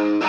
Welcome 0.00 0.22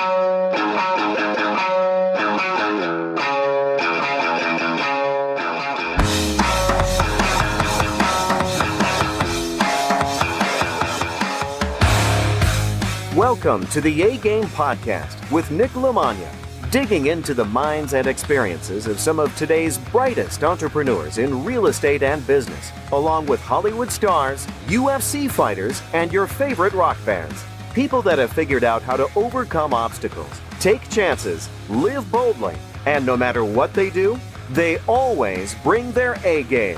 to 13.67 13.79
the 13.79 14.01
A 14.01 14.17
Game 14.17 14.43
Podcast 14.43 15.31
with 15.31 15.49
Nick 15.51 15.71
Lamagna, 15.71 16.29
digging 16.69 17.05
into 17.05 17.33
the 17.33 17.45
minds 17.45 17.93
and 17.93 18.07
experiences 18.07 18.87
of 18.87 18.99
some 18.99 19.21
of 19.21 19.33
today's 19.37 19.77
brightest 19.77 20.43
entrepreneurs 20.43 21.17
in 21.17 21.45
real 21.45 21.67
estate 21.67 22.03
and 22.03 22.27
business, 22.27 22.73
along 22.91 23.25
with 23.25 23.39
Hollywood 23.39 23.89
stars, 23.89 24.45
UFC 24.67 25.31
fighters, 25.31 25.81
and 25.93 26.11
your 26.11 26.27
favorite 26.27 26.73
rock 26.73 26.97
bands. 27.05 27.45
People 27.73 28.01
that 28.01 28.19
have 28.19 28.33
figured 28.33 28.65
out 28.65 28.81
how 28.81 28.97
to 28.97 29.07
overcome 29.15 29.73
obstacles, 29.73 30.41
take 30.59 30.89
chances, 30.89 31.47
live 31.69 32.11
boldly, 32.11 32.57
and 32.85 33.05
no 33.05 33.15
matter 33.15 33.45
what 33.45 33.73
they 33.73 33.89
do, 33.89 34.19
they 34.49 34.77
always 34.79 35.55
bring 35.63 35.93
their 35.93 36.17
A 36.25 36.43
game. 36.43 36.77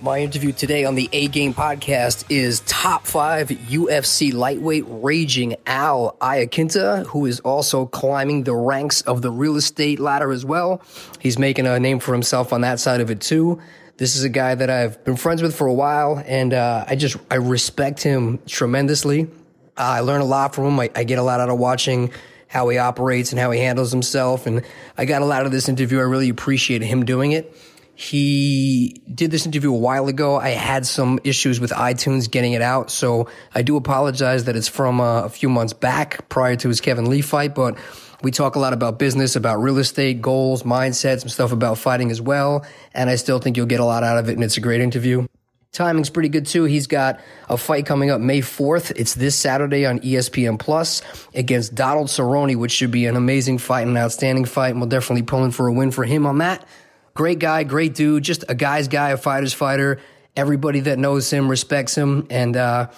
My 0.00 0.20
interview 0.20 0.52
today 0.52 0.86
on 0.86 0.94
the 0.94 1.10
A 1.12 1.28
Game 1.28 1.52
podcast 1.52 2.24
is 2.30 2.60
top 2.60 3.06
five 3.06 3.48
UFC 3.48 4.32
lightweight 4.32 4.84
raging 4.86 5.56
Al 5.66 6.16
Iaquinta, 6.22 7.04
who 7.08 7.26
is 7.26 7.40
also 7.40 7.84
climbing 7.84 8.44
the 8.44 8.56
ranks 8.56 9.02
of 9.02 9.20
the 9.20 9.30
real 9.30 9.56
estate 9.56 10.00
ladder 10.00 10.32
as 10.32 10.46
well. 10.46 10.80
He's 11.18 11.38
making 11.38 11.66
a 11.66 11.78
name 11.78 11.98
for 11.98 12.14
himself 12.14 12.54
on 12.54 12.62
that 12.62 12.80
side 12.80 13.02
of 13.02 13.10
it 13.10 13.20
too. 13.20 13.60
This 14.00 14.16
is 14.16 14.24
a 14.24 14.30
guy 14.30 14.54
that 14.54 14.70
I've 14.70 15.04
been 15.04 15.16
friends 15.16 15.42
with 15.42 15.54
for 15.54 15.66
a 15.66 15.74
while, 15.74 16.24
and 16.26 16.54
uh, 16.54 16.86
I 16.88 16.96
just 16.96 17.18
I 17.30 17.34
respect 17.34 18.02
him 18.02 18.38
tremendously. 18.46 19.24
Uh, 19.24 19.28
I 19.76 20.00
learn 20.00 20.22
a 20.22 20.24
lot 20.24 20.54
from 20.54 20.64
him. 20.64 20.80
I, 20.80 20.90
I 20.94 21.04
get 21.04 21.18
a 21.18 21.22
lot 21.22 21.38
out 21.40 21.50
of 21.50 21.58
watching 21.58 22.10
how 22.48 22.70
he 22.70 22.78
operates 22.78 23.32
and 23.32 23.38
how 23.38 23.50
he 23.50 23.60
handles 23.60 23.92
himself, 23.92 24.46
and 24.46 24.62
I 24.96 25.04
got 25.04 25.20
a 25.20 25.26
lot 25.26 25.44
of 25.44 25.52
this 25.52 25.68
interview. 25.68 25.98
I 25.98 26.04
really 26.04 26.30
appreciate 26.30 26.80
him 26.80 27.04
doing 27.04 27.32
it. 27.32 27.54
He 27.94 29.02
did 29.14 29.30
this 29.30 29.44
interview 29.44 29.70
a 29.70 29.76
while 29.76 30.08
ago. 30.08 30.36
I 30.36 30.48
had 30.48 30.86
some 30.86 31.20
issues 31.22 31.60
with 31.60 31.70
iTunes 31.70 32.30
getting 32.30 32.54
it 32.54 32.62
out, 32.62 32.90
so 32.90 33.28
I 33.54 33.60
do 33.60 33.76
apologize 33.76 34.44
that 34.44 34.56
it's 34.56 34.66
from 34.66 35.02
uh, 35.02 35.24
a 35.24 35.28
few 35.28 35.50
months 35.50 35.74
back 35.74 36.26
prior 36.30 36.56
to 36.56 36.68
his 36.68 36.80
Kevin 36.80 37.10
Lee 37.10 37.20
fight, 37.20 37.54
but 37.54 37.76
we 38.22 38.30
talk 38.30 38.56
a 38.56 38.58
lot 38.58 38.72
about 38.72 38.98
business, 38.98 39.36
about 39.36 39.60
real 39.60 39.78
estate, 39.78 40.20
goals, 40.20 40.62
mindset, 40.62 41.20
some 41.20 41.28
stuff 41.28 41.52
about 41.52 41.78
fighting 41.78 42.10
as 42.10 42.20
well, 42.20 42.64
and 42.94 43.08
I 43.08 43.16
still 43.16 43.38
think 43.38 43.56
you'll 43.56 43.66
get 43.66 43.80
a 43.80 43.84
lot 43.84 44.02
out 44.02 44.18
of 44.18 44.28
it, 44.28 44.34
and 44.34 44.44
it's 44.44 44.56
a 44.56 44.60
great 44.60 44.80
interview. 44.80 45.26
Timing's 45.72 46.10
pretty 46.10 46.28
good 46.28 46.46
too. 46.46 46.64
He's 46.64 46.88
got 46.88 47.20
a 47.48 47.56
fight 47.56 47.86
coming 47.86 48.10
up 48.10 48.20
May 48.20 48.40
4th. 48.40 48.92
It's 48.96 49.14
this 49.14 49.36
Saturday 49.36 49.86
on 49.86 50.00
ESPN 50.00 50.58
Plus 50.58 51.00
against 51.32 51.76
Donald 51.76 52.08
Cerrone, 52.08 52.56
which 52.56 52.72
should 52.72 52.90
be 52.90 53.06
an 53.06 53.16
amazing 53.16 53.58
fight, 53.58 53.82
and 53.82 53.92
an 53.92 53.96
outstanding 53.96 54.44
fight, 54.44 54.70
and 54.70 54.80
we'll 54.80 54.88
definitely 54.88 55.22
pulling 55.22 55.52
for 55.52 55.68
a 55.68 55.72
win 55.72 55.92
for 55.92 56.04
him 56.04 56.26
on 56.26 56.38
that. 56.38 56.66
Great 57.14 57.38
guy, 57.38 57.62
great 57.62 57.94
dude, 57.94 58.24
just 58.24 58.44
a 58.48 58.54
guy's 58.54 58.88
guy, 58.88 59.10
a 59.10 59.16
fighter's 59.16 59.52
fighter. 59.52 60.00
Everybody 60.36 60.80
that 60.80 60.98
knows 60.98 61.30
him 61.30 61.48
respects 61.48 61.96
him, 61.96 62.26
and 62.30 62.56
uh, 62.56 62.90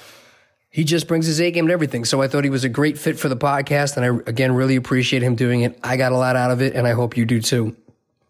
he 0.73 0.85
just 0.85 1.07
brings 1.07 1.27
his 1.27 1.39
A 1.41 1.51
game 1.51 1.67
to 1.67 1.73
everything. 1.73 2.07
So 2.07 2.23
I 2.23 2.29
thought 2.29 2.45
he 2.45 2.51
was 2.51 2.65
a 2.65 2.69
great 2.69 2.99
fit 2.99 3.21
for 3.21 3.29
the 3.29 3.37
podcast, 3.37 3.99
and 3.99 4.05
I 4.05 4.09
again 4.27 4.53
really 4.53 4.77
appreciate 4.77 5.23
him 5.23 5.37
doing 5.37 5.61
it. 5.61 5.79
I 5.85 5.99
got 5.99 6.13
a 6.13 6.17
lot 6.17 6.35
out 6.35 6.51
of 6.51 6.63
it, 6.63 6.75
and 6.75 6.89
I 6.89 6.93
hope 6.93 7.17
you 7.17 7.27
do 7.27 7.41
too. 7.41 7.77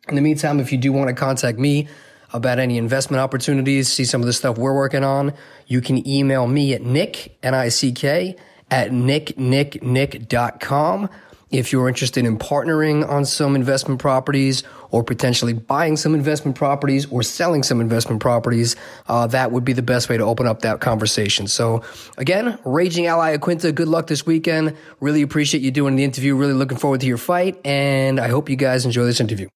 In 0.09 0.17
the 0.17 0.21
meantime, 0.21 0.59
if 0.59 0.73
you 0.73 0.79
do 0.79 0.93
want 0.93 1.07
to 1.09 1.15
contact 1.15 1.57
me 1.59 1.87
about 2.33 2.59
any 2.59 2.79
investment 2.79 3.21
opportunities, 3.21 3.93
see 3.93 4.05
some 4.05 4.21
of 4.21 4.27
the 4.27 4.33
stuff 4.33 4.59
we're 4.59 4.75
working 4.75 5.05
on, 5.05 5.33
you 5.69 5.81
can 5.81 6.05
email 6.09 6.49
me 6.49 6.75
at 6.75 6.83
nick, 6.83 7.39
N-I-C-K, 7.45 8.35
at 8.71 8.91
nicknicknick.com. 8.91 11.09
If 11.53 11.71
you're 11.71 11.87
interested 11.87 12.25
in 12.25 12.39
partnering 12.39 13.07
on 13.07 13.27
some 13.27 13.55
investment 13.55 14.01
properties 14.01 14.63
or 14.91 15.05
potentially 15.05 15.53
buying 15.53 15.99
some 15.99 16.15
investment 16.15 16.57
properties 16.57 17.05
or 17.07 17.23
selling 17.23 17.63
some 17.63 17.79
investment 17.79 18.23
properties, 18.23 18.75
uh, 19.07 19.27
that 19.27 19.53
would 19.53 19.63
be 19.63 19.75
the 19.75 19.83
best 19.83 20.09
way 20.09 20.17
to 20.17 20.25
open 20.25 20.47
up 20.47 20.63
that 20.63 20.81
conversation. 20.81 21.47
So 21.47 21.83
again, 22.17 22.59
Raging 22.65 23.07
Al 23.07 23.19
Iaquinta, 23.19 23.75
good 23.75 23.89
luck 23.89 24.07
this 24.07 24.25
weekend. 24.25 24.75
Really 25.01 25.21
appreciate 25.21 25.63
you 25.63 25.71
doing 25.71 25.95
the 25.95 26.05
interview. 26.05 26.35
Really 26.35 26.55
looking 26.55 26.79
forward 26.79 27.03
to 27.03 27.07
your 27.07 27.19
fight. 27.19 27.61
And 27.67 28.19
I 28.19 28.29
hope 28.29 28.49
you 28.49 28.57
guys 28.57 28.87
enjoy 28.87 29.05
this 29.05 29.21
interview. 29.21 29.49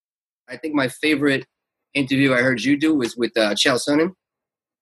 I 0.48 0.58
think 0.58 0.74
my 0.74 0.88
favorite 0.88 1.46
interview 1.94 2.34
I 2.34 2.42
heard 2.42 2.62
you 2.62 2.78
do 2.78 2.94
was 2.94 3.16
with 3.16 3.34
uh, 3.38 3.54
Chael 3.54 3.80
Sonnen 3.82 4.10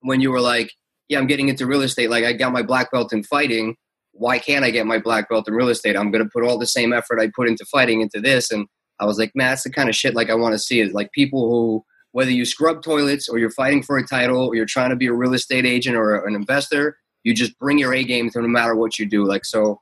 when 0.01 0.21
you 0.21 0.33
were 0.33 0.41
like, 0.41 0.73
yeah, 1.09 1.19
I'm 1.19 1.29
getting 1.29 1.49
into 1.49 1.65
real 1.65 1.83
estate. 1.83 2.11
Like 2.11 2.25
I 2.25 2.33
got 2.33 2.53
my 2.53 2.63
black 2.63 2.91
belt 2.91 3.13
in 3.13 3.23
fighting 3.23 3.77
why 4.15 4.39
can't 4.39 4.65
I 4.65 4.71
get 4.71 4.87
my 4.87 4.99
black 4.99 5.29
belt 5.29 5.49
in 5.49 5.55
real 5.55 5.69
estate? 5.69 5.97
I'm 5.97 6.11
going 6.11 6.25
to 6.25 6.31
put 6.31 6.45
all 6.45 6.59
the 6.59 6.67
same 6.67 6.93
effort 6.93 7.21
I 7.21 7.31
put 7.35 7.49
into 7.49 7.65
fighting 7.67 8.01
into 8.01 8.21
this. 8.21 8.51
And 8.51 8.67
I 9.01 9.07
was 9.07 9.19
like, 9.19 9.33
man, 9.35 9.51
that's 9.51 9.65
the 9.65 9.71
kind 9.71 9.89
of 9.89 9.95
shit 9.95 10.15
like 10.15 10.31
I 10.31 10.35
want 10.35 10.55
to 10.55 10.59
see 10.59 10.81
is 10.81 10.93
like 10.93 11.13
people 11.13 11.49
who, 11.49 11.85
whether 12.13 12.31
you 12.31 12.45
scrub 12.45 12.83
toilets 12.83 13.29
or 13.29 13.39
you're 13.39 13.51
fighting 13.51 13.83
for 13.83 13.99
a 13.99 14.07
title 14.07 14.47
or 14.47 14.55
you're 14.55 14.67
trying 14.67 14.91
to 14.91 14.97
be 14.97 15.09
a 15.09 15.13
real 15.13 15.35
estate 15.35 15.67
agent 15.67 15.97
or 15.97 16.25
an 16.27 16.35
investor, 16.35 16.97
you 17.25 17.35
just 17.35 17.59
bring 17.59 17.79
your 17.79 17.93
A 17.93 18.05
game 18.05 18.31
to 18.31 18.41
no 18.41 18.49
matter 18.49 18.77
what 18.77 18.99
you 18.99 19.07
do. 19.07 19.25
Like, 19.25 19.45
so 19.45 19.81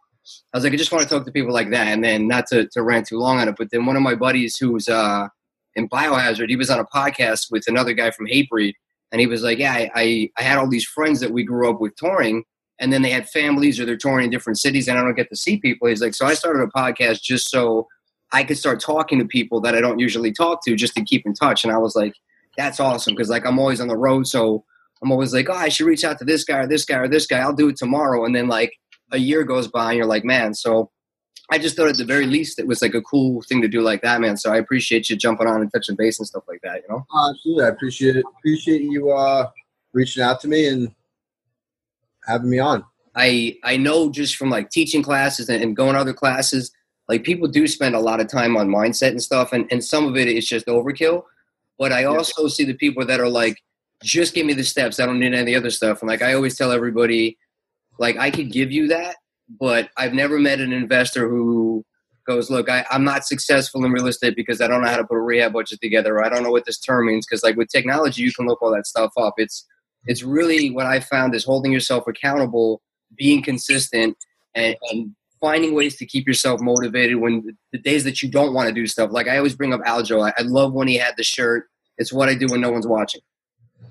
I 0.53 0.57
was 0.57 0.65
like, 0.65 0.73
I 0.73 0.77
just 0.77 0.93
want 0.93 1.03
to 1.05 1.09
talk 1.09 1.27
to 1.27 1.33
people 1.33 1.53
like 1.53 1.71
that. 1.71 1.89
And 1.89 2.03
then 2.03 2.27
not 2.27 2.47
to, 2.49 2.67
to 2.69 2.83
rant 2.83 3.09
too 3.09 3.19
long 3.19 3.39
on 3.39 3.49
it, 3.49 3.57
but 3.59 3.69
then 3.71 3.85
one 3.85 3.97
of 3.97 4.03
my 4.03 4.15
buddies 4.15 4.57
who's 4.57 4.89
uh, 4.89 5.29
in 5.75 5.89
Biohazard, 5.89 6.49
he 6.49 6.57
was 6.57 6.71
on 6.71 6.81
a 6.81 6.87
podcast 6.87 7.51
with 7.51 7.65
another 7.67 7.93
guy 7.93 8.11
from 8.11 8.27
Hatebreed. 8.27 8.75
And 9.11 9.21
he 9.21 9.27
was 9.27 9.43
like, 9.43 9.59
yeah, 9.59 9.75
I, 9.75 9.91
I, 9.95 10.31
I 10.39 10.43
had 10.43 10.57
all 10.57 10.69
these 10.69 10.87
friends 10.87 11.21
that 11.21 11.33
we 11.33 11.45
grew 11.45 11.69
up 11.69 11.83
with 11.83 11.95
touring 11.97 12.45
and 12.79 12.93
then 12.93 13.03
they 13.03 13.11
had 13.11 13.29
families 13.29 13.79
or 13.79 13.85
they're 13.85 13.97
touring 13.97 14.25
in 14.25 14.31
different 14.31 14.59
cities 14.59 14.89
and 14.89 14.99
I 14.99 15.03
don't 15.03 15.15
get 15.15 15.29
to 15.31 15.37
see 15.37 15.59
people. 15.59 15.89
He's 15.89 16.03
like, 16.03 16.15
so 16.15 16.27
I 16.27 16.35
started 16.35 16.63
a 16.63 16.67
podcast 16.67 17.23
just 17.23 17.51
so 17.51 17.87
I 18.33 18.45
could 18.45 18.59
start 18.59 18.81
talking 18.81 19.19
to 19.19 19.25
people 19.25 19.61
that 19.61 19.75
I 19.75 19.81
don't 19.81 19.99
usually 19.99 20.33
talk 20.33 20.65
to 20.65 20.75
just 20.75 20.95
to 20.95 21.05
keep 21.05 21.27
in 21.27 21.35
touch. 21.35 21.65
And 21.65 21.73
I 21.73 21.79
was 21.79 21.95
like, 21.95 22.15
that's 22.57 22.81
awesome 22.81 23.15
because 23.15 23.29
like 23.29 23.47
I'm 23.47 23.59
always 23.59 23.81
on 23.81 23.89
the 23.89 23.97
road, 23.97 24.27
so 24.27 24.65
I'm 25.03 25.13
always 25.13 25.35
like, 25.35 25.49
oh, 25.51 25.55
I 25.55 25.69
should 25.69 25.87
reach 25.87 26.05
out 26.05 26.19
to 26.19 26.25
this 26.25 26.45
guy 26.45 26.59
or 26.59 26.67
this 26.67 26.85
guy 26.85 26.99
or 26.99 27.09
this 27.09 27.27
guy. 27.27 27.39
I'll 27.39 27.53
do 27.53 27.69
it 27.69 27.77
tomorrow. 27.77 28.25
And 28.25 28.35
then 28.35 28.49
like 28.49 28.73
a 29.11 29.19
year 29.19 29.45
goes 29.45 29.69
by 29.69 29.91
and 29.91 29.99
you're 29.99 30.07
like, 30.07 30.25
man. 30.25 30.55
So 30.55 30.91
I 31.51 31.59
just 31.59 31.77
thought 31.77 31.89
at 31.89 31.99
the 31.99 32.05
very 32.05 32.27
least 32.27 32.59
it 32.59 32.67
was 32.67 32.81
like 32.81 32.95
a 32.95 33.03
cool 33.03 33.43
thing 33.43 33.61
to 33.63 33.69
do 33.69 33.83
like 33.83 34.01
that, 34.03 34.21
man. 34.21 34.37
So 34.37 34.53
I 34.53 34.57
appreciate 34.57 35.11
you 35.11 35.17
jumping 35.17 35.47
on 35.47 35.61
and 35.61 35.73
touching 35.73 35.97
base 35.97 36.19
and 36.19 36.27
stuff 36.27 36.45
like 36.49 36.61
that. 36.63 36.83
You 36.83 36.89
know, 36.89 37.07
uh, 37.15 37.31
absolutely. 37.31 37.65
I 37.65 37.69
appreciate 37.69 38.17
it. 38.17 38.25
Appreciate 38.39 38.83
you 38.83 39.11
uh, 39.11 39.51
reaching 39.93 40.23
out 40.23 40.41
to 40.41 40.49
me 40.49 40.69
and 40.69 40.95
having 42.27 42.51
me 42.51 42.59
on. 42.59 42.85
I 43.15 43.57
I 43.65 43.77
know 43.77 44.11
just 44.11 44.37
from 44.37 44.51
like 44.51 44.71
teaching 44.71 45.03
classes 45.03 45.49
and, 45.49 45.63
and 45.63 45.77
going 45.77 45.97
other 45.97 46.15
classes, 46.15 46.73
like 47.09 47.25
people 47.25 47.49
do 47.49 47.67
spend 47.67 47.95
a 47.95 48.01
lot 48.01 48.21
of 48.21 48.29
time 48.29 48.57
on 48.57 48.69
mindset 48.69 49.11
and 49.11 49.23
stuff, 49.23 49.53
and, 49.53 49.67
and 49.71 49.85
some 49.85 50.07
of 50.07 50.17
it 50.17 50.29
is 50.29 50.47
just 50.47 50.67
overkill. 50.67 51.25
But 51.79 51.93
I 51.93 52.05
also 52.05 52.49
see 52.49 52.65
the 52.65 52.75
people 52.75 53.05
that 53.07 53.21
are 53.21 53.29
like, 53.29 53.57
just 54.03 54.35
give 54.35 54.47
me 54.47 54.55
the 54.55 54.65
steps. 54.65 55.01
I 55.01 55.07
don't 55.07 55.19
need 55.19 55.35
any 55.35 55.55
other 55.55 55.71
stuff. 55.71 56.01
And 56.01 56.09
like 56.09 56.23
I 56.23 56.35
always 56.35 56.57
tell 56.57 56.73
everybody, 56.73 57.39
like 57.99 58.17
I 58.17 58.31
could 58.31 58.53
give 58.53 58.71
you 58.71 58.89
that, 58.89 59.17
but 59.61 59.91
I've 59.97 60.15
never 60.15 60.39
met 60.39 60.61
an 60.61 60.73
investor 60.73 61.29
who 61.29 61.85
goes, 62.27 62.51
look, 62.51 62.69
I, 62.71 62.85
I'm 62.91 63.05
not 63.05 63.27
successful 63.27 63.85
in 63.85 63.91
real 63.91 64.07
estate 64.07 64.37
because 64.37 64.61
I 64.61 64.69
don't 64.69 64.83
know 64.83 64.89
how 64.89 64.97
to 64.97 65.05
put 65.05 65.17
a 65.17 65.21
rehab 65.21 65.53
budget 65.53 65.81
together, 65.83 66.15
or 66.15 66.25
I 66.25 66.29
don't 66.29 66.43
know 66.43 66.51
what 66.51 66.67
this 66.67 66.79
term 66.79 67.07
means. 67.07 67.27
Because 67.27 67.43
like 67.43 67.57
with 67.57 67.69
technology, 67.69 68.23
you 68.23 68.33
can 68.33 68.47
look 68.47 68.63
all 68.63 68.73
that 68.73 68.87
stuff 68.87 69.13
up. 69.17 69.35
It's 69.39 69.67
it's 70.07 70.23
really 70.23 70.71
what 70.71 70.87
I 70.87 71.01
found 71.01 71.35
is 71.35 71.45
holding 71.45 71.73
yourself 71.73 72.07
accountable, 72.07 72.83
being 73.17 73.43
consistent, 73.43 74.17
and, 74.55 74.77
and 74.91 75.15
finding 75.41 75.75
ways 75.75 75.97
to 75.97 76.07
keep 76.07 76.27
yourself 76.27 76.61
motivated 76.61 77.17
when 77.17 77.57
the, 77.73 77.79
days 77.79 78.05
that 78.05 78.23
you 78.23 78.31
don't 78.31 78.55
want 78.55 78.69
to 78.69 78.75
do 78.75 78.87
stuff. 78.87 79.11
Like 79.13 79.29
I 79.29 79.37
always 79.37 79.55
bring 79.55 79.75
up 79.75 79.81
Aljo. 79.83 80.27
I, 80.27 80.33
I 80.39 80.43
love 80.43 80.73
when 80.73 80.89
he 80.89 80.97
had 80.97 81.15
the 81.17 81.25
shirt. 81.25 81.67
It's 81.99 82.13
what 82.13 82.29
I 82.29 82.35
do 82.35 82.47
when 82.47 82.61
no 82.61 82.71
one's 82.71 82.87
watching. 82.87 83.21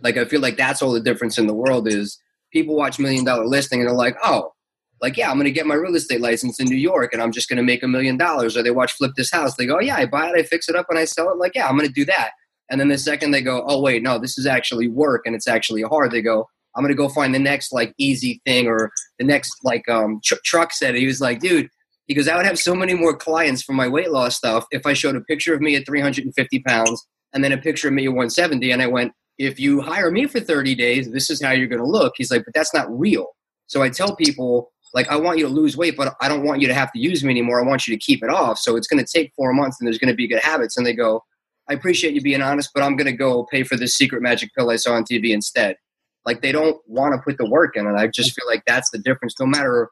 Like 0.02 0.18
I 0.18 0.26
feel 0.26 0.42
like 0.42 0.58
that's 0.58 0.82
all 0.82 0.92
the 0.92 1.00
difference 1.00 1.38
in 1.38 1.48
the 1.48 1.54
world 1.54 1.88
is 1.88 2.18
people 2.52 2.76
watch 2.76 3.00
Million 3.00 3.26
Dollar 3.26 3.46
Listing 3.46 3.80
and 3.80 3.88
they're 3.88 3.96
like, 3.96 4.16
oh, 4.24 4.54
like 5.02 5.18
yeah, 5.18 5.30
I'm 5.30 5.38
gonna 5.38 5.52
get 5.52 5.66
my 5.66 5.76
real 5.76 5.96
estate 5.96 6.22
license 6.22 6.60
in 6.60 6.68
New 6.68 6.78
York 6.78 7.14
and 7.14 7.22
I'm 7.22 7.32
just 7.32 7.50
gonna 7.50 7.64
make 7.64 7.84
a 7.84 7.88
million 7.88 8.18
dollars. 8.18 8.56
Or 8.56 8.64
they 8.64 8.72
watch 8.72 8.94
Flip 8.94 9.12
This 9.16 9.32
House. 9.32 9.56
They 9.56 9.66
go, 9.66 9.78
oh, 9.78 9.82
yeah, 9.82 9.96
I 9.96 10.06
buy 10.06 10.30
it, 10.30 10.36
I 10.38 10.44
fix 10.44 10.70
it 10.70 10.76
up, 10.76 10.88
and 10.90 10.98
I 10.98 11.06
sell 11.06 11.30
it. 11.32 11.38
Like 11.38 11.54
yeah, 11.56 11.68
I'm 11.68 11.76
gonna 11.76 11.90
do 11.90 12.06
that. 12.06 12.32
And 12.72 12.80
then 12.80 12.88
the 12.88 12.98
second 12.98 13.32
they 13.32 13.42
go, 13.42 13.64
oh 13.68 13.82
wait, 13.82 14.02
no, 14.02 14.18
this 14.18 14.38
is 14.38 14.48
actually 14.48 14.88
work 14.88 15.24
and 15.26 15.36
it's 15.36 15.48
actually 15.48 15.84
hard. 15.84 16.12
They 16.12 16.22
go, 16.22 16.48
I'm 16.76 16.84
gonna 16.84 16.96
go 16.96 17.10
find 17.10 17.36
the 17.36 17.40
next 17.40 17.74
like 17.74 17.94
easy 17.98 18.42
thing 18.46 18.68
or 18.68 18.90
the 19.20 19.26
next 19.26 19.54
like 19.64 19.88
um 19.90 20.22
tr- 20.24 20.36
truck 20.46 20.72
set. 20.72 20.96
He 20.96 21.06
was 21.06 21.22
like, 21.22 21.40
dude, 21.40 21.70
he 22.08 22.16
goes, 22.16 22.28
I 22.28 22.36
would 22.36 22.46
have 22.46 22.58
so 22.58 22.74
many 22.74 22.94
more 22.94 23.16
clients 23.16 23.62
for 23.62 23.74
my 23.74 23.88
weight 23.88 24.12
loss 24.12 24.38
stuff 24.38 24.66
if 24.72 24.86
I 24.86 24.94
showed 24.94 25.16
a 25.16 25.22
picture 25.22 25.54
of 25.54 25.62
me 25.62 25.76
at 25.76 25.86
350 25.86 26.60
pounds 26.62 27.08
and 27.34 27.44
then 27.44 27.52
a 27.52 27.58
picture 27.58 27.90
of 27.90 27.94
me 27.94 28.06
at 28.06 28.10
170. 28.10 28.72
And 28.72 28.82
I 28.82 28.88
went, 28.88 29.12
if 29.38 29.60
you 29.60 29.82
hire 29.82 30.12
me 30.12 30.26
for 30.28 30.40
30 30.40 30.76
days, 30.76 31.12
this 31.12 31.30
is 31.30 31.42
how 31.42 31.52
you're 31.52 31.68
gonna 31.68 31.86
look. 31.86 32.14
He's 32.18 32.32
like, 32.32 32.46
but 32.46 32.54
that's 32.54 32.74
not 32.74 32.88
real. 32.90 33.28
So 33.68 33.82
I 33.82 33.90
tell 33.90 34.16
people, 34.16 34.72
like, 34.94 35.08
I 35.08 35.16
want 35.16 35.38
you 35.38 35.48
to 35.48 35.54
lose 35.54 35.78
weight, 35.78 35.96
but 35.96 36.16
I 36.20 36.28
don't 36.28 36.44
want 36.44 36.62
you 36.62 36.68
to 36.68 36.74
have 36.74 36.92
to 36.92 37.00
use 37.00 37.24
me 37.24 37.32
anymore. 37.32 37.64
I 37.64 37.66
want 37.66 37.88
you 37.88 37.96
to 37.96 38.00
keep 38.00 38.22
it 38.24 38.30
off. 38.30 38.60
So 38.60 38.76
it's 38.76 38.88
gonna 38.88 39.06
take 39.06 39.32
four 39.36 39.54
months 39.54 39.78
and 39.80 39.88
there's 39.88 39.98
gonna 39.98 40.14
be 40.14 40.28
good 40.28 40.42
habits. 40.42 40.78
And 40.78 40.86
they 40.86 40.94
go, 40.94 41.24
I 41.70 41.74
appreciate 41.74 42.14
you 42.14 42.22
being 42.22 42.42
honest, 42.42 42.72
but 42.74 42.84
I'm 42.84 42.96
going 42.96 43.08
to 43.08 43.18
go 43.18 43.46
pay 43.46 43.64
for 43.64 43.78
this 43.78 43.96
secret 43.96 44.22
magic 44.22 44.50
pill 44.58 44.70
I 44.70 44.76
saw 44.76 44.94
on 44.94 45.04
TV 45.04 45.30
instead. 45.32 45.78
like 46.26 46.42
they 46.42 46.52
don't 46.52 46.78
want 46.88 47.14
to 47.16 47.22
put 47.22 47.38
the 47.38 47.50
work 47.50 47.76
in, 47.76 47.88
and 47.88 47.98
I 47.98 48.08
just 48.08 48.34
feel 48.34 48.48
like 48.48 48.64
that's 48.66 48.90
the 48.92 49.00
difference. 49.00 49.40
No 49.40 49.46
matter 49.46 49.90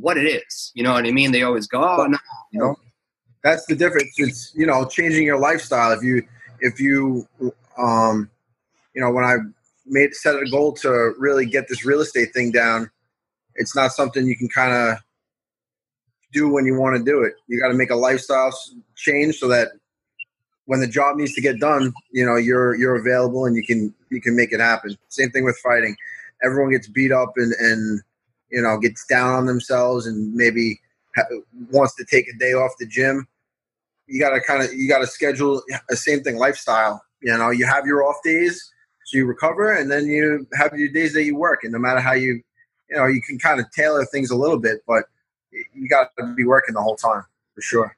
what 0.00 0.16
it 0.16 0.26
is, 0.26 0.72
you 0.74 0.82
know 0.82 0.92
what 0.92 1.06
I 1.06 1.12
mean? 1.12 1.32
They 1.32 1.42
always 1.42 1.66
go, 1.66 1.82
"Oh 1.82 2.06
no," 2.06 2.18
you 2.52 2.60
know. 2.60 2.76
That's 3.44 3.64
the 3.66 3.76
difference. 3.76 4.12
It's 4.16 4.52
you 4.54 4.66
know 4.66 4.84
changing 4.84 5.24
your 5.24 5.38
lifestyle. 5.38 5.92
If 5.92 6.02
you 6.02 6.22
if 6.60 6.80
you 6.80 7.26
um 7.76 8.28
you 8.94 9.00
know 9.00 9.10
when 9.12 9.24
I 9.24 9.36
made 9.86 10.14
set 10.14 10.34
a 10.34 10.50
goal 10.50 10.72
to 10.74 11.14
really 11.18 11.46
get 11.46 11.68
this 11.68 11.84
real 11.84 12.00
estate 12.00 12.32
thing 12.34 12.50
down, 12.50 12.90
it's 13.54 13.76
not 13.76 13.92
something 13.92 14.26
you 14.26 14.36
can 14.36 14.48
kind 14.48 14.72
of 14.72 14.98
do 16.32 16.48
when 16.48 16.66
you 16.66 16.78
want 16.78 16.96
to 16.96 17.02
do 17.02 17.22
it. 17.22 17.34
You 17.46 17.60
got 17.60 17.68
to 17.68 17.74
make 17.74 17.90
a 17.90 17.96
lifestyle 17.96 18.52
change 18.96 19.38
so 19.38 19.48
that 19.48 19.68
when 20.68 20.80
the 20.80 20.86
job 20.86 21.16
needs 21.16 21.32
to 21.32 21.40
get 21.40 21.58
done, 21.58 21.94
you 22.12 22.24
know 22.24 22.36
you're 22.36 22.74
you're 22.76 22.96
available 22.96 23.46
and 23.46 23.56
you 23.56 23.64
can 23.64 23.92
you 24.10 24.20
can 24.20 24.36
make 24.36 24.52
it 24.52 24.60
happen. 24.60 24.96
Same 25.08 25.30
thing 25.30 25.44
with 25.44 25.58
fighting. 25.64 25.96
Everyone 26.44 26.70
gets 26.70 26.86
beat 26.86 27.10
up 27.10 27.32
and 27.36 27.54
and 27.54 28.02
you 28.50 28.60
know 28.60 28.78
gets 28.78 29.06
down 29.06 29.34
on 29.34 29.46
themselves 29.46 30.06
and 30.06 30.34
maybe 30.34 30.78
ha- 31.16 31.24
wants 31.70 31.94
to 31.96 32.04
take 32.04 32.28
a 32.28 32.38
day 32.38 32.52
off 32.52 32.72
the 32.78 32.86
gym. 32.86 33.26
You 34.08 34.20
got 34.20 34.34
to 34.34 34.42
kind 34.42 34.62
of 34.62 34.74
you 34.74 34.90
got 34.90 34.98
to 34.98 35.06
schedule 35.06 35.62
a 35.90 35.96
same 35.96 36.20
thing 36.20 36.36
lifestyle. 36.36 37.02
You 37.22 37.36
know, 37.36 37.48
you 37.48 37.66
have 37.66 37.86
your 37.86 38.04
off 38.04 38.16
days, 38.22 38.70
so 39.06 39.16
you 39.16 39.24
recover, 39.24 39.72
and 39.72 39.90
then 39.90 40.04
you 40.06 40.46
have 40.52 40.74
your 40.74 40.90
days 40.90 41.14
that 41.14 41.24
you 41.24 41.34
work. 41.34 41.64
And 41.64 41.72
no 41.72 41.78
matter 41.78 42.00
how 42.00 42.12
you, 42.12 42.42
you 42.90 42.96
know, 42.96 43.06
you 43.06 43.22
can 43.22 43.38
kind 43.38 43.58
of 43.58 43.70
tailor 43.72 44.04
things 44.04 44.30
a 44.30 44.36
little 44.36 44.58
bit, 44.58 44.82
but 44.86 45.04
you 45.50 45.88
got 45.88 46.10
to 46.18 46.34
be 46.34 46.44
working 46.44 46.74
the 46.74 46.82
whole 46.82 46.96
time 46.96 47.24
for 47.54 47.62
sure. 47.62 47.97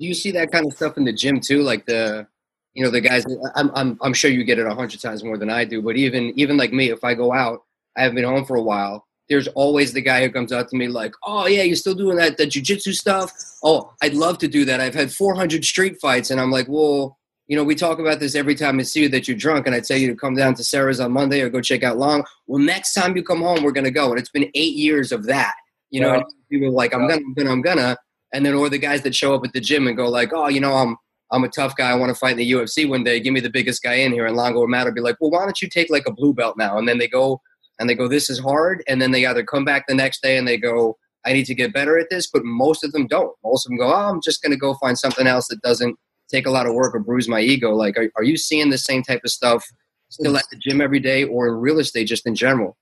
Do 0.00 0.06
you 0.06 0.14
see 0.14 0.30
that 0.32 0.52
kind 0.52 0.66
of 0.66 0.72
stuff 0.74 0.96
in 0.96 1.04
the 1.04 1.12
gym 1.12 1.40
too? 1.40 1.62
Like 1.62 1.86
the, 1.86 2.26
you 2.74 2.84
know, 2.84 2.90
the 2.90 3.00
guys. 3.00 3.24
I'm 3.56 3.70
I'm 3.74 3.98
I'm 4.00 4.14
sure 4.14 4.30
you 4.30 4.44
get 4.44 4.58
it 4.58 4.66
a 4.66 4.74
hundred 4.74 5.00
times 5.00 5.24
more 5.24 5.36
than 5.38 5.50
I 5.50 5.64
do. 5.64 5.82
But 5.82 5.96
even 5.96 6.32
even 6.38 6.56
like 6.56 6.72
me, 6.72 6.90
if 6.90 7.02
I 7.04 7.14
go 7.14 7.32
out, 7.32 7.62
I 7.96 8.02
haven't 8.02 8.16
been 8.16 8.24
home 8.24 8.44
for 8.44 8.56
a 8.56 8.62
while. 8.62 9.06
There's 9.28 9.48
always 9.48 9.92
the 9.92 10.00
guy 10.00 10.22
who 10.22 10.30
comes 10.30 10.52
out 10.52 10.68
to 10.68 10.76
me 10.76 10.88
like, 10.88 11.12
"Oh 11.26 11.46
yeah, 11.46 11.62
you're 11.62 11.76
still 11.76 11.94
doing 11.94 12.16
that 12.16 12.36
that 12.38 12.50
jujitsu 12.50 12.94
stuff? 12.94 13.32
Oh, 13.62 13.92
I'd 14.02 14.14
love 14.14 14.38
to 14.38 14.48
do 14.48 14.64
that. 14.66 14.80
I've 14.80 14.94
had 14.94 15.12
400 15.12 15.64
street 15.64 16.00
fights." 16.00 16.30
And 16.30 16.40
I'm 16.40 16.50
like, 16.52 16.66
"Well, 16.68 17.18
you 17.48 17.56
know, 17.56 17.64
we 17.64 17.74
talk 17.74 17.98
about 17.98 18.20
this 18.20 18.34
every 18.36 18.54
time 18.54 18.78
I 18.78 18.84
see 18.84 19.02
you 19.02 19.08
that 19.10 19.26
you're 19.26 19.36
drunk, 19.36 19.66
and 19.66 19.74
I 19.74 19.80
tell 19.80 19.96
you 19.98 20.06
to 20.08 20.14
come 20.14 20.34
down 20.36 20.54
to 20.54 20.64
Serra's 20.64 21.00
on 21.00 21.12
Monday 21.12 21.40
or 21.40 21.50
go 21.50 21.60
check 21.60 21.82
out 21.82 21.98
Long. 21.98 22.24
Well, 22.46 22.62
next 22.62 22.94
time 22.94 23.16
you 23.16 23.22
come 23.24 23.40
home, 23.42 23.62
we're 23.64 23.72
gonna 23.72 23.90
go. 23.90 24.10
And 24.10 24.18
it's 24.20 24.30
been 24.30 24.50
eight 24.54 24.76
years 24.76 25.10
of 25.12 25.24
that. 25.26 25.54
You 25.90 26.02
know, 26.02 26.14
Yeah. 26.14 26.22
people 26.50 26.68
are 26.68 26.70
like, 26.70 26.94
I'm 26.94 27.02
Yeah. 27.02 27.08
gonna, 27.16 27.22
I'm 27.26 27.34
gonna, 27.34 27.50
I'm 27.50 27.62
gonna, 27.62 27.96
and 28.32 28.44
then 28.44 28.54
or 28.54 28.68
the 28.68 28.78
guys 28.78 29.02
that 29.02 29.14
show 29.14 29.34
up 29.34 29.44
at 29.44 29.52
the 29.52 29.60
gym 29.60 29.86
and 29.86 29.96
go 29.96 30.08
like, 30.08 30.32
oh, 30.32 30.48
you 30.48 30.60
know, 30.60 30.74
I'm 30.74 30.96
I'm 31.30 31.44
a 31.44 31.48
tough 31.48 31.76
guy. 31.76 31.90
I 31.90 31.94
want 31.94 32.10
to 32.10 32.18
fight 32.18 32.32
in 32.32 32.38
the 32.38 32.50
UFC 32.50 32.88
one 32.88 33.04
day. 33.04 33.20
Give 33.20 33.34
me 33.34 33.40
the 33.40 33.50
biggest 33.50 33.82
guy 33.82 33.94
in 33.94 34.12
here. 34.12 34.26
And 34.26 34.36
Longo 34.36 34.60
or 34.60 34.68
Matt 34.68 34.86
will 34.86 34.94
be 34.94 35.00
like, 35.00 35.16
well, 35.20 35.30
why 35.30 35.44
don't 35.44 35.60
you 35.60 35.68
take 35.68 35.90
like 35.90 36.06
a 36.06 36.12
blue 36.12 36.32
belt 36.32 36.56
now? 36.56 36.78
And 36.78 36.88
then 36.88 36.98
they 36.98 37.08
go 37.08 37.40
and 37.78 37.88
they 37.88 37.94
go, 37.94 38.08
this 38.08 38.30
is 38.30 38.38
hard. 38.38 38.82
And 38.88 39.00
then 39.00 39.10
they 39.10 39.26
either 39.26 39.44
come 39.44 39.64
back 39.64 39.86
the 39.86 39.94
next 39.94 40.22
day 40.22 40.38
and 40.38 40.48
they 40.48 40.56
go, 40.56 40.96
I 41.26 41.32
need 41.32 41.44
to 41.46 41.54
get 41.54 41.74
better 41.74 41.98
at 41.98 42.08
this. 42.10 42.28
But 42.30 42.44
most 42.44 42.82
of 42.82 42.92
them 42.92 43.06
don't. 43.06 43.36
Most 43.44 43.66
of 43.66 43.70
them 43.70 43.78
go, 43.78 43.88
oh, 43.88 44.08
I'm 44.08 44.22
just 44.22 44.42
gonna 44.42 44.56
go 44.56 44.74
find 44.74 44.98
something 44.98 45.26
else 45.26 45.48
that 45.48 45.60
doesn't 45.60 45.96
take 46.30 46.46
a 46.46 46.50
lot 46.50 46.66
of 46.66 46.74
work 46.74 46.94
or 46.94 47.00
bruise 47.00 47.28
my 47.28 47.40
ego. 47.40 47.74
Like, 47.74 47.96
are, 47.98 48.10
are 48.16 48.24
you 48.24 48.36
seeing 48.36 48.70
the 48.70 48.78
same 48.78 49.02
type 49.02 49.20
of 49.24 49.30
stuff 49.30 49.66
still 50.08 50.36
at 50.36 50.44
the 50.50 50.56
gym 50.56 50.80
every 50.80 51.00
day 51.00 51.24
or 51.24 51.48
in 51.48 51.54
real 51.54 51.78
estate 51.78 52.06
just 52.06 52.26
in 52.26 52.34
general? 52.34 52.76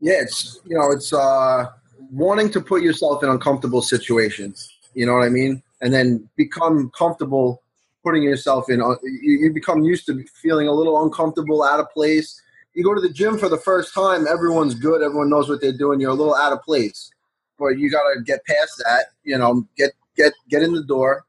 Yeah, 0.00 0.20
it's 0.20 0.60
you 0.66 0.76
know, 0.76 0.90
it's 0.90 1.12
uh 1.12 1.66
wanting 2.10 2.50
to 2.50 2.60
put 2.60 2.82
yourself 2.82 3.22
in 3.22 3.28
uncomfortable 3.28 3.82
situations. 3.82 4.71
You 4.94 5.06
know 5.06 5.14
what 5.14 5.24
I 5.24 5.28
mean? 5.28 5.62
And 5.80 5.92
then 5.92 6.28
become 6.36 6.90
comfortable 6.96 7.62
putting 8.04 8.22
yourself 8.22 8.68
in. 8.68 8.80
uh, 8.80 8.94
You, 9.02 9.52
become 9.52 9.82
used 9.82 10.06
to 10.06 10.24
feeling 10.34 10.68
a 10.68 10.72
little 10.72 11.02
uncomfortable, 11.02 11.62
out 11.62 11.80
of 11.80 11.90
place. 11.90 12.40
You 12.74 12.84
go 12.84 12.94
to 12.94 13.00
the 13.00 13.10
gym 13.12 13.38
for 13.38 13.48
the 13.48 13.58
first 13.58 13.94
time. 13.94 14.26
Everyone's 14.26 14.74
good. 14.74 15.02
Everyone 15.02 15.30
knows 15.30 15.48
what 15.48 15.60
they're 15.60 15.76
doing. 15.76 16.00
You're 16.00 16.10
a 16.10 16.14
little 16.14 16.34
out 16.34 16.52
of 16.52 16.62
place, 16.62 17.10
but 17.58 17.78
you 17.78 17.90
got 17.90 18.02
to 18.14 18.22
get 18.22 18.44
past 18.46 18.82
that. 18.84 19.06
You 19.24 19.38
know, 19.38 19.66
get 19.76 19.92
get 20.16 20.32
get 20.48 20.62
in 20.62 20.72
the 20.72 20.82
door. 20.82 21.24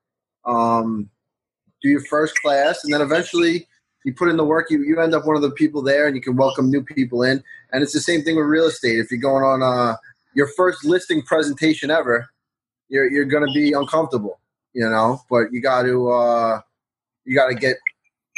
Um, 0.45 1.09
do 1.81 1.89
your 1.89 2.03
first 2.05 2.35
class, 2.41 2.83
and 2.83 2.93
then 2.93 3.01
eventually 3.01 3.67
you 4.05 4.13
put 4.13 4.29
in 4.29 4.37
the 4.37 4.45
work. 4.45 4.71
You 4.71 4.83
you 4.83 4.99
end 5.01 5.13
up 5.13 5.25
one 5.25 5.35
of 5.35 5.41
the 5.41 5.51
people 5.51 5.81
there, 5.81 6.07
and 6.07 6.15
you 6.15 6.21
can 6.21 6.37
welcome 6.37 6.71
new 6.71 6.81
people 6.81 7.23
in. 7.23 7.43
And 7.73 7.83
it's 7.83 7.93
the 7.93 7.99
same 7.99 8.21
thing 8.21 8.37
with 8.37 8.45
real 8.45 8.65
estate. 8.65 8.99
If 8.99 9.11
you're 9.11 9.19
going 9.19 9.43
on 9.43 9.61
uh, 9.61 9.97
your 10.33 10.47
first 10.55 10.85
listing 10.85 11.21
presentation 11.23 11.91
ever, 11.91 12.29
you're 12.93 13.11
you're 13.11 13.25
going 13.25 13.45
to 13.45 13.51
be 13.53 13.73
uncomfortable, 13.73 14.39
you 14.73 14.87
know. 14.87 15.19
But 15.29 15.51
you 15.51 15.61
got 15.61 15.83
to 15.83 16.11
uh, 16.11 16.61
you 17.25 17.35
got 17.35 17.47
to 17.47 17.55
get 17.55 17.77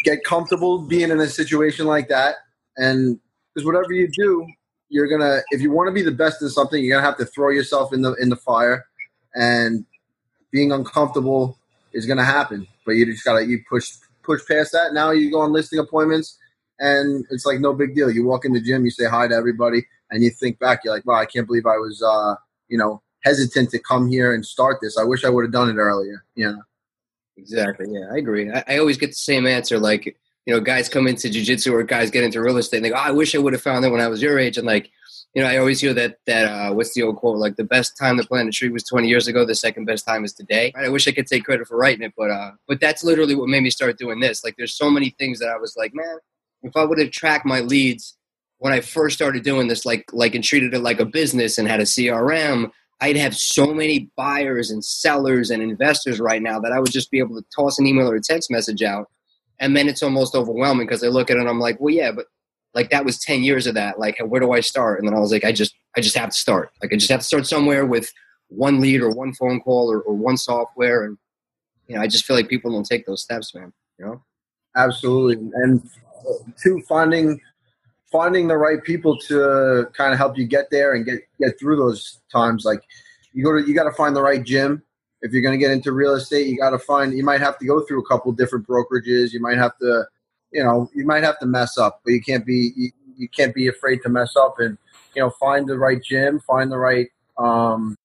get 0.05 0.23
comfortable 0.23 0.79
being 0.79 1.11
in 1.11 1.19
a 1.19 1.27
situation 1.27 1.85
like 1.85 2.07
that, 2.07 2.35
and 2.77 3.19
because 3.53 3.65
whatever 3.65 3.91
you 3.91 4.07
do, 4.07 4.47
you're 4.89 5.07
gonna 5.07 5.41
if 5.51 5.61
you 5.61 5.71
want 5.71 5.89
to 5.89 5.93
be 5.93 6.01
the 6.01 6.11
best 6.11 6.41
in 6.41 6.49
something, 6.49 6.81
you're 6.81 6.95
gonna 6.95 7.05
have 7.05 7.17
to 7.17 7.25
throw 7.25 7.49
yourself 7.49 7.93
in 7.93 8.01
the 8.01 8.13
in 8.13 8.29
the 8.29 8.37
fire, 8.37 8.85
and 9.35 9.85
being 10.51 10.71
uncomfortable 10.71 11.57
is 11.91 12.05
gonna 12.05 12.25
happen. 12.25 12.65
But 12.85 12.93
you 12.93 13.05
just 13.05 13.25
gotta 13.25 13.45
you 13.45 13.59
push 13.69 13.91
push 14.23 14.41
past 14.47 14.71
that. 14.71 14.93
Now 14.93 15.11
you 15.11 15.29
go 15.29 15.41
on 15.41 15.51
listing 15.51 15.79
appointments 15.79 16.39
and 16.79 17.25
it's 17.29 17.45
like 17.45 17.59
no 17.59 17.73
big 17.73 17.95
deal. 17.95 18.09
You 18.09 18.25
walk 18.25 18.45
in 18.45 18.53
the 18.53 18.61
gym, 18.61 18.85
you 18.85 18.91
say 18.91 19.05
hi 19.05 19.27
to 19.27 19.35
everybody, 19.35 19.85
and 20.11 20.23
you 20.23 20.29
think 20.29 20.59
back, 20.59 20.81
you're 20.83 20.93
like, 20.93 21.05
wow, 21.05 21.15
I 21.15 21.25
can't 21.25 21.47
believe 21.47 21.65
I 21.65 21.77
was, 21.77 22.01
uh, 22.01 22.35
you 22.67 22.77
know, 22.77 23.01
hesitant 23.25 23.71
to 23.71 23.79
come 23.79 24.07
here 24.07 24.33
and 24.33 24.45
start 24.45 24.77
this. 24.81 24.97
I 24.97 25.03
wish 25.03 25.25
I 25.25 25.29
would 25.29 25.43
have 25.43 25.51
done 25.51 25.69
it 25.69 25.75
earlier. 25.75 26.23
Know, 26.37 26.61
Exactly. 27.37 27.87
Yeah, 27.89 28.07
I 28.11 28.17
agree. 28.17 28.51
I, 28.51 28.63
I 28.67 28.77
always 28.77 28.97
get 28.97 29.07
the 29.07 29.13
same 29.13 29.45
answer. 29.45 29.77
Like, 29.77 30.05
you 30.45 30.53
know, 30.53 30.59
guys 30.59 30.87
come 30.87 31.07
into 31.07 31.27
jujitsu 31.27 31.73
or 31.73 31.83
guys 31.83 32.11
get 32.11 32.23
into 32.23 32.41
real 32.41 32.57
estate 32.57 32.77
and 32.77 32.85
they 32.85 32.89
go, 32.89 32.95
oh, 32.95 32.99
I 32.99 33.11
wish 33.11 33.35
I 33.35 33.39
would 33.39 33.53
have 33.53 33.61
found 33.61 33.83
it 33.83 33.89
when 33.89 33.99
I 33.99 34.07
was 34.07 34.21
your 34.21 34.39
age. 34.39 34.57
And 34.57 34.67
like, 34.67 34.91
you 35.33 35.41
know, 35.41 35.49
I 35.49 35.57
always 35.57 35.81
hear 35.81 35.93
that, 35.95 36.19
that, 36.27 36.45
uh, 36.45 36.73
what's 36.73 36.93
the 36.93 37.01
old 37.01 37.17
quote? 37.17 37.37
Like 37.37 37.57
the 37.57 37.65
best 37.65 37.97
time 37.97 38.17
to 38.17 38.25
plant 38.25 38.47
a 38.47 38.51
tree 38.51 38.69
was 38.69 38.83
20 38.83 39.07
years 39.07 39.27
ago. 39.27 39.43
The 39.43 39.55
second 39.55 39.85
best 39.85 40.05
time 40.05 40.23
is 40.23 40.33
today. 40.33 40.71
I 40.77 40.87
wish 40.87 41.07
I 41.07 41.11
could 41.11 41.27
take 41.27 41.43
credit 41.43 41.67
for 41.67 41.77
writing 41.77 42.03
it, 42.03 42.13
but, 42.15 42.29
uh, 42.29 42.51
but 42.67 42.79
that's 42.79 43.03
literally 43.03 43.35
what 43.35 43.49
made 43.49 43.63
me 43.63 43.69
start 43.69 43.97
doing 43.97 44.19
this. 44.19 44.43
Like 44.43 44.55
there's 44.57 44.75
so 44.75 44.89
many 44.89 45.09
things 45.17 45.39
that 45.39 45.49
I 45.49 45.57
was 45.57 45.75
like, 45.75 45.93
man, 45.93 46.19
if 46.63 46.77
I 46.77 46.85
would 46.85 46.99
have 46.99 47.11
tracked 47.11 47.45
my 47.45 47.59
leads 47.59 48.15
when 48.59 48.71
I 48.71 48.79
first 48.79 49.15
started 49.17 49.43
doing 49.43 49.67
this, 49.67 49.85
like, 49.85 50.05
like 50.13 50.35
and 50.35 50.43
treated 50.43 50.73
it 50.73 50.79
like 50.79 50.99
a 51.01 51.05
business 51.05 51.57
and 51.57 51.67
had 51.67 51.81
a 51.81 51.83
CRM, 51.83 52.71
I'd 53.01 53.17
have 53.17 53.35
so 53.35 53.73
many 53.73 54.09
buyers 54.15 54.71
and 54.71 54.83
sellers 54.83 55.49
and 55.49 55.61
investors 55.61 56.19
right 56.19 56.41
now 56.41 56.59
that 56.59 56.71
I 56.71 56.79
would 56.79 56.91
just 56.91 57.11
be 57.11 57.19
able 57.19 57.35
to 57.35 57.45
toss 57.55 57.77
an 57.77 57.85
email 57.85 58.09
or 58.09 58.15
a 58.15 58.21
text 58.21 58.49
message 58.49 58.81
out. 58.81 59.09
And 59.59 59.75
then 59.75 59.87
it's 59.87 60.03
almost 60.03 60.35
overwhelming 60.35 60.87
because 60.87 61.03
I 61.03 61.07
look 61.07 61.29
at 61.29 61.37
it 61.37 61.41
and 61.41 61.49
I'm 61.49 61.59
like, 61.59 61.79
well, 61.79 61.93
yeah, 61.93 62.11
but 62.11 62.27
like 62.73 62.89
that 62.89 63.05
was 63.05 63.19
10 63.19 63.43
years 63.43 63.67
of 63.67 63.75
that. 63.75 63.99
Like, 63.99 64.17
where 64.25 64.41
do 64.41 64.51
I 64.51 64.59
start? 64.59 64.99
And 64.99 65.07
then 65.07 65.15
I 65.15 65.19
was 65.19 65.31
like, 65.31 65.45
I 65.45 65.51
just, 65.51 65.75
I 65.95 66.01
just 66.01 66.17
have 66.17 66.29
to 66.29 66.37
start. 66.37 66.71
Like, 66.81 66.93
I 66.93 66.97
just 66.97 67.11
have 67.11 67.21
to 67.21 67.25
start 67.25 67.47
somewhere 67.47 67.85
with 67.85 68.11
one 68.47 68.81
lead 68.81 69.01
or 69.01 69.11
one 69.11 69.33
phone 69.33 69.59
call 69.61 69.91
or, 69.91 70.01
or 70.01 70.13
one 70.13 70.37
software. 70.37 71.03
And, 71.03 71.17
you 71.87 71.95
know, 71.95 72.01
I 72.01 72.07
just 72.07 72.25
feel 72.25 72.35
like 72.35 72.49
people 72.49 72.71
don't 72.71 72.85
take 72.85 73.05
those 73.05 73.21
steps, 73.21 73.55
man, 73.55 73.71
you 73.97 74.05
know? 74.05 74.23
absolutely. 74.75 75.49
And 75.53 75.89
uh, 76.27 76.33
two, 76.61 76.81
finding 76.87 77.39
finding 78.15 78.47
the 78.47 78.55
right 78.55 78.81
people 78.81 79.17
to 79.17 79.87
kind 79.91 80.13
of 80.13 80.17
help 80.17 80.37
you 80.37 80.45
get 80.45 80.69
there 80.71 80.93
and 80.93 81.05
get 81.05 81.19
get 81.37 81.59
through 81.59 81.75
those 81.75 82.21
times. 82.31 82.63
Like 82.63 82.81
you 83.33 83.43
go 83.43 83.51
to, 83.51 83.67
you 83.67 83.75
got 83.75 83.83
to 83.83 83.91
find 83.91 84.15
the 84.15 84.21
right 84.21 84.41
gym. 84.41 84.81
If 85.21 85.33
you're 85.33 85.41
going 85.41 85.53
to 85.53 85.57
get 85.57 85.71
into 85.71 85.91
real 85.91 86.13
estate, 86.13 86.47
you 86.47 86.57
got 86.57 86.69
to 86.69 86.79
find. 86.79 87.13
You 87.13 87.25
might 87.25 87.41
have 87.41 87.57
to 87.59 87.65
go 87.65 87.81
through 87.81 87.99
a 87.99 88.05
couple 88.05 88.31
different 88.31 88.65
brokerages. 88.65 89.33
You 89.33 89.41
might 89.41 89.57
have 89.57 89.77
to, 89.79 90.05
you 90.51 90.63
know, 90.63 90.89
you 90.95 91.05
might 91.05 91.23
have 91.23 91.37
to 91.39 91.45
mess 91.45 91.77
up, 91.77 91.99
but 92.05 92.11
you 92.11 92.21
can't 92.21 92.45
be 92.45 92.71
you, 92.77 92.91
you 93.17 93.27
can't 93.27 93.53
be 93.53 93.67
afraid 93.67 94.01
to 94.03 94.09
mess 94.09 94.37
up 94.37 94.59
and 94.59 94.77
you 95.13 95.21
know 95.21 95.29
find 95.31 95.67
the 95.67 95.77
right 95.77 96.01
gym, 96.01 96.39
find 96.39 96.71
the 96.71 96.77
right 96.77 97.09
um, 97.37 97.97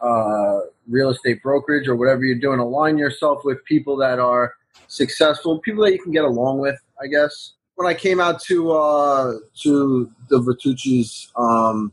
uh, 0.00 0.60
real 0.88 1.10
estate 1.10 1.42
brokerage 1.42 1.88
or 1.88 1.96
whatever 1.96 2.24
you're 2.24 2.38
doing. 2.38 2.58
Align 2.58 2.96
yourself 2.96 3.44
with 3.44 3.62
people 3.66 3.98
that 3.98 4.18
are 4.18 4.54
successful, 4.88 5.58
people 5.58 5.84
that 5.84 5.92
you 5.92 6.02
can 6.02 6.12
get 6.12 6.24
along 6.24 6.58
with. 6.58 6.80
I 7.02 7.06
guess 7.06 7.52
when 7.76 7.86
I 7.86 7.94
came 7.94 8.20
out 8.20 8.40
to 8.42 8.72
uh, 8.72 9.34
to 9.62 10.10
the 10.28 10.40
Vertucci's 10.40 11.30
um, 11.36 11.92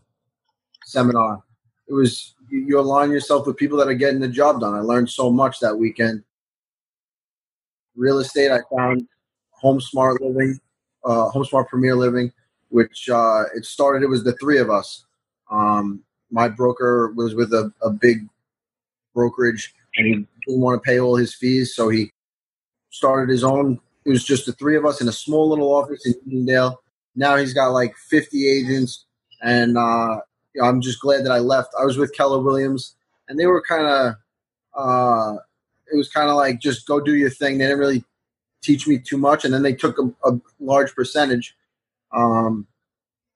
seminar, 0.85 1.43
it 1.87 1.93
was 1.93 2.33
you, 2.49 2.59
you 2.59 2.79
align 2.79 3.11
yourself 3.11 3.45
with 3.45 3.57
people 3.57 3.77
that 3.77 3.87
are 3.87 3.93
getting 3.93 4.19
the 4.19 4.27
job 4.27 4.61
done. 4.61 4.73
I 4.73 4.79
learned 4.79 5.09
so 5.09 5.29
much 5.29 5.59
that 5.59 5.75
weekend. 5.75 6.23
Real 7.95 8.19
estate, 8.19 8.51
I 8.51 8.59
found 8.75 9.07
Home 9.51 9.79
Smart 9.79 10.21
Living, 10.21 10.59
uh, 11.05 11.29
Home 11.29 11.45
Smart 11.45 11.67
Premier 11.69 11.95
Living, 11.95 12.31
which 12.69 13.09
uh, 13.09 13.43
it 13.55 13.65
started. 13.65 14.03
It 14.03 14.09
was 14.09 14.23
the 14.23 14.33
three 14.37 14.57
of 14.57 14.69
us. 14.69 15.05
Um, 15.51 16.01
my 16.31 16.47
broker 16.47 17.13
was 17.15 17.35
with 17.35 17.53
a, 17.53 17.71
a 17.83 17.91
big 17.91 18.27
brokerage, 19.13 19.75
and 19.97 20.07
he 20.07 20.13
didn't 20.47 20.61
want 20.61 20.81
to 20.81 20.89
pay 20.89 20.99
all 20.99 21.15
his 21.15 21.35
fees, 21.35 21.75
so 21.75 21.89
he 21.89 22.09
started 22.89 23.29
his 23.29 23.43
own. 23.43 23.79
It 24.05 24.09
was 24.09 24.23
just 24.23 24.45
the 24.45 24.53
three 24.53 24.75
of 24.75 24.85
us 24.85 25.01
in 25.01 25.07
a 25.07 25.13
small 25.13 25.49
little 25.49 25.73
office 25.73 26.05
in 26.05 26.15
Uniondale. 26.27 26.75
Now 27.15 27.37
he's 27.37 27.53
got 27.53 27.69
like 27.69 27.95
50 28.09 28.49
agents, 28.49 29.05
and 29.41 29.77
uh, 29.77 30.17
I'm 30.61 30.81
just 30.81 30.99
glad 30.99 31.25
that 31.25 31.31
I 31.31 31.39
left. 31.39 31.73
I 31.79 31.85
was 31.85 31.97
with 31.97 32.13
Keller 32.13 32.41
Williams, 32.41 32.95
and 33.27 33.39
they 33.39 33.45
were 33.45 33.61
kind 33.61 33.85
of. 33.85 34.15
Uh, 34.75 35.37
it 35.91 35.95
was 35.95 36.09
kind 36.09 36.29
of 36.29 36.35
like 36.35 36.59
just 36.59 36.87
go 36.87 36.99
do 36.99 37.15
your 37.15 37.29
thing. 37.29 37.57
They 37.57 37.65
didn't 37.65 37.79
really 37.79 38.03
teach 38.61 38.87
me 38.87 38.97
too 38.97 39.17
much, 39.17 39.45
and 39.45 39.53
then 39.53 39.61
they 39.61 39.73
took 39.73 39.97
a, 39.99 40.29
a 40.29 40.39
large 40.59 40.95
percentage. 40.95 41.55
Um, 42.11 42.67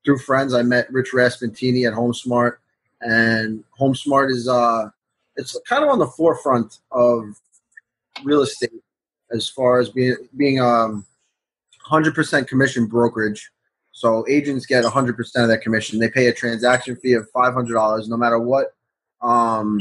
through 0.04 0.20
friends, 0.20 0.54
I 0.54 0.64
met 0.64 0.92
Rich 0.92 1.12
Raspentini 1.14 1.88
at 1.88 1.94
HomeSmart, 1.94 2.58
and 3.02 3.64
HomeSmart 3.80 4.32
is 4.32 4.48
uh, 4.48 4.90
it's 5.36 5.58
kind 5.68 5.84
of 5.84 5.90
on 5.90 6.00
the 6.00 6.08
forefront 6.08 6.80
of 6.92 7.40
real 8.24 8.42
estate 8.42 8.72
as 9.32 9.50
far 9.50 9.80
as 9.80 9.90
being 9.90 10.16
being 10.36 10.60
um, 10.60 11.06
100% 11.90 12.48
commission 12.48 12.86
brokerage. 12.86 13.50
So 13.92 14.26
agents 14.30 14.66
get 14.66 14.84
100% 14.84 15.20
of 15.36 15.48
their 15.48 15.58
commission. 15.58 16.00
They 16.00 16.10
pay 16.10 16.28
a 16.28 16.34
transaction 16.34 16.96
fee 16.98 17.14
of 17.14 17.32
$500 17.32 18.08
no 18.08 18.18
matter 18.18 18.40
what 18.40 18.68
um, 19.22 19.80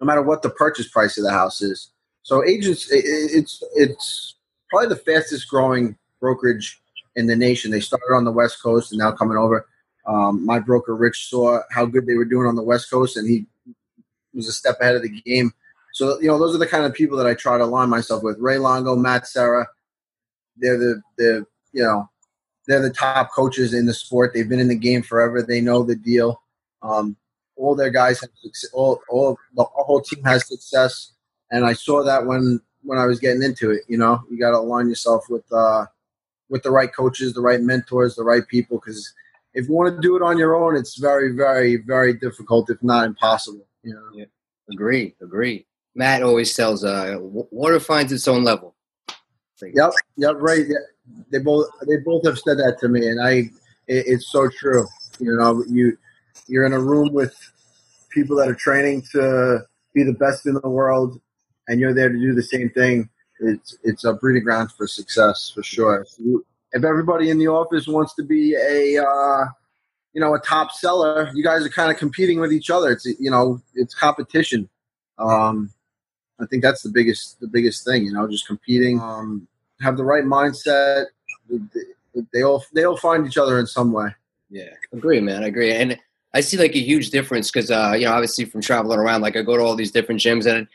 no 0.00 0.06
matter 0.06 0.22
what 0.22 0.42
the 0.42 0.50
purchase 0.50 0.88
price 0.88 1.16
of 1.16 1.24
the 1.24 1.30
house 1.30 1.62
is. 1.62 1.90
So 2.22 2.44
agents, 2.44 2.90
it, 2.90 3.04
it's 3.06 3.62
it's 3.74 4.34
probably 4.68 4.88
the 4.88 4.96
fastest 4.96 5.48
growing 5.48 5.96
brokerage 6.20 6.80
in 7.14 7.26
the 7.26 7.36
nation. 7.36 7.70
They 7.70 7.80
started 7.80 8.12
on 8.12 8.24
the 8.24 8.32
West 8.32 8.62
Coast 8.62 8.92
and 8.92 8.98
now 8.98 9.12
coming 9.12 9.38
over. 9.38 9.66
Um, 10.06 10.44
my 10.44 10.58
broker 10.58 10.94
Rich 10.94 11.30
saw 11.30 11.60
how 11.70 11.86
good 11.86 12.06
they 12.06 12.14
were 12.14 12.24
doing 12.24 12.46
on 12.46 12.56
the 12.56 12.62
West 12.62 12.90
Coast, 12.90 13.16
and 13.16 13.28
he 13.28 13.46
was 14.34 14.48
a 14.48 14.52
step 14.52 14.80
ahead 14.80 14.96
of 14.96 15.02
the 15.02 15.20
game. 15.22 15.52
So 15.96 16.20
you 16.20 16.28
know, 16.28 16.38
those 16.38 16.54
are 16.54 16.58
the 16.58 16.66
kind 16.66 16.84
of 16.84 16.92
people 16.92 17.16
that 17.16 17.26
I 17.26 17.32
try 17.32 17.56
to 17.56 17.64
align 17.64 17.88
myself 17.88 18.22
with. 18.22 18.36
Ray 18.38 18.58
Longo, 18.58 18.96
Matt 18.96 19.26
Serra, 19.26 19.66
they're 20.58 20.76
the 20.76 21.00
the 21.16 21.46
you 21.72 21.82
know 21.82 22.06
they're 22.66 22.82
the 22.82 22.90
top 22.90 23.32
coaches 23.32 23.72
in 23.72 23.86
the 23.86 23.94
sport. 23.94 24.34
They've 24.34 24.46
been 24.46 24.60
in 24.60 24.68
the 24.68 24.74
game 24.76 25.02
forever. 25.02 25.40
They 25.40 25.62
know 25.62 25.84
the 25.84 25.96
deal. 25.96 26.42
Um, 26.82 27.16
all 27.56 27.74
their 27.74 27.88
guys 27.88 28.20
have 28.20 28.28
success, 28.42 28.70
all 28.74 29.00
all 29.08 29.38
the 29.54 29.64
whole 29.64 30.02
team 30.02 30.22
has 30.24 30.46
success, 30.46 31.12
and 31.50 31.64
I 31.64 31.72
saw 31.72 32.04
that 32.04 32.26
when 32.26 32.60
when 32.82 32.98
I 32.98 33.06
was 33.06 33.18
getting 33.18 33.42
into 33.42 33.70
it. 33.70 33.84
You 33.88 33.96
know, 33.96 34.22
you 34.30 34.38
got 34.38 34.50
to 34.50 34.58
align 34.58 34.90
yourself 34.90 35.24
with 35.30 35.50
uh, 35.50 35.86
with 36.50 36.62
the 36.62 36.70
right 36.70 36.94
coaches, 36.94 37.32
the 37.32 37.40
right 37.40 37.62
mentors, 37.62 38.16
the 38.16 38.22
right 38.22 38.46
people. 38.48 38.82
Because 38.84 39.14
if 39.54 39.66
you 39.66 39.72
want 39.72 39.96
to 39.96 40.02
do 40.02 40.14
it 40.14 40.20
on 40.20 40.36
your 40.36 40.56
own, 40.56 40.76
it's 40.76 40.98
very, 40.98 41.32
very, 41.32 41.76
very 41.76 42.12
difficult, 42.12 42.68
if 42.68 42.82
not 42.82 43.06
impossible. 43.06 43.66
You 43.82 43.94
know. 43.94 44.10
Yeah. 44.12 44.26
Agree. 44.70 45.14
Agree. 45.22 45.64
Matt 45.96 46.22
always 46.22 46.54
tells, 46.54 46.84
uh, 46.84 47.16
"Water 47.18 47.80
finds 47.80 48.12
its 48.12 48.28
own 48.28 48.44
level." 48.44 48.74
Yep. 49.62 49.92
Yep. 50.18 50.36
Right. 50.38 50.66
They 51.32 51.38
both 51.38 51.66
they 51.86 51.96
both 52.04 52.26
have 52.26 52.38
said 52.38 52.58
that 52.58 52.78
to 52.80 52.88
me, 52.88 53.08
and 53.08 53.20
I 53.20 53.32
it, 53.88 54.04
it's 54.06 54.30
so 54.30 54.48
true. 54.48 54.86
You 55.18 55.36
know, 55.36 55.64
you 55.66 55.96
you're 56.46 56.66
in 56.66 56.74
a 56.74 56.80
room 56.80 57.12
with 57.12 57.34
people 58.10 58.36
that 58.36 58.48
are 58.48 58.54
training 58.54 59.02
to 59.12 59.60
be 59.94 60.02
the 60.02 60.12
best 60.12 60.46
in 60.46 60.54
the 60.54 60.68
world, 60.68 61.18
and 61.68 61.80
you're 61.80 61.94
there 61.94 62.10
to 62.10 62.18
do 62.18 62.34
the 62.34 62.42
same 62.42 62.68
thing. 62.70 63.08
It's 63.40 63.78
it's 63.82 64.04
a 64.04 64.12
breeding 64.12 64.44
ground 64.44 64.72
for 64.72 64.86
success 64.86 65.50
for 65.54 65.62
sure. 65.62 66.06
If 66.72 66.84
everybody 66.84 67.30
in 67.30 67.38
the 67.38 67.48
office 67.48 67.86
wants 67.86 68.14
to 68.16 68.22
be 68.22 68.54
a 68.54 69.02
uh, 69.02 69.46
you 70.12 70.20
know 70.20 70.34
a 70.34 70.40
top 70.40 70.72
seller, 70.72 71.30
you 71.34 71.42
guys 71.42 71.64
are 71.64 71.70
kind 71.70 71.90
of 71.90 71.96
competing 71.96 72.38
with 72.38 72.52
each 72.52 72.68
other. 72.68 72.90
It's 72.90 73.06
you 73.06 73.30
know 73.30 73.62
it's 73.74 73.94
competition. 73.94 74.68
Um, 75.18 75.70
I 76.40 76.46
think 76.46 76.62
that's 76.62 76.82
the 76.82 76.90
biggest 76.90 77.40
the 77.40 77.48
biggest 77.48 77.84
thing. 77.84 78.04
You 78.04 78.12
know, 78.12 78.28
just 78.28 78.46
competing. 78.46 79.00
Um, 79.00 79.48
have 79.80 79.96
the 79.96 80.04
right 80.04 80.24
mindset. 80.24 81.06
They, 82.32 82.42
all 82.42 82.64
they 82.72 82.84
all 82.84 82.96
find 82.96 83.26
each 83.26 83.36
other 83.36 83.58
in 83.58 83.66
some 83.66 83.92
way. 83.92 84.14
Yeah, 84.50 84.70
agree, 84.92 85.20
man. 85.20 85.42
I 85.42 85.48
agree, 85.48 85.72
and 85.72 85.98
I 86.34 86.40
see 86.40 86.56
like 86.56 86.74
a 86.74 86.80
huge 86.80 87.10
difference 87.10 87.50
because 87.50 87.70
uh, 87.70 87.94
you 87.98 88.06
know 88.06 88.12
obviously 88.12 88.44
from 88.44 88.62
traveling 88.62 88.98
around, 88.98 89.22
like 89.22 89.36
I 89.36 89.42
go 89.42 89.56
to 89.56 89.62
all 89.62 89.76
these 89.76 89.92
different 89.92 90.20
gyms, 90.20 90.46
and 90.46 90.66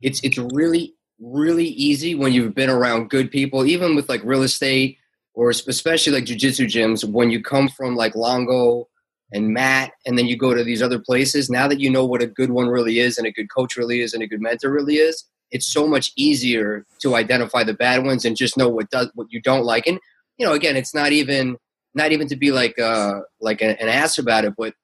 it's 0.00 0.20
it's 0.22 0.38
really 0.38 0.94
really 1.20 1.66
easy 1.66 2.14
when 2.14 2.32
you've 2.32 2.54
been 2.54 2.70
around 2.70 3.10
good 3.10 3.30
people, 3.30 3.64
even 3.64 3.96
with 3.96 4.08
like 4.08 4.22
real 4.24 4.42
estate 4.42 4.98
or 5.34 5.50
especially 5.50 6.12
like 6.12 6.24
jujitsu 6.24 6.66
gyms. 6.66 7.04
When 7.04 7.30
you 7.30 7.42
come 7.42 7.68
from 7.68 7.96
like 7.96 8.14
Longo 8.14 8.87
and 9.32 9.48
Matt, 9.52 9.92
and 10.06 10.18
then 10.18 10.26
you 10.26 10.36
go 10.36 10.54
to 10.54 10.64
these 10.64 10.82
other 10.82 10.98
places, 10.98 11.50
now 11.50 11.68
that 11.68 11.80
you 11.80 11.90
know 11.90 12.04
what 12.04 12.22
a 12.22 12.26
good 12.26 12.50
one 12.50 12.68
really 12.68 12.98
is, 12.98 13.18
and 13.18 13.26
a 13.26 13.32
good 13.32 13.48
coach 13.54 13.76
really 13.76 14.00
is, 14.00 14.14
and 14.14 14.22
a 14.22 14.26
good 14.26 14.40
mentor 14.40 14.70
really 14.70 14.96
is, 14.96 15.24
it's 15.50 15.66
so 15.66 15.86
much 15.86 16.12
easier 16.16 16.84
to 17.00 17.14
identify 17.14 17.64
the 17.64 17.74
bad 17.74 18.04
ones 18.04 18.24
and 18.24 18.36
just 18.36 18.56
know 18.56 18.68
what 18.68 18.90
does 18.90 19.10
what 19.14 19.28
you 19.30 19.40
don't 19.40 19.64
like. 19.64 19.86
And 19.86 19.98
you 20.38 20.46
know, 20.46 20.52
again, 20.52 20.76
it's 20.76 20.94
not 20.94 21.12
even 21.12 21.56
not 21.94 22.12
even 22.12 22.28
to 22.28 22.36
be 22.36 22.52
like 22.52 22.78
uh 22.78 23.20
like 23.40 23.60
an, 23.62 23.70
an 23.80 23.88
ass 23.88 24.18
about 24.18 24.44
it, 24.44 24.54
but 24.56 24.74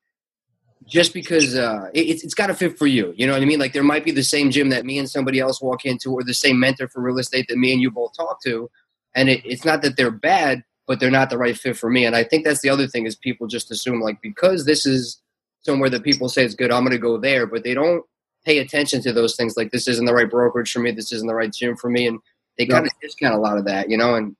just 0.86 1.14
because 1.14 1.54
uh, 1.54 1.88
it, 1.94 2.22
it's 2.22 2.34
got 2.34 2.48
to 2.48 2.54
fit 2.54 2.78
for 2.78 2.86
you. 2.86 3.14
You 3.16 3.26
know 3.26 3.32
what 3.32 3.42
I 3.42 3.46
mean? 3.46 3.58
Like 3.58 3.72
there 3.72 3.82
might 3.82 4.04
be 4.04 4.10
the 4.10 4.22
same 4.22 4.50
gym 4.50 4.68
that 4.68 4.84
me 4.84 4.98
and 4.98 5.08
somebody 5.08 5.40
else 5.40 5.62
walk 5.62 5.84
into, 5.84 6.12
or 6.12 6.22
the 6.22 6.34
same 6.34 6.60
mentor 6.60 6.88
for 6.88 7.00
real 7.00 7.18
estate 7.18 7.46
that 7.48 7.56
me 7.56 7.72
and 7.72 7.80
you 7.80 7.90
both 7.90 8.14
talk 8.16 8.42
to. 8.44 8.70
And 9.14 9.28
it, 9.28 9.42
it's 9.44 9.64
not 9.64 9.82
that 9.82 9.96
they're 9.96 10.10
bad, 10.10 10.62
but 10.86 11.00
they're 11.00 11.10
not 11.10 11.30
the 11.30 11.38
right 11.38 11.56
fit 11.56 11.76
for 11.76 11.90
me. 11.90 12.04
And 12.04 12.14
I 12.14 12.24
think 12.24 12.44
that's 12.44 12.60
the 12.60 12.68
other 12.68 12.86
thing 12.86 13.06
is 13.06 13.16
people 13.16 13.46
just 13.46 13.70
assume 13.70 14.00
like 14.00 14.20
because 14.22 14.66
this 14.66 14.86
is 14.86 15.20
somewhere 15.62 15.90
that 15.90 16.02
people 16.02 16.28
say 16.28 16.44
it's 16.44 16.54
good, 16.54 16.70
I'm 16.70 16.82
going 16.82 16.92
to 16.92 16.98
go 16.98 17.16
there, 17.16 17.46
but 17.46 17.64
they 17.64 17.74
don't 17.74 18.04
pay 18.44 18.58
attention 18.58 19.00
to 19.02 19.12
those 19.12 19.36
things. 19.36 19.56
Like 19.56 19.72
this 19.72 19.88
isn't 19.88 20.04
the 20.04 20.14
right 20.14 20.30
brokerage 20.30 20.72
for 20.72 20.80
me, 20.80 20.90
this 20.90 21.12
isn't 21.12 21.26
the 21.26 21.34
right 21.34 21.52
gym 21.52 21.76
for 21.76 21.90
me, 21.90 22.06
and 22.06 22.18
they 22.58 22.66
kind 22.66 22.86
of 22.86 22.92
discount 23.00 23.34
a 23.34 23.38
lot 23.38 23.58
of 23.58 23.64
that, 23.64 23.90
you 23.90 23.96
know. 23.96 24.14
And 24.14 24.36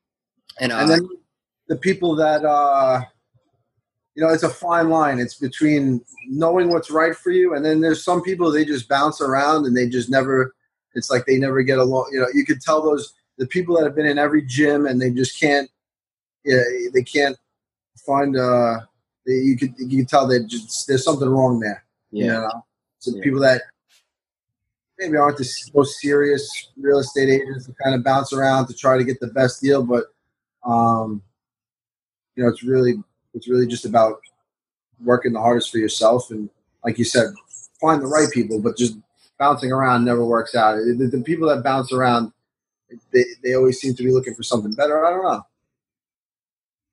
and, 0.61 0.73
uh, 0.73 0.77
and 0.77 0.91
then 0.91 1.09
the 1.69 1.77
people 1.77 2.15
that 2.17 2.45
uh 2.45 3.03
you 4.15 4.23
know, 4.23 4.33
it's 4.33 4.45
a 4.45 4.49
fine 4.49 4.91
line. 4.91 5.19
It's 5.19 5.35
between 5.35 6.01
knowing 6.29 6.71
what's 6.71 6.91
right 6.91 7.17
for 7.17 7.31
you, 7.31 7.55
and 7.55 7.65
then 7.65 7.81
there's 7.81 8.05
some 8.05 8.23
people 8.23 8.51
they 8.51 8.65
just 8.65 8.89
bounce 8.89 9.21
around 9.21 9.67
and 9.67 9.77
they 9.77 9.89
just 9.89 10.09
never. 10.09 10.55
It's 10.95 11.11
like 11.11 11.27
they 11.27 11.39
never 11.39 11.63
get 11.63 11.79
along. 11.79 12.11
You 12.13 12.21
know, 12.21 12.29
you 12.33 12.47
could 12.47 12.61
tell 12.61 12.81
those 12.81 13.13
the 13.39 13.47
people 13.49 13.77
that 13.77 13.85
have 13.85 13.97
been 13.97 14.07
in 14.07 14.19
every 14.19 14.43
gym 14.43 14.87
and 14.87 15.01
they 15.01 15.11
just 15.11 15.41
can't. 15.41 15.69
Yeah, 16.45 16.63
they 16.93 17.03
can't 17.03 17.37
find. 18.07 18.37
uh 18.37 18.81
they, 19.27 19.33
You 19.33 19.57
could 19.57 19.75
you 19.79 19.99
can 19.99 20.07
tell 20.07 20.27
that 20.29 20.47
just 20.47 20.87
there's 20.87 21.05
something 21.05 21.29
wrong 21.29 21.61
there. 21.61 21.85
Yeah. 22.11 22.25
You 22.25 22.31
know, 22.33 22.67
so 22.99 23.17
yeah. 23.17 23.23
people 23.23 23.41
that 23.41 23.63
maybe 24.99 25.17
aren't 25.17 25.39
the 25.39 25.49
most 25.75 26.01
serious 26.01 26.69
real 26.77 26.99
estate 26.99 27.29
agents 27.29 27.67
that 27.67 27.77
kind 27.83 27.95
of 27.95 28.05
bounce 28.05 28.33
around 28.33 28.67
to 28.69 28.75
try 28.75 28.97
to 28.97 29.05
get 29.05 29.19
the 29.21 29.27
best 29.29 29.61
deal, 29.61 29.83
but 29.83 30.05
um, 30.65 31.23
you 32.37 32.43
know, 32.43 32.49
it's 32.49 32.63
really 32.63 32.95
it's 33.35 33.49
really 33.49 33.67
just 33.67 33.85
about 33.85 34.21
working 35.03 35.33
the 35.33 35.41
hardest 35.41 35.71
for 35.71 35.79
yourself 35.79 36.31
and, 36.31 36.49
like 36.85 36.99
you 36.99 37.05
said, 37.05 37.27
find 37.81 38.03
the 38.03 38.07
right 38.07 38.31
people. 38.31 38.61
But 38.61 38.77
just 38.77 38.97
bouncing 39.39 39.73
around 39.73 40.05
never 40.05 40.25
works 40.25 40.55
out. 40.55 40.77
The, 40.77 41.09
the 41.11 41.23
people 41.23 41.49
that 41.49 41.65
bounce 41.65 41.93
around, 41.93 42.33
they 43.13 43.25
they 43.43 43.55
always 43.55 43.81
seem 43.81 43.95
to 43.95 44.03
be 44.03 44.13
looking 44.13 44.35
for 44.35 44.43
something 44.43 44.73
better. 44.75 45.05
I 45.05 45.11
don't 45.11 45.25
know. 45.25 45.43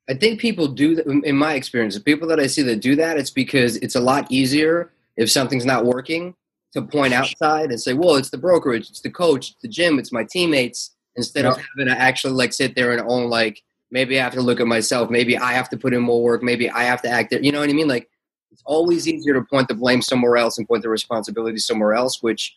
I 0.10 0.14
think 0.14 0.40
people 0.40 0.68
do 0.68 0.96
that. 0.96 1.06
In 1.06 1.36
my 1.36 1.54
experience, 1.54 1.96
the 1.96 2.02
people 2.02 2.28
that 2.30 2.40
I 2.40 2.48
see 2.48 2.62
that 2.64 2.82
do 2.82 2.96
that, 2.96 3.18
it's 3.18 3.30
because 3.30 3.78
it's 3.78 3.96
a 3.96 4.00
lot 4.00 4.30
easier 4.32 4.92
if 5.16 5.32
something's 5.32 5.66
not 5.66 5.86
working 5.86 6.36
to 6.74 6.82
point 6.82 7.14
outside 7.14 7.70
and 7.70 7.80
say, 7.80 7.94
"Well, 7.94 8.16
it's 8.16 8.30
the 8.30 8.38
brokerage, 8.38 8.90
it's 8.90 9.02
the 9.02 9.12
coach, 9.12 9.52
it's 9.52 9.62
the 9.62 9.68
gym, 9.68 10.00
it's 10.00 10.12
my 10.12 10.24
teammates," 10.24 10.92
instead 11.16 11.46
of 11.46 11.58
having 11.58 11.94
to 11.94 12.00
actually 12.00 12.34
like 12.34 12.54
sit 12.54 12.76
there 12.76 12.92
and 12.92 13.02
own 13.08 13.30
like 13.30 13.64
Maybe 13.92 14.18
I 14.20 14.24
have 14.24 14.34
to 14.34 14.42
look 14.42 14.62
at 14.62 14.68
myself. 14.68 15.10
Maybe 15.10 15.38
I 15.38 15.52
have 15.52 15.70
to 15.70 15.78
put 15.78 15.94
in 15.94 16.02
more 16.02 16.24
work. 16.24 16.42
Maybe 16.42 16.70
I 16.70 16.84
have 16.84 17.02
to 17.02 17.10
act 17.10 17.30
there. 17.30 17.42
You 17.42 17.52
know 17.52 17.60
what 17.60 17.70
I 17.70 17.74
mean? 17.74 17.90
Like 17.90 18.10
it's 18.52 18.64
always 18.66 19.08
easier 19.08 19.34
to 19.34 19.42
point 19.42 19.68
the 19.68 19.74
blame 19.74 20.02
somewhere 20.02 20.38
else 20.38 20.58
and 20.58 20.68
point 20.68 20.82
the 20.82 20.90
responsibility 20.90 21.58
somewhere 21.58 21.94
else, 21.94 22.24
which 22.24 22.56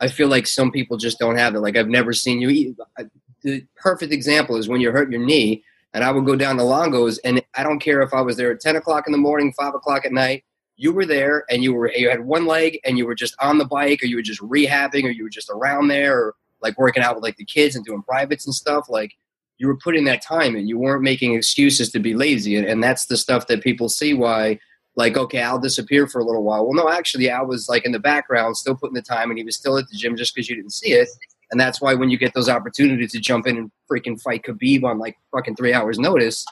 I 0.00 0.08
feel 0.08 0.26
like 0.26 0.48
some 0.48 0.72
people 0.72 0.96
just 0.96 1.20
don't 1.20 1.36
have 1.36 1.54
it. 1.54 1.60
Like 1.60 1.76
I've 1.76 1.88
never 1.88 2.12
seen 2.12 2.40
you. 2.40 2.76
The 3.42 3.64
perfect 3.76 4.12
example 4.12 4.56
is 4.56 4.68
when 4.68 4.80
you 4.80 4.90
hurt 4.90 5.12
your 5.12 5.24
knee, 5.24 5.62
and 5.94 6.04
I 6.04 6.10
would 6.10 6.26
go 6.26 6.36
down 6.36 6.58
to 6.58 6.62
Longos, 6.62 7.18
and 7.24 7.42
I 7.54 7.62
don't 7.62 7.78
care 7.78 8.02
if 8.02 8.12
I 8.12 8.20
was 8.20 8.36
there 8.36 8.52
at 8.52 8.60
ten 8.60 8.76
o'clock 8.76 9.06
in 9.06 9.12
the 9.12 9.18
morning, 9.18 9.54
five 9.58 9.74
o'clock 9.74 10.04
at 10.04 10.12
night. 10.12 10.44
You 10.76 10.92
were 10.92 11.06
there, 11.06 11.44
and 11.48 11.62
you 11.62 11.72
were 11.72 11.90
you 11.92 12.10
had 12.10 12.26
one 12.26 12.46
leg, 12.46 12.80
and 12.84 12.98
you 12.98 13.06
were 13.06 13.14
just 13.14 13.34
on 13.40 13.58
the 13.58 13.64
bike, 13.64 14.02
or 14.02 14.06
you 14.06 14.16
were 14.16 14.22
just 14.22 14.42
rehabbing, 14.42 15.04
or 15.04 15.10
you 15.10 15.22
were 15.22 15.30
just 15.30 15.48
around 15.48 15.88
there, 15.88 16.18
or 16.18 16.34
like 16.60 16.76
working 16.78 17.02
out 17.02 17.14
with 17.14 17.22
like 17.22 17.36
the 17.36 17.44
kids 17.44 17.76
and 17.76 17.84
doing 17.84 18.02
privates 18.02 18.44
and 18.46 18.54
stuff. 18.54 18.86
Like 18.88 19.12
you 19.58 19.68
were 19.68 19.76
putting 19.76 20.04
that 20.04 20.22
time 20.22 20.56
in. 20.56 20.66
You 20.66 20.78
weren't 20.78 21.02
making 21.02 21.34
excuses 21.34 21.90
to 21.92 22.00
be 22.00 22.14
lazy. 22.14 22.56
And, 22.56 22.66
and 22.66 22.82
that's 22.82 23.06
the 23.06 23.16
stuff 23.16 23.46
that 23.46 23.62
people 23.62 23.88
see 23.88 24.14
why, 24.14 24.58
like, 24.96 25.16
okay, 25.16 25.42
I'll 25.42 25.58
disappear 25.58 26.06
for 26.06 26.20
a 26.20 26.24
little 26.24 26.42
while. 26.42 26.64
Well, 26.64 26.74
no, 26.74 26.90
actually, 26.90 27.30
I 27.30 27.42
was 27.42 27.68
like 27.68 27.84
in 27.84 27.92
the 27.92 28.00
background, 28.00 28.56
still 28.56 28.74
putting 28.74 28.94
the 28.94 29.02
time, 29.02 29.30
and 29.30 29.38
he 29.38 29.44
was 29.44 29.56
still 29.56 29.78
at 29.78 29.88
the 29.88 29.96
gym 29.96 30.16
just 30.16 30.34
because 30.34 30.48
you 30.48 30.56
didn't 30.56 30.72
see 30.72 30.92
it. 30.92 31.08
And 31.54 31.60
that's 31.60 31.80
why 31.80 31.94
when 31.94 32.10
you 32.10 32.18
get 32.18 32.34
those 32.34 32.48
opportunities 32.48 33.12
to 33.12 33.20
jump 33.20 33.46
in 33.46 33.56
and 33.56 33.70
freaking 33.88 34.20
fight 34.20 34.42
Khabib 34.42 34.82
on 34.82 34.98
like 34.98 35.16
fucking 35.30 35.54
three 35.54 35.72
hours 35.72 36.00
notice, 36.00 36.44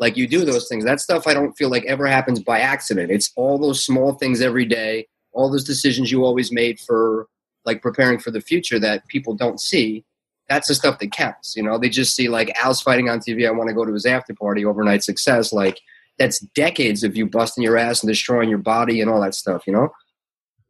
like 0.00 0.16
you 0.16 0.26
do 0.26 0.44
those 0.44 0.66
things. 0.68 0.84
That 0.84 1.00
stuff 1.00 1.28
I 1.28 1.34
don't 1.34 1.56
feel 1.56 1.70
like 1.70 1.84
ever 1.84 2.06
happens 2.06 2.40
by 2.40 2.58
accident. 2.58 3.12
It's 3.12 3.30
all 3.36 3.56
those 3.56 3.84
small 3.84 4.14
things 4.14 4.40
every 4.40 4.64
day, 4.64 5.06
all 5.30 5.48
those 5.48 5.62
decisions 5.62 6.10
you 6.10 6.24
always 6.24 6.50
made 6.50 6.80
for 6.80 7.28
like 7.64 7.82
preparing 7.82 8.18
for 8.18 8.32
the 8.32 8.40
future 8.40 8.80
that 8.80 9.06
people 9.06 9.34
don't 9.34 9.60
see 9.60 10.04
that's 10.48 10.68
the 10.68 10.74
stuff 10.74 10.98
that 10.98 11.12
counts. 11.12 11.54
You 11.56 11.62
know, 11.62 11.78
they 11.78 11.88
just 11.88 12.16
see 12.16 12.28
like 12.28 12.56
Al's 12.62 12.80
fighting 12.80 13.08
on 13.08 13.20
TV. 13.20 13.46
I 13.46 13.50
want 13.50 13.68
to 13.68 13.74
go 13.74 13.84
to 13.84 13.92
his 13.92 14.06
after 14.06 14.34
party, 14.34 14.64
overnight 14.64 15.04
success. 15.04 15.52
Like 15.52 15.80
that's 16.18 16.40
decades 16.54 17.04
of 17.04 17.16
you 17.16 17.26
busting 17.26 17.62
your 17.62 17.76
ass 17.76 18.02
and 18.02 18.08
destroying 18.08 18.48
your 18.48 18.58
body 18.58 19.00
and 19.00 19.10
all 19.10 19.20
that 19.20 19.34
stuff. 19.34 19.66
You 19.66 19.74
know? 19.74 19.88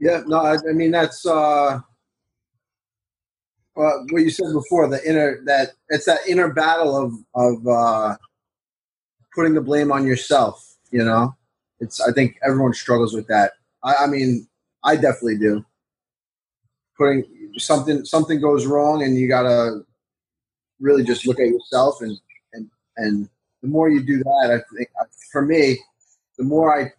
Yeah. 0.00 0.22
No, 0.26 0.38
I, 0.38 0.56
I 0.68 0.72
mean 0.72 0.90
that's 0.90 1.24
uh, 1.24 1.80
well, 3.78 4.04
what 4.10 4.22
you 4.22 4.30
said 4.30 4.52
before. 4.52 4.88
The 4.88 5.08
inner 5.08 5.40
that 5.44 5.74
it's 5.88 6.06
that 6.06 6.18
inner 6.26 6.52
battle 6.52 6.96
of 6.96 7.12
of 7.36 7.66
uh, 7.66 8.16
putting 9.32 9.54
the 9.54 9.60
blame 9.60 9.92
on 9.92 10.04
yourself. 10.04 10.76
You 10.90 11.04
know, 11.04 11.36
it's 11.78 12.00
I 12.00 12.10
think 12.10 12.38
everyone 12.44 12.74
struggles 12.74 13.14
with 13.14 13.28
that. 13.28 13.52
I, 13.84 13.94
I 14.00 14.06
mean, 14.08 14.48
I 14.82 14.96
definitely 14.96 15.38
do. 15.38 15.64
Putting 16.96 17.24
something 17.56 18.04
something 18.04 18.40
goes 18.40 18.66
wrong, 18.66 19.04
and 19.04 19.16
you 19.16 19.28
gotta 19.28 19.82
really 20.80 21.04
just 21.04 21.24
look 21.24 21.38
at 21.38 21.46
yourself 21.46 22.00
and 22.00 22.18
and 22.52 22.68
and 22.96 23.28
the 23.62 23.68
more 23.68 23.88
you 23.88 24.02
do 24.02 24.18
that, 24.18 24.50
I 24.50 24.76
think 24.76 24.88
for 25.30 25.42
me, 25.42 25.78
the 26.36 26.44
more 26.44 26.76
I 26.76 26.92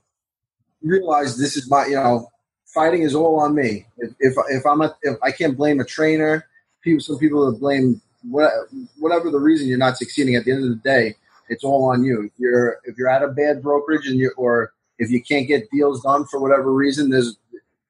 realize 0.82 1.38
this 1.38 1.58
is 1.58 1.70
my 1.70 1.88
you 1.88 1.96
know 1.96 2.30
fighting 2.74 3.02
is 3.02 3.16
all 3.16 3.42
on 3.42 3.54
me. 3.54 3.86
If 3.98 4.14
if, 4.22 4.34
if 4.50 4.66
I'm 4.66 4.80
a, 4.80 4.96
if 5.02 5.18
I 5.22 5.32
can't 5.34 5.58
blame 5.58 5.82
a 5.82 5.86
trainer, 5.86 6.46
people 6.82 7.02
some 7.02 7.18
people 7.18 7.52
that 7.52 7.60
blame 7.60 8.02
whatever 8.24 9.32
the 9.32 9.40
reason 9.40 9.68
you're 9.68 9.78
not 9.78 9.98
succeeding. 9.98 10.36
At 10.36 10.46
the 10.46 10.52
end 10.52 10.64
of 10.64 10.70
the 10.70 10.76
day, 10.76 11.16
it's 11.48 11.64
all 11.64 11.90
on 11.90 12.04
you. 12.04 12.24
If 12.24 12.32
you're 12.38 12.80
if 12.86 12.98
you're 12.98 13.10
at 13.10 13.24
a 13.24 13.30
bad 13.30 13.62
brokerage 13.62 14.08
and 14.08 14.18
you 14.18 14.32
or 14.38 14.74
if 14.98 15.10
you 15.10 15.22
can't 15.22 15.48
get 15.48 15.70
deals 15.72 16.04
done 16.04 16.26
for 16.26 16.40
whatever 16.40 16.74
reason, 16.74 17.10
there's 17.10 17.38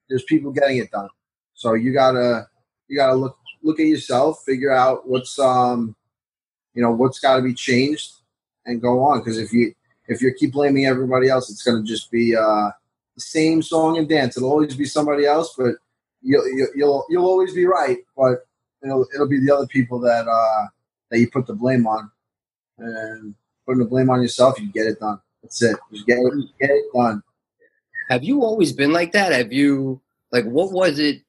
there's 0.10 0.24
people 0.24 0.52
getting 0.52 0.78
it 0.78 0.92
done. 0.92 1.10
So 1.54 1.74
you 1.74 1.94
gotta 1.94 2.48
you 2.88 2.98
gotta 2.98 3.16
look 3.16 3.38
look 3.64 3.80
at 3.80 3.88
yourself, 3.88 4.44
figure 4.46 4.72
out 4.72 5.08
what's 5.08 5.38
um 5.40 5.96
you 6.74 6.82
know 6.82 6.92
what's 6.92 7.20
got 7.20 7.38
to 7.38 7.42
be 7.42 7.54
changed, 7.54 8.14
and 8.66 8.82
go 8.82 9.04
on. 9.04 9.20
Because 9.20 9.38
if 9.38 9.52
you 9.52 9.74
if 10.08 10.22
you 10.22 10.34
keep 10.34 10.54
blaming 10.54 10.86
everybody 10.86 11.30
else, 11.30 11.50
it's 11.50 11.64
gonna 11.64 11.84
just 11.84 12.12
be 12.12 12.36
uh, 12.36 12.70
the 13.16 13.22
same 13.22 13.62
song 13.62 13.98
and 13.98 14.08
dance. 14.08 14.38
It'll 14.38 14.52
always 14.52 14.76
be 14.76 14.86
somebody 14.86 15.26
else, 15.26 15.54
but 15.58 15.76
you'll 16.22 16.48
you'll 16.76 17.06
you'll 17.10 17.26
always 17.26 17.54
be 17.54 17.66
right. 17.66 17.98
But 18.16 18.46
it'll 18.84 19.08
it'll 19.14 19.28
be 19.28 19.40
the 19.40 19.54
other 19.54 19.68
people 19.68 20.00
that 20.00 20.28
uh 20.28 20.68
that 21.12 21.20
you 21.20 21.30
put 21.30 21.48
the 21.48 21.54
blame 21.54 21.88
on, 21.88 22.12
and 22.78 23.36
putting 23.66 23.84
the 23.84 23.90
blame 23.90 24.10
on 24.10 24.22
yourself, 24.22 24.60
you 24.60 24.72
get 24.72 24.88
it 24.88 25.00
done. 25.00 25.20
That's 25.44 25.62
it. 25.62 25.78
Just 25.92 26.06
get 26.06 26.18
it, 26.18 26.34
get 26.60 26.70
it 26.70 26.86
done. 26.94 27.24
Have 28.10 28.24
you 28.24 28.44
always 28.44 28.74
been 28.74 28.92
like 28.92 29.12
that? 29.14 29.32
Have 29.32 29.54
you 29.54 30.02
like 30.32 30.46
what 30.46 30.72
was 30.72 31.00
it 31.00 31.22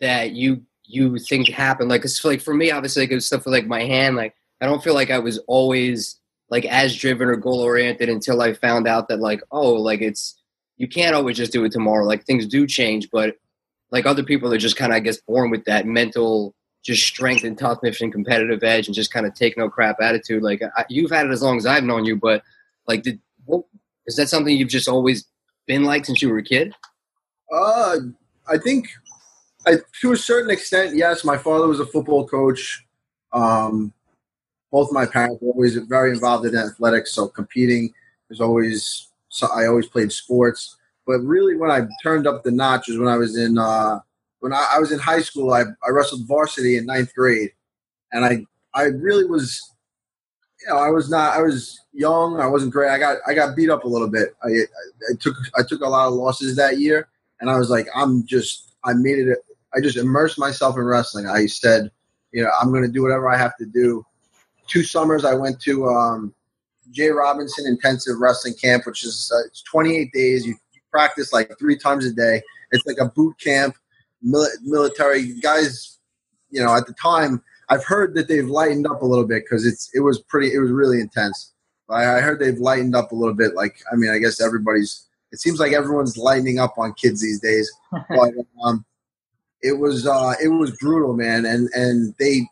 that 0.00 0.32
you 0.32 0.62
you 0.88 1.18
think 1.18 1.48
happened? 1.48 1.88
Like, 1.88 2.04
it's 2.04 2.24
like 2.24 2.40
for 2.40 2.54
me, 2.54 2.70
obviously, 2.70 3.02
like 3.02 3.10
it 3.10 3.16
was 3.16 3.26
stuff 3.26 3.44
with 3.44 3.54
like 3.54 3.66
my 3.66 3.84
hand. 3.84 4.16
Like, 4.16 4.34
I 4.60 4.66
don't 4.66 4.82
feel 4.82 4.94
like 4.94 5.10
I 5.10 5.18
was 5.18 5.38
always 5.46 6.18
like 6.48 6.64
as 6.64 6.96
driven 6.96 7.28
or 7.28 7.36
goal 7.36 7.60
oriented 7.60 8.08
until 8.08 8.40
I 8.40 8.54
found 8.54 8.86
out 8.86 9.08
that 9.08 9.18
like, 9.18 9.40
oh, 9.50 9.72
like 9.74 10.00
it's 10.00 10.40
you 10.76 10.88
can't 10.88 11.14
always 11.14 11.36
just 11.36 11.52
do 11.52 11.64
it 11.64 11.72
tomorrow. 11.72 12.04
Like 12.04 12.24
things 12.24 12.46
do 12.46 12.66
change, 12.66 13.08
but 13.10 13.36
like 13.90 14.06
other 14.06 14.22
people 14.22 14.52
are 14.52 14.58
just 14.58 14.76
kind 14.76 14.92
of 14.92 14.96
I 14.96 15.00
guess 15.00 15.20
born 15.20 15.50
with 15.50 15.64
that 15.64 15.86
mental 15.86 16.54
just 16.86 17.02
strength 17.02 17.42
and 17.42 17.58
toughness 17.58 18.00
and 18.00 18.12
competitive 18.12 18.62
edge 18.62 18.86
and 18.86 18.94
just 18.94 19.12
kind 19.12 19.26
of 19.26 19.34
take 19.34 19.58
no 19.58 19.68
crap 19.68 19.96
attitude. 20.00 20.42
Like 20.42 20.62
I, 20.62 20.84
you've 20.88 21.10
had 21.10 21.26
it 21.26 21.32
as 21.32 21.42
long 21.42 21.58
as 21.58 21.66
I've 21.66 21.82
known 21.82 22.04
you, 22.04 22.16
but 22.16 22.42
like, 22.86 23.02
did 23.02 23.18
what, 23.44 23.64
is 24.06 24.14
that 24.16 24.28
something 24.28 24.56
you've 24.56 24.68
just 24.68 24.88
always 24.88 25.26
been 25.66 25.82
like 25.82 26.06
since 26.06 26.22
you 26.22 26.30
were 26.30 26.38
a 26.38 26.44
kid? 26.44 26.72
Uh, 27.52 27.96
I 28.48 28.58
think, 28.58 28.86
I, 29.66 29.78
to 30.00 30.12
a 30.12 30.16
certain 30.16 30.50
extent, 30.50 30.96
yes. 30.96 31.24
My 31.24 31.36
father 31.36 31.66
was 31.66 31.80
a 31.80 31.86
football 31.86 32.26
coach. 32.26 32.86
Um, 33.32 33.92
both 34.70 34.92
my 34.92 35.06
parents 35.06 35.42
were 35.42 35.52
always 35.52 35.76
very 35.76 36.12
involved 36.12 36.46
in 36.46 36.56
athletics, 36.56 37.12
so 37.12 37.26
competing 37.26 37.92
was 38.28 38.40
always. 38.40 39.08
So 39.28 39.48
I 39.48 39.66
always 39.66 39.86
played 39.86 40.12
sports, 40.12 40.76
but 41.04 41.18
really, 41.18 41.56
when 41.56 41.70
I 41.70 41.82
turned 42.02 42.26
up 42.26 42.42
the 42.42 42.52
notch 42.52 42.88
was 42.88 42.96
when 42.96 43.08
I 43.08 43.16
was 43.16 43.36
in 43.36 43.58
uh, 43.58 43.98
when 44.46 44.52
I, 44.52 44.74
I 44.74 44.78
was 44.78 44.92
in 44.92 45.00
high 45.00 45.22
school, 45.22 45.52
I, 45.52 45.62
I 45.84 45.90
wrestled 45.90 46.28
varsity 46.28 46.76
in 46.76 46.86
ninth 46.86 47.12
grade, 47.16 47.50
and 48.12 48.24
I 48.24 48.46
I 48.74 48.84
really 48.84 49.24
was, 49.24 49.60
you 50.60 50.72
know, 50.72 50.78
I 50.78 50.88
was 50.88 51.10
not 51.10 51.36
I 51.36 51.42
was 51.42 51.80
young, 51.92 52.38
I 52.38 52.46
wasn't 52.46 52.72
great. 52.72 52.90
I 52.90 52.96
got 52.96 53.16
I 53.26 53.34
got 53.34 53.56
beat 53.56 53.70
up 53.70 53.82
a 53.82 53.88
little 53.88 54.08
bit. 54.08 54.28
I, 54.44 54.48
I, 54.50 55.14
took 55.18 55.34
I 55.58 55.62
took 55.68 55.80
a 55.80 55.88
lot 55.88 56.06
of 56.06 56.14
losses 56.14 56.54
that 56.54 56.78
year, 56.78 57.08
and 57.40 57.50
I 57.50 57.58
was 57.58 57.70
like, 57.70 57.88
I'm 57.92 58.24
just 58.24 58.76
I 58.84 58.92
made 58.92 59.18
it. 59.18 59.36
I 59.74 59.80
just 59.80 59.96
immersed 59.96 60.38
myself 60.38 60.76
in 60.76 60.84
wrestling. 60.84 61.26
I 61.26 61.46
said, 61.46 61.90
you 62.30 62.44
know, 62.44 62.50
I'm 62.60 62.70
going 62.70 62.84
to 62.84 62.92
do 62.92 63.02
whatever 63.02 63.28
I 63.28 63.36
have 63.36 63.56
to 63.56 63.66
do. 63.66 64.06
Two 64.68 64.84
summers 64.84 65.24
I 65.24 65.34
went 65.34 65.60
to 65.62 65.88
um, 65.88 66.32
J 66.92 67.08
Robinson 67.08 67.66
Intensive 67.66 68.20
Wrestling 68.20 68.54
Camp, 68.54 68.86
which 68.86 69.04
is 69.04 69.32
uh, 69.34 69.44
it's 69.48 69.62
28 69.62 70.12
days. 70.12 70.46
You, 70.46 70.54
you 70.72 70.80
practice 70.92 71.32
like 71.32 71.50
three 71.58 71.76
times 71.76 72.06
a 72.06 72.12
day. 72.12 72.40
It's 72.70 72.86
like 72.86 72.98
a 73.00 73.06
boot 73.06 73.34
camp 73.40 73.74
military 74.62 75.34
guys. 75.40 75.98
You 76.50 76.64
know, 76.64 76.74
at 76.74 76.86
the 76.86 76.94
time, 76.94 77.42
I've 77.68 77.84
heard 77.84 78.14
that 78.14 78.28
they've 78.28 78.48
lightened 78.48 78.86
up 78.86 79.02
a 79.02 79.06
little 79.06 79.26
bit 79.26 79.44
because 79.44 79.66
it's 79.66 79.90
it 79.94 80.00
was 80.00 80.20
pretty 80.20 80.54
it 80.54 80.58
was 80.58 80.70
really 80.70 81.00
intense. 81.00 81.52
I, 81.88 82.16
I 82.16 82.20
heard 82.20 82.40
they've 82.40 82.58
lightened 82.58 82.96
up 82.96 83.12
a 83.12 83.14
little 83.14 83.34
bit. 83.34 83.54
Like, 83.54 83.76
I 83.92 83.96
mean, 83.96 84.10
I 84.10 84.18
guess 84.18 84.40
everybody's. 84.40 85.02
It 85.32 85.40
seems 85.40 85.58
like 85.58 85.72
everyone's 85.72 86.16
lightening 86.16 86.58
up 86.58 86.78
on 86.78 86.94
kids 86.94 87.20
these 87.20 87.40
days. 87.40 87.70
but 88.08 88.32
um, 88.64 88.84
it 89.60 89.78
was 89.78 90.06
uh, 90.06 90.34
it 90.42 90.48
was 90.48 90.76
brutal, 90.76 91.14
man, 91.14 91.44
and 91.44 91.68
and 91.74 92.14
they 92.18 92.48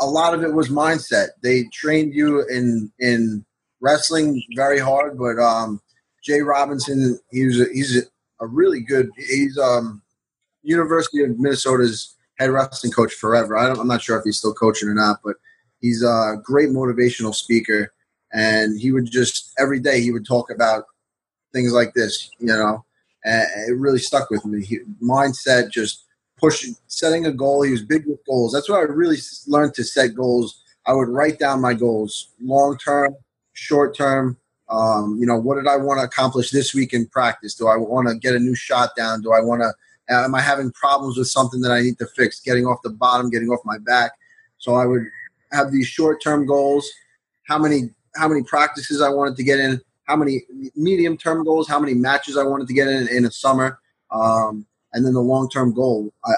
a 0.00 0.06
lot 0.06 0.34
of 0.34 0.42
it 0.42 0.52
was 0.52 0.68
mindset. 0.68 1.28
They 1.42 1.64
trained 1.72 2.14
you 2.14 2.46
in 2.48 2.90
in 2.98 3.44
wrestling 3.80 4.42
very 4.56 4.78
hard, 4.78 5.18
but 5.18 5.38
um, 5.38 5.80
J 6.22 6.40
Robinson, 6.40 7.18
he's 7.30 7.60
a, 7.60 7.66
he's 7.72 7.98
a, 7.98 8.02
a 8.40 8.46
really 8.46 8.80
good. 8.80 9.10
He's 9.16 9.58
um 9.58 10.02
University 10.64 11.22
of 11.22 11.38
Minnesota's 11.38 12.14
head 12.38 12.50
wrestling 12.50 12.92
coach 12.92 13.12
forever. 13.14 13.56
I 13.56 13.70
am 13.70 13.86
not 13.86 14.02
sure 14.02 14.18
if 14.18 14.24
he's 14.24 14.38
still 14.38 14.54
coaching 14.54 14.88
or 14.88 14.94
not, 14.94 15.20
but 15.24 15.36
he's 15.80 16.02
a 16.02 16.36
great 16.42 16.70
motivational 16.70 17.34
speaker. 17.34 17.92
And 18.32 18.80
he 18.80 18.90
would 18.90 19.06
just 19.10 19.52
every 19.58 19.78
day 19.78 20.00
he 20.00 20.10
would 20.10 20.26
talk 20.26 20.50
about 20.50 20.86
things 21.52 21.72
like 21.72 21.94
this, 21.94 22.30
you 22.40 22.48
know, 22.48 22.84
and 23.24 23.46
it 23.68 23.78
really 23.78 24.00
stuck 24.00 24.28
with 24.30 24.44
me. 24.44 24.64
He, 24.64 24.80
mindset, 25.00 25.70
just 25.70 26.04
pushing, 26.36 26.74
setting 26.88 27.26
a 27.26 27.32
goal. 27.32 27.62
He 27.62 27.70
was 27.70 27.82
big 27.82 28.06
with 28.06 28.24
goals. 28.26 28.52
That's 28.52 28.68
what 28.68 28.78
I 28.78 28.82
really 28.82 29.18
learned 29.46 29.74
to 29.74 29.84
set 29.84 30.14
goals. 30.14 30.60
I 30.86 30.92
would 30.92 31.08
write 31.08 31.38
down 31.38 31.60
my 31.60 31.74
goals, 31.74 32.28
long 32.42 32.76
term, 32.76 33.14
short 33.52 33.96
term. 33.96 34.36
Um, 34.68 35.16
you 35.20 35.26
know, 35.26 35.38
what 35.38 35.56
did 35.56 35.68
I 35.68 35.76
want 35.76 36.00
to 36.00 36.04
accomplish 36.04 36.50
this 36.50 36.74
week 36.74 36.92
in 36.92 37.06
practice? 37.06 37.54
Do 37.54 37.68
I 37.68 37.76
want 37.76 38.08
to 38.08 38.16
get 38.16 38.34
a 38.34 38.38
new 38.38 38.54
shot 38.54 38.90
down? 38.96 39.22
Do 39.22 39.32
I 39.32 39.40
want 39.40 39.62
to 39.62 39.72
am 40.08 40.34
I 40.34 40.40
having 40.40 40.70
problems 40.72 41.16
with 41.16 41.28
something 41.28 41.60
that 41.62 41.72
I 41.72 41.80
need 41.80 41.98
to 41.98 42.06
fix? 42.16 42.40
Getting 42.40 42.66
off 42.66 42.78
the 42.82 42.90
bottom, 42.90 43.30
getting 43.30 43.48
off 43.48 43.60
my 43.64 43.78
back. 43.78 44.12
So 44.58 44.74
I 44.74 44.86
would 44.86 45.02
have 45.52 45.72
these 45.72 45.86
short-term 45.86 46.46
goals. 46.46 46.90
How 47.46 47.58
many 47.58 47.90
how 48.16 48.28
many 48.28 48.42
practices 48.44 49.00
I 49.00 49.08
wanted 49.08 49.36
to 49.36 49.44
get 49.44 49.58
in? 49.58 49.80
How 50.04 50.16
many 50.16 50.42
medium-term 50.76 51.44
goals? 51.44 51.68
How 51.68 51.80
many 51.80 51.94
matches 51.94 52.36
I 52.36 52.44
wanted 52.44 52.68
to 52.68 52.74
get 52.74 52.88
in 52.88 53.08
in 53.08 53.24
a 53.24 53.30
summer? 53.30 53.80
Um, 54.10 54.66
and 54.92 55.04
then 55.04 55.14
the 55.14 55.20
long-term 55.20 55.74
goal. 55.74 56.12
I, 56.24 56.32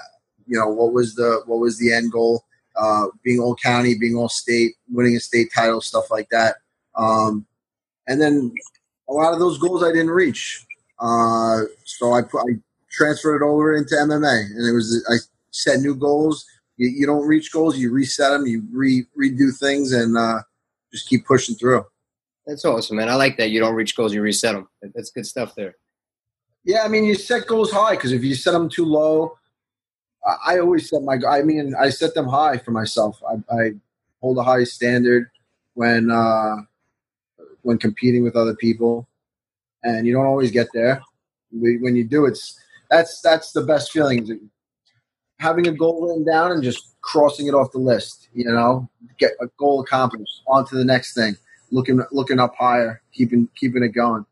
you 0.47 0.59
know, 0.59 0.69
what 0.69 0.93
was 0.93 1.15
the 1.15 1.43
what 1.47 1.59
was 1.59 1.79
the 1.79 1.93
end 1.93 2.13
goal? 2.13 2.45
Uh, 2.77 3.07
being 3.23 3.41
all 3.41 3.57
county, 3.57 3.97
being 3.99 4.17
all 4.17 4.29
state, 4.29 4.75
winning 4.91 5.17
a 5.17 5.21
state 5.21 5.49
title, 5.55 5.81
stuff 5.81 6.11
like 6.11 6.29
that. 6.31 6.57
Um, 6.95 7.47
and 8.07 8.21
then 8.21 8.53
a 9.09 9.13
lot 9.13 9.33
of 9.33 9.39
those 9.39 9.59
goals 9.59 9.83
I 9.83 9.89
didn't 9.93 10.11
reach. 10.11 10.67
Uh, 10.99 11.63
so 11.85 12.13
I, 12.13 12.23
put, 12.23 12.41
I 12.41 12.59
transferred 12.97 13.43
it 13.43 13.45
over 13.45 13.77
into 13.77 13.95
MMA, 13.95 14.47
and 14.57 14.69
it 14.69 14.73
was 14.73 15.05
I 15.09 15.17
set 15.51 15.81
new 15.81 15.95
goals. 15.95 16.45
You, 16.77 16.89
you 16.89 17.07
don't 17.07 17.27
reach 17.27 17.53
goals, 17.53 17.79
you 17.79 17.93
reset 17.93 18.33
them, 18.33 18.47
you 18.47 18.63
re, 18.73 19.07
redo 19.19 19.57
things, 19.59 19.93
and 19.93 20.17
uh, 20.17 20.41
just 20.93 21.09
keep 21.09 21.27
pushing 21.27 21.55
through. 21.55 21.85
That's 22.47 22.65
awesome, 22.65 22.97
man. 22.97 23.09
I 23.09 23.15
like 23.15 23.37
that. 23.39 23.51
You 23.51 23.61
don't 23.61 23.75
reach 23.75 23.97
goals, 23.97 24.15
you 24.15 24.23
reset 24.23 24.55
them. 24.55 24.69
That's 24.95 25.11
good 25.11 25.27
stuff 25.27 25.55
there. 25.55 25.77
Yeah, 26.65 26.83
I 26.83 26.89
mean, 26.89 27.05
you 27.05 27.15
set 27.15 27.47
goals 27.47 27.71
high 27.71 27.95
because 27.95 28.13
if 28.13 28.25
you 28.25 28.35
set 28.35 28.53
them 28.53 28.69
too 28.69 28.85
low, 28.85 29.39
I 30.45 30.59
always 30.59 30.91
set 30.91 31.03
my. 31.03 31.19
I 31.29 31.43
mean, 31.43 31.75
I 31.79 31.91
set 31.91 32.15
them 32.15 32.27
high 32.27 32.59
for 32.59 32.73
myself. 32.73 33.23
I, 33.29 33.55
I 33.55 33.71
hold 34.21 34.39
a 34.39 34.43
high 34.43 34.65
standard 34.65 35.31
when 35.75 36.11
uh, 36.11 36.57
when 37.63 37.79
competing 37.79 38.25
with 38.25 38.35
other 38.35 38.57
people, 38.57 39.07
and 39.85 40.07
you 40.07 40.13
don't 40.13 40.27
always 40.27 40.51
get 40.51 40.67
there. 40.75 41.01
When 41.53 41.95
you 41.95 42.03
do, 42.03 42.27
it's 42.27 42.59
that's 42.91 43.21
that's 43.21 43.53
the 43.53 43.63
best 43.63 43.93
feeling. 43.93 44.51
Having 45.39 45.69
a 45.69 45.73
goal 45.73 46.07
written 46.07 46.25
down 46.25 46.53
and 46.53 46.63
just 46.63 46.95
crossing 47.03 47.47
it 47.47 47.55
off 47.55 47.73
the 47.73 47.79
list. 47.79 48.29
You 48.33 48.47
know, 48.47 48.89
get 49.19 49.33
a 49.41 49.47
goal 49.59 49.81
accomplished. 49.81 50.43
On 50.49 50.67
to 50.67 50.75
the 50.75 50.85
next 50.85 51.15
thing. 51.15 51.37
Looking 51.71 52.01
looking 52.13 52.39
up 52.39 52.55
higher, 52.57 53.03
keeping 53.13 53.49
keeping 53.57 53.83
it 53.83 53.89
going, 53.89 54.25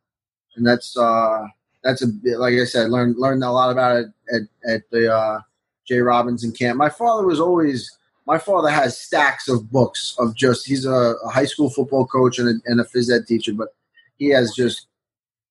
and 0.56 0.66
that's 0.66 0.96
uh, 0.96 1.46
that's 1.82 2.02
a 2.02 2.06
like 2.38 2.54
I 2.54 2.64
said, 2.64 2.90
learned 2.90 3.16
learned 3.18 3.42
a 3.42 3.50
lot 3.50 3.70
about 3.70 3.96
it 3.96 4.06
at 4.32 4.72
at 4.72 4.82
the 4.90 5.12
uh, 5.12 5.40
J 5.86 5.98
Robinson 6.00 6.52
camp. 6.52 6.78
My 6.78 6.90
father 6.90 7.26
was 7.26 7.40
always 7.40 7.96
my 8.26 8.38
father 8.38 8.70
has 8.70 8.98
stacks 8.98 9.48
of 9.48 9.70
books 9.70 10.14
of 10.18 10.34
just 10.34 10.66
he's 10.66 10.86
a, 10.86 11.14
a 11.24 11.28
high 11.28 11.44
school 11.44 11.70
football 11.70 12.06
coach 12.06 12.38
and 12.38 12.48
a, 12.48 12.70
and 12.70 12.80
a 12.80 12.84
phys 12.84 13.14
ed 13.14 13.26
teacher, 13.26 13.52
but 13.52 13.68
he 14.16 14.28
has 14.30 14.54
just 14.54 14.86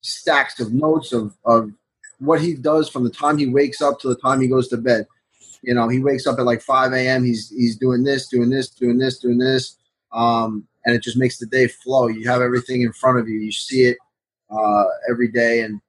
stacks 0.02 0.60
of 0.60 0.74
notes 0.74 1.14
of, 1.14 1.36
of 1.46 1.72
what 2.24 2.42
he 2.42 2.54
does 2.54 2.90
from 2.90 3.04
the 3.04 3.10
time 3.10 3.38
he 3.38 3.48
wakes 3.48 3.82
up 3.82 4.00
to 4.00 4.08
the 4.08 4.16
time 4.16 4.40
he 4.40 4.48
goes 4.48 4.70
to 4.70 4.78
bed. 4.78 5.08
You 5.62 5.74
know, 5.74 5.88
he 5.88 6.00
wakes 6.00 6.28
up 6.28 6.40
at 6.40 6.46
like 6.46 6.62
5 6.62 6.94
a.m. 6.94 7.24
He's 7.24 7.50
he's 7.50 7.78
doing 7.78 8.04
this, 8.04 8.28
doing 8.28 8.50
this, 8.50 8.70
doing 8.70 8.98
this, 8.98 9.20
doing 9.20 9.38
this. 9.38 9.78
Um, 10.12 10.68
and 10.86 10.96
it 10.96 11.02
just 11.02 11.18
makes 11.18 11.38
the 11.38 11.46
day 11.46 11.68
flow. 11.68 12.08
You 12.08 12.28
have 12.30 12.42
everything 12.42 12.82
in 12.82 12.92
front 12.94 13.20
of 13.20 13.28
you. 13.28 13.40
You 13.40 13.52
see 13.52 13.84
it 13.86 13.98
uh, 14.50 14.84
every 15.10 15.30
day, 15.30 15.62
and 15.62 15.82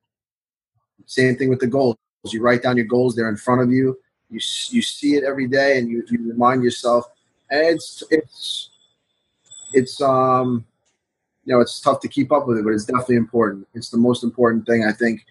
same 1.07 1.37
thing 1.37 1.49
with 1.49 1.61
the 1.61 1.67
goals. 1.67 1.97
You 2.27 2.41
write 2.41 2.63
down 2.63 2.77
your 2.77 2.87
goals; 2.87 3.15
they're 3.15 3.29
in 3.29 3.37
front 3.37 3.63
of 3.63 3.71
you. 3.71 3.99
You 4.31 4.41
you 4.71 4.83
see 4.83 5.17
it 5.17 5.25
every 5.25 5.49
day, 5.49 5.79
and 5.79 5.89
you, 5.89 6.05
you 6.09 6.31
remind 6.31 6.63
yourself. 6.63 7.07
And 7.51 7.63
it's 7.63 8.03
it's 8.11 8.71
it's 9.73 10.01
um 10.01 10.65
you 11.45 11.55
know 11.55 11.61
it's 11.61 11.81
tough 11.81 12.01
to 12.01 12.09
keep 12.09 12.33
up 12.33 12.47
with 12.47 12.59
it, 12.59 12.65
but 12.65 12.73
it's 12.73 12.87
definitely 12.87 13.17
important. 13.17 13.67
It's 13.75 13.91
the 13.91 13.99
most 13.99 14.23
important 14.23 14.67
thing 14.67 14.85
I 14.85 14.93
think 14.93 15.27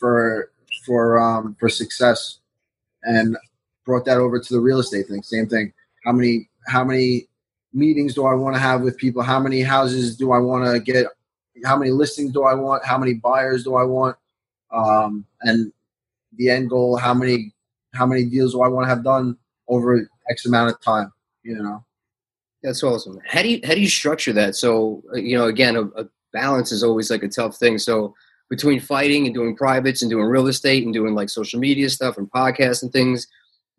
for 0.00 0.50
for 0.84 1.18
um 1.18 1.56
for 1.60 1.68
success. 1.68 2.38
And 3.02 3.36
brought 3.86 4.04
that 4.04 4.18
over 4.18 4.38
to 4.38 4.54
the 4.54 4.60
real 4.60 4.78
estate 4.78 5.06
thing. 5.08 5.22
Same 5.22 5.46
thing. 5.46 5.72
How 6.04 6.12
many 6.12 6.48
how 6.66 6.84
many 6.84 7.28
meetings 7.72 8.14
do 8.14 8.26
I 8.26 8.34
want 8.34 8.54
to 8.54 8.60
have 8.60 8.82
with 8.82 8.96
people? 8.96 9.22
How 9.22 9.40
many 9.40 9.60
houses 9.60 10.16
do 10.16 10.32
I 10.32 10.38
want 10.38 10.64
to 10.64 10.80
get? 10.80 11.06
How 11.64 11.76
many 11.76 11.90
listings 11.90 12.32
do 12.32 12.44
I 12.44 12.54
want? 12.54 12.84
How 12.84 12.98
many 12.98 13.14
buyers 13.14 13.64
do 13.64 13.76
I 13.76 13.84
want? 13.84 14.16
Um, 14.72 15.24
and 15.42 15.72
the 16.36 16.48
end 16.50 16.70
goal, 16.70 16.96
how 16.96 17.14
many 17.14 17.52
how 17.94 18.06
many 18.06 18.24
deals 18.24 18.52
do 18.52 18.62
I 18.62 18.68
want 18.68 18.84
to 18.84 18.88
have 18.88 19.04
done 19.04 19.36
over 19.68 20.08
X 20.30 20.46
amount 20.46 20.70
of 20.70 20.80
time? 20.80 21.12
You 21.42 21.62
know. 21.62 21.84
That's 22.62 22.82
awesome. 22.82 23.18
How 23.26 23.42
do 23.42 23.48
you 23.48 23.60
how 23.64 23.74
do 23.74 23.80
you 23.80 23.88
structure 23.88 24.32
that? 24.34 24.54
So 24.54 25.02
uh, 25.14 25.16
you 25.18 25.36
know, 25.36 25.46
again, 25.46 25.76
a, 25.76 25.82
a 26.00 26.08
balance 26.32 26.72
is 26.72 26.84
always 26.84 27.10
like 27.10 27.22
a 27.22 27.28
tough 27.28 27.56
thing. 27.56 27.78
So 27.78 28.14
between 28.50 28.80
fighting 28.80 29.24
and 29.24 29.34
doing 29.34 29.56
privates 29.56 30.02
and 30.02 30.10
doing 30.10 30.26
real 30.26 30.48
estate 30.48 30.84
and 30.84 30.92
doing 30.92 31.14
like 31.14 31.30
social 31.30 31.58
media 31.60 31.88
stuff 31.88 32.18
and 32.18 32.30
podcasts 32.30 32.82
and 32.82 32.92
things, 32.92 33.26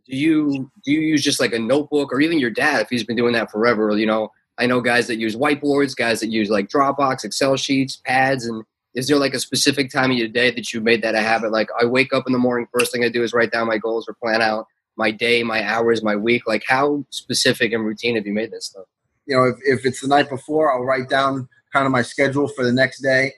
do 0.07 0.15
you 0.15 0.71
do 0.83 0.91
you 0.91 1.01
use 1.01 1.23
just 1.23 1.39
like 1.39 1.53
a 1.53 1.59
notebook 1.59 2.11
or 2.11 2.21
even 2.21 2.39
your 2.39 2.49
dad 2.49 2.81
if 2.81 2.89
he's 2.89 3.03
been 3.03 3.17
doing 3.17 3.33
that 3.33 3.51
forever? 3.51 3.95
You 3.97 4.07
know, 4.07 4.31
I 4.57 4.65
know 4.65 4.81
guys 4.81 5.07
that 5.07 5.17
use 5.17 5.35
whiteboards, 5.35 5.95
guys 5.95 6.21
that 6.21 6.29
use 6.29 6.49
like 6.49 6.69
Dropbox, 6.69 7.23
Excel 7.23 7.57
sheets, 7.57 7.97
pads, 7.97 8.45
and 8.45 8.63
is 8.95 9.07
there 9.07 9.17
like 9.17 9.33
a 9.33 9.39
specific 9.39 9.91
time 9.91 10.11
of 10.11 10.17
your 10.17 10.27
day 10.27 10.51
that 10.51 10.73
you 10.73 10.81
made 10.81 11.01
that 11.03 11.15
a 11.15 11.21
habit? 11.21 11.51
Like 11.51 11.69
I 11.79 11.85
wake 11.85 12.13
up 12.13 12.23
in 12.25 12.33
the 12.33 12.39
morning, 12.39 12.67
first 12.73 12.91
thing 12.91 13.03
I 13.03 13.09
do 13.09 13.23
is 13.23 13.33
write 13.33 13.51
down 13.51 13.67
my 13.67 13.77
goals 13.77 14.07
or 14.07 14.13
plan 14.13 14.41
out 14.41 14.67
my 14.97 15.11
day, 15.11 15.43
my 15.43 15.63
hours, 15.63 16.03
my 16.03 16.15
week? 16.15 16.47
Like 16.47 16.63
how 16.67 17.05
specific 17.09 17.73
and 17.73 17.85
routine 17.85 18.15
have 18.15 18.25
you 18.25 18.33
made 18.33 18.51
this 18.51 18.65
stuff? 18.65 18.85
You 19.25 19.37
know, 19.37 19.43
if, 19.45 19.57
if 19.63 19.85
it's 19.85 20.01
the 20.01 20.07
night 20.07 20.29
before, 20.29 20.73
I'll 20.73 20.83
write 20.83 21.09
down 21.09 21.47
kind 21.71 21.85
of 21.85 21.91
my 21.91 22.01
schedule 22.01 22.47
for 22.49 22.65
the 22.65 22.73
next 22.73 23.01
day. 23.01 23.33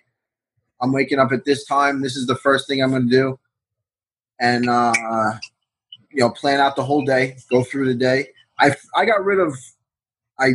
I'm 0.83 0.91
waking 0.91 1.17
up 1.17 1.31
at 1.31 1.45
this 1.45 1.65
time. 1.65 2.01
This 2.01 2.15
is 2.15 2.27
the 2.27 2.35
first 2.35 2.67
thing 2.67 2.83
I'm 2.83 2.91
going 2.91 3.09
to 3.09 3.09
do. 3.09 3.39
And, 4.39 4.69
uh, 4.69 5.33
you 6.11 6.19
know, 6.19 6.29
plan 6.29 6.59
out 6.59 6.75
the 6.75 6.83
whole 6.83 7.05
day, 7.05 7.37
go 7.49 7.63
through 7.63 7.87
the 7.87 7.95
day. 7.95 8.27
I, 8.59 8.75
I 8.95 9.05
got 9.05 9.23
rid 9.23 9.39
of, 9.39 9.57
I 10.39 10.51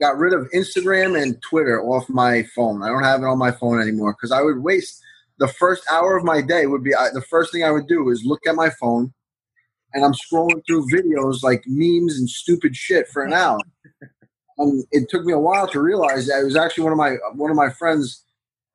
got 0.00 0.16
rid 0.16 0.32
of 0.32 0.48
Instagram 0.54 1.20
and 1.20 1.42
Twitter 1.42 1.82
off 1.82 2.08
my 2.08 2.44
phone. 2.54 2.82
I 2.82 2.88
don't 2.88 3.02
have 3.02 3.22
it 3.22 3.26
on 3.26 3.38
my 3.38 3.50
phone 3.50 3.80
anymore 3.82 4.14
because 4.14 4.32
I 4.32 4.40
would 4.40 4.62
waste 4.62 5.02
the 5.38 5.48
first 5.48 5.84
hour 5.90 6.16
of 6.16 6.24
my 6.24 6.40
day 6.40 6.66
would 6.66 6.82
be 6.82 6.94
I, 6.94 7.08
the 7.12 7.22
first 7.22 7.52
thing 7.52 7.64
I 7.64 7.70
would 7.70 7.86
do 7.86 8.08
is 8.10 8.24
look 8.24 8.46
at 8.46 8.54
my 8.54 8.70
phone 8.70 9.12
and 9.92 10.04
I'm 10.04 10.12
scrolling 10.12 10.64
through 10.66 10.88
videos 10.88 11.42
like 11.42 11.64
memes 11.66 12.18
and 12.18 12.28
stupid 12.28 12.76
shit 12.76 13.08
for 13.08 13.24
an 13.24 13.32
hour. 13.32 13.58
And 14.58 14.82
it 14.90 15.10
took 15.10 15.22
me 15.22 15.34
a 15.34 15.38
while 15.38 15.68
to 15.68 15.82
realize 15.82 16.28
that 16.28 16.40
it 16.40 16.44
was 16.46 16.56
actually 16.56 16.84
one 16.84 16.92
of 16.92 16.96
my 16.96 17.16
one 17.34 17.50
of 17.50 17.58
my 17.58 17.68
friends. 17.68 18.24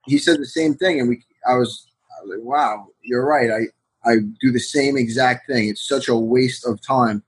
He 0.06 0.18
said 0.18 0.40
the 0.40 0.46
same 0.46 0.74
thing, 0.76 1.00
and 1.00 1.10
we 1.10 1.24
I 1.48 1.56
was, 1.56 1.88
I 2.18 2.24
was 2.24 2.38
like, 2.38 2.46
"Wow, 2.46 2.88
you're 3.02 3.26
right." 3.26 3.50
I 3.52 4.10
I 4.10 4.18
do 4.40 4.52
the 4.52 4.60
same 4.60 4.98
exact 4.98 5.48
thing. 5.48 5.70
It's 5.70 5.88
such 5.88 6.08
a 6.08 6.16
waste 6.16 6.66
of 6.66 6.82
time. 6.82 7.24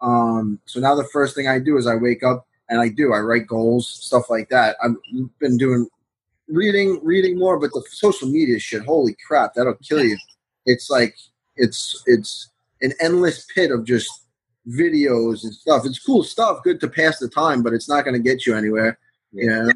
Um, 0.00 0.60
so 0.66 0.80
now 0.80 0.94
the 0.94 1.08
first 1.12 1.34
thing 1.34 1.48
I 1.48 1.58
do 1.58 1.76
is 1.76 1.86
I 1.86 1.96
wake 1.96 2.22
up 2.22 2.46
and 2.68 2.80
I 2.80 2.88
do 2.88 3.12
I 3.12 3.18
write 3.18 3.46
goals, 3.46 3.88
stuff 3.88 4.30
like 4.30 4.48
that. 4.50 4.76
I've 4.82 4.94
been 5.40 5.56
doing 5.56 5.88
reading, 6.48 7.00
reading 7.02 7.38
more, 7.38 7.58
but 7.58 7.72
the 7.72 7.82
social 7.90 8.28
media 8.28 8.58
shit, 8.58 8.82
holy 8.84 9.16
crap, 9.26 9.54
that'll 9.54 9.74
kill 9.74 10.04
you. 10.04 10.16
It's 10.66 10.90
like 10.90 11.16
it's 11.56 12.02
it's 12.06 12.50
an 12.82 12.92
endless 13.00 13.46
pit 13.54 13.70
of 13.70 13.84
just 13.84 14.10
videos 14.68 15.44
and 15.44 15.54
stuff. 15.54 15.86
It's 15.86 15.98
cool 15.98 16.22
stuff, 16.22 16.62
good 16.62 16.80
to 16.80 16.88
pass 16.88 17.18
the 17.18 17.28
time, 17.28 17.62
but 17.62 17.72
it's 17.72 17.88
not 17.88 18.04
going 18.04 18.14
to 18.14 18.22
get 18.22 18.46
you 18.46 18.54
anywhere. 18.54 18.98
Yeah. 19.32 19.44
You 19.44 19.62
know? 19.64 19.72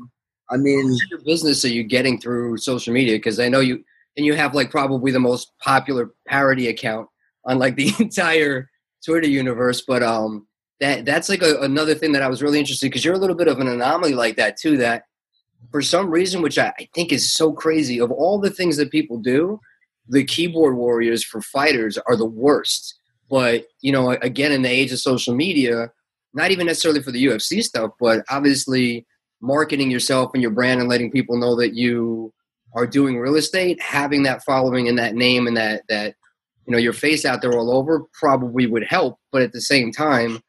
I 0.50 0.56
mean, 0.56 0.96
your 1.10 1.20
business 1.20 1.64
are 1.64 1.68
you 1.68 1.82
getting 1.82 2.20
through 2.20 2.58
social 2.58 2.92
media? 2.92 3.16
Because 3.16 3.40
I 3.40 3.48
know 3.48 3.60
you, 3.60 3.84
and 4.16 4.26
you 4.26 4.34
have 4.34 4.54
like 4.54 4.70
probably 4.70 5.12
the 5.12 5.20
most 5.20 5.52
popular 5.60 6.12
parody 6.26 6.68
account 6.68 7.08
on 7.44 7.58
like 7.58 7.76
the 7.76 7.92
entire 7.98 8.70
Twitter 9.04 9.28
universe. 9.28 9.82
But 9.82 10.02
um, 10.02 10.46
that 10.80 11.04
that's 11.04 11.28
like 11.28 11.42
a, 11.42 11.60
another 11.60 11.94
thing 11.94 12.12
that 12.12 12.22
I 12.22 12.28
was 12.28 12.42
really 12.42 12.58
interested 12.58 12.86
because 12.86 13.04
you're 13.04 13.14
a 13.14 13.18
little 13.18 13.36
bit 13.36 13.48
of 13.48 13.60
an 13.60 13.68
anomaly 13.68 14.14
like 14.14 14.36
that 14.36 14.56
too. 14.56 14.76
That 14.76 15.04
for 15.70 15.82
some 15.82 16.10
reason, 16.10 16.42
which 16.42 16.58
I, 16.58 16.72
I 16.78 16.88
think 16.94 17.12
is 17.12 17.32
so 17.32 17.52
crazy, 17.52 18.00
of 18.00 18.10
all 18.10 18.38
the 18.38 18.50
things 18.50 18.76
that 18.76 18.90
people 18.90 19.18
do, 19.18 19.60
the 20.08 20.24
keyboard 20.24 20.76
warriors 20.76 21.24
for 21.24 21.40
fighters 21.40 21.98
are 22.06 22.16
the 22.16 22.26
worst. 22.26 22.98
But 23.30 23.66
you 23.80 23.92
know, 23.92 24.10
again, 24.10 24.52
in 24.52 24.62
the 24.62 24.70
age 24.70 24.92
of 24.92 24.98
social 24.98 25.34
media, 25.34 25.90
not 26.34 26.50
even 26.50 26.66
necessarily 26.66 27.02
for 27.02 27.12
the 27.12 27.24
UFC 27.24 27.62
stuff, 27.62 27.92
but 28.00 28.24
obviously 28.28 29.06
marketing 29.42 29.90
yourself 29.90 30.30
and 30.32 30.42
your 30.42 30.50
brand 30.50 30.80
and 30.80 30.88
letting 30.88 31.10
people 31.10 31.36
know 31.36 31.54
that 31.56 31.74
you 31.74 32.32
are 32.74 32.86
doing 32.86 33.18
real 33.18 33.36
estate, 33.36 33.80
having 33.82 34.22
that 34.22 34.42
following 34.44 34.88
and 34.88 34.98
that 34.98 35.14
name 35.14 35.46
and 35.46 35.56
that 35.56 35.82
that 35.88 36.14
you 36.66 36.72
know 36.72 36.78
your 36.78 36.92
face 36.94 37.24
out 37.24 37.42
there 37.42 37.52
all 37.52 37.70
over 37.70 38.04
probably 38.18 38.66
would 38.66 38.84
help. 38.84 39.18
But 39.30 39.42
at 39.42 39.52
the 39.52 39.60
same 39.60 39.92
time, 39.92 40.40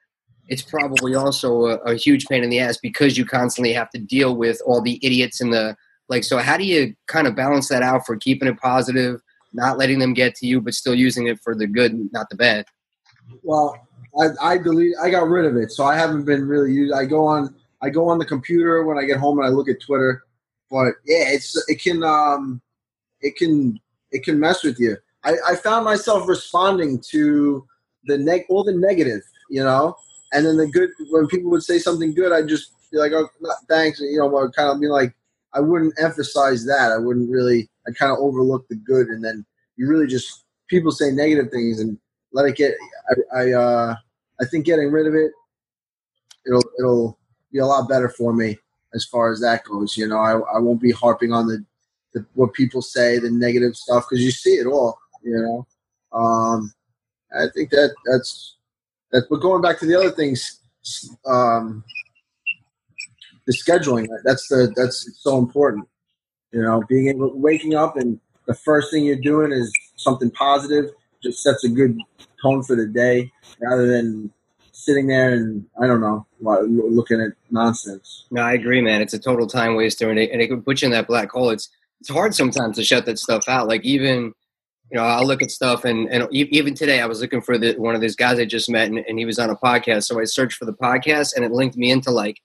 it's 0.48 0.62
probably 0.62 1.16
also 1.16 1.66
a, 1.66 1.76
a 1.80 1.96
huge 1.96 2.28
pain 2.28 2.44
in 2.44 2.50
the 2.50 2.60
ass 2.60 2.78
because 2.82 3.18
you 3.18 3.26
constantly 3.26 3.74
have 3.74 3.90
to 3.90 4.00
deal 4.00 4.36
with 4.38 4.62
all 4.66 4.82
the 4.82 5.00
idiots 5.04 5.42
and 5.42 5.52
the 5.52 5.76
like. 6.08 6.24
So 6.24 6.38
how 6.38 6.56
do 6.56 6.64
you 6.64 6.96
kind 7.08 7.28
of 7.28 7.36
balance 7.36 7.68
that 7.70 7.84
out 7.84 8.06
for 8.06 8.16
keeping 8.16 8.48
it 8.48 8.60
positive? 8.60 9.20
not 9.54 9.78
letting 9.78 10.00
them 10.00 10.14
get 10.14 10.36
to 10.36 10.48
you, 10.48 10.60
but 10.60 10.74
still 10.74 10.96
using 10.96 11.28
it 11.28 11.40
for 11.42 11.56
the 11.56 11.68
good, 11.68 12.12
not 12.12 12.30
the 12.30 12.36
bad. 12.36 12.66
Well, 13.44 13.78
I, 14.20 14.54
I 14.54 14.58
delete. 14.58 14.96
I 15.02 15.10
got 15.10 15.28
rid 15.28 15.46
of 15.46 15.56
it, 15.56 15.72
so 15.72 15.86
I 15.86 15.96
haven't 15.96 16.26
been 16.26 16.48
really 16.48 16.74
used. 16.74 16.94
I 16.94 17.06
go 17.06 17.26
on. 17.26 17.56
I 17.84 17.90
go 17.90 18.08
on 18.08 18.18
the 18.18 18.26
computer 18.26 18.84
when 18.84 18.98
I 18.98 19.04
get 19.04 19.18
home 19.18 19.40
and 19.40 19.46
I 19.46 19.50
look 19.50 19.70
at 19.70 19.82
Twitter. 19.82 20.24
But 20.72 20.94
yeah, 21.06 21.26
it's 21.28 21.62
it 21.68 21.82
can 21.82 22.02
um, 22.04 22.62
it 23.22 23.36
can 23.36 23.80
it 24.12 24.24
can 24.24 24.40
mess 24.40 24.64
with 24.64 24.80
you. 24.80 24.98
I, 25.24 25.36
I 25.48 25.56
found 25.56 25.86
myself 25.86 26.28
responding 26.28 27.02
to 27.12 27.66
the 28.06 28.18
neg 28.18 28.44
all 28.50 28.64
the 28.64 28.74
negative, 28.74 29.22
you 29.50 29.64
know, 29.64 29.96
and 30.32 30.46
then 30.46 30.58
the 30.58 30.68
good 30.68 30.90
when 31.10 31.28
people 31.28 31.52
would 31.52 31.64
say 31.64 31.78
something 31.78 32.14
good, 32.14 32.32
I'd 32.32 32.48
just 32.48 32.72
be 32.92 32.98
like, 32.98 33.12
oh, 33.12 33.28
thanks, 33.70 34.00
you 34.00 34.18
know, 34.18 34.50
kind 34.56 34.70
of 34.70 34.80
be 34.80 34.88
like, 34.88 35.14
I 35.54 35.60
wouldn't 35.60 35.94
emphasize 36.00 36.66
that. 36.66 36.92
I 36.92 36.98
wouldn't 36.98 37.30
really. 37.30 37.70
I 37.86 37.92
kind 37.92 38.14
of 38.14 38.20
overlook 38.20 38.66
the 38.70 38.76
good, 38.76 39.08
and 39.08 39.24
then 39.24 39.46
you 39.76 39.90
really 39.90 40.08
just 40.08 40.46
people 40.68 40.92
say 40.92 41.12
negative 41.12 41.52
things 41.52 41.82
and 41.82 41.98
let 42.32 42.48
it 42.48 42.56
get. 42.56 42.74
I 43.10 43.42
I, 43.42 43.52
uh, 43.52 43.96
I 44.42 44.46
think 44.46 44.66
getting 44.66 44.90
rid 44.90 45.06
of 45.06 45.16
it, 45.16 45.32
it'll 46.48 46.64
it'll 46.80 47.20
be 47.54 47.60
a 47.60 47.66
lot 47.66 47.88
better 47.88 48.10
for 48.10 48.34
me 48.34 48.58
as 48.94 49.06
far 49.06 49.32
as 49.32 49.40
that 49.40 49.64
goes. 49.64 49.96
You 49.96 50.08
know, 50.08 50.18
I 50.18 50.34
I 50.56 50.60
won't 50.60 50.82
be 50.82 50.92
harping 50.92 51.32
on 51.32 51.48
the, 51.48 51.64
the 52.14 52.26
what 52.34 52.54
people 52.54 52.82
say, 52.82 53.20
the 53.20 53.32
negative 53.32 53.76
stuff, 53.78 54.06
because 54.10 54.24
you 54.24 54.32
see 54.32 54.56
it 54.56 54.68
all. 54.68 54.98
You 55.24 55.38
know, 55.38 55.68
um, 56.20 56.74
I 57.34 57.46
think 57.54 57.70
that 57.70 57.94
that's 58.06 58.58
that. 59.12 59.28
But 59.30 59.38
going 59.38 59.62
back 59.62 59.80
to 59.80 59.86
the 59.86 59.96
other 59.96 60.12
things, 60.12 60.60
um, 61.26 61.84
the 63.46 63.54
scheduling 63.54 64.08
that's 64.26 64.48
the 64.50 64.74
that's 64.76 65.10
so 65.22 65.38
important. 65.38 65.88
You 66.52 66.62
know, 66.62 66.84
being 66.90 67.08
able 67.08 67.40
waking 67.40 67.76
up 67.76 67.96
and 67.98 68.20
the 68.46 68.54
first 68.54 68.92
thing 68.92 69.06
you're 69.06 69.16
doing 69.16 69.52
is 69.52 69.72
something 69.96 70.30
positive, 70.32 70.92
just 71.24 71.42
sets 71.42 71.64
a 71.64 71.70
good 71.70 71.98
tone 72.42 72.62
for 72.62 72.76
the 72.76 72.86
day, 72.86 73.32
rather 73.62 73.88
than 73.88 74.32
sitting 74.74 75.08
there 75.08 75.34
and 75.34 75.66
I 75.82 75.88
don't 75.88 76.02
know 76.02 76.26
looking 76.42 77.22
at 77.22 77.32
nonsense. 77.52 78.26
No, 78.32 78.42
I 78.42 78.54
agree, 78.54 78.82
man. 78.82 79.02
It's 79.02 79.14
a 79.14 79.20
total 79.20 79.48
time 79.48 79.76
waster, 79.76 80.10
and 80.10 80.20
it, 80.20 80.32
and 80.32 80.42
it 80.42 80.48
can 80.48 80.62
put 80.62 80.82
you 80.82 80.88
in 80.88 80.92
that 80.92 81.08
black 81.08 81.32
hole. 81.32 81.52
It's 81.52 81.70
it's 82.02 82.10
hard 82.10 82.36
sometimes 82.36 82.76
to 82.76 82.84
shut 82.84 83.06
that 83.06 83.20
stuff 83.20 83.48
out. 83.48 83.68
Like 83.68 83.86
even 83.86 84.34
you 84.92 85.00
know, 85.00 85.06
I'll 85.06 85.26
look 85.26 85.42
at 85.42 85.52
stuff, 85.52 85.86
and 85.86 86.08
and 86.12 86.28
even 86.32 86.74
today 86.74 87.00
I 87.00 87.06
was 87.06 87.22
looking 87.22 87.42
for 87.42 87.58
the 87.58 87.74
one 87.76 87.96
of 87.96 88.02
these 88.02 88.16
guys 88.16 88.40
I 88.40 88.46
just 88.46 88.70
met, 88.70 88.90
and, 88.90 89.00
and 89.00 89.18
he 89.18 89.26
was 89.26 89.40
on 89.40 89.50
a 89.50 89.56
podcast. 89.56 90.04
So 90.04 90.20
I 90.20 90.26
searched 90.26 90.58
for 90.58 90.66
the 90.66 90.74
podcast, 90.74 91.36
and 91.36 91.46
it 91.46 91.52
linked 91.52 91.78
me 91.78 91.90
into 91.90 92.12
like 92.12 92.42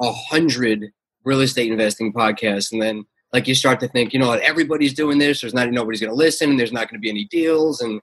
a 0.00 0.12
hundred 0.12 0.92
real 1.24 1.40
estate 1.40 1.70
investing 1.70 2.12
podcasts, 2.12 2.72
and 2.72 2.80
then 2.80 3.04
like 3.32 3.46
you 3.46 3.54
start 3.54 3.80
to 3.80 3.88
think, 3.88 4.12
you 4.12 4.18
know, 4.18 4.28
what, 4.28 4.40
everybody's 4.40 4.94
doing 4.94 5.18
this. 5.18 5.40
There's 5.40 5.54
not 5.54 5.70
nobody's 5.70 6.00
going 6.00 6.10
to 6.10 6.16
listen, 6.16 6.50
and 6.50 6.58
there's 6.58 6.72
not 6.72 6.88
going 6.88 6.98
to 6.98 7.02
be 7.02 7.10
any 7.10 7.26
deals, 7.26 7.80
and 7.80 8.00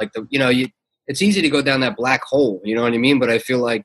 like 0.00 0.12
the 0.12 0.26
you 0.30 0.38
know, 0.38 0.48
you 0.48 0.68
it's 1.06 1.22
easy 1.22 1.42
to 1.42 1.50
go 1.50 1.62
down 1.62 1.80
that 1.80 1.96
black 1.96 2.22
hole. 2.22 2.60
You 2.64 2.74
know 2.74 2.82
what 2.82 2.94
I 2.94 2.98
mean? 2.98 3.18
But 3.18 3.30
I 3.30 3.38
feel 3.38 3.58
like, 3.58 3.84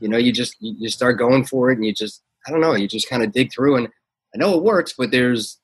you 0.00 0.08
know, 0.08 0.18
you 0.18 0.32
just 0.32 0.56
you, 0.60 0.88
start 0.88 1.18
going 1.18 1.44
for 1.44 1.70
it, 1.70 1.78
and 1.78 1.86
you 1.86 1.92
just 1.92 2.22
I 2.46 2.50
don't 2.50 2.60
know, 2.60 2.74
you 2.74 2.88
just 2.88 3.08
kind 3.08 3.22
of 3.22 3.32
dig 3.32 3.52
through, 3.52 3.76
and 3.76 3.88
I 4.34 4.38
know 4.38 4.56
it 4.56 4.62
works, 4.62 4.94
but 4.96 5.10
there's 5.10 5.58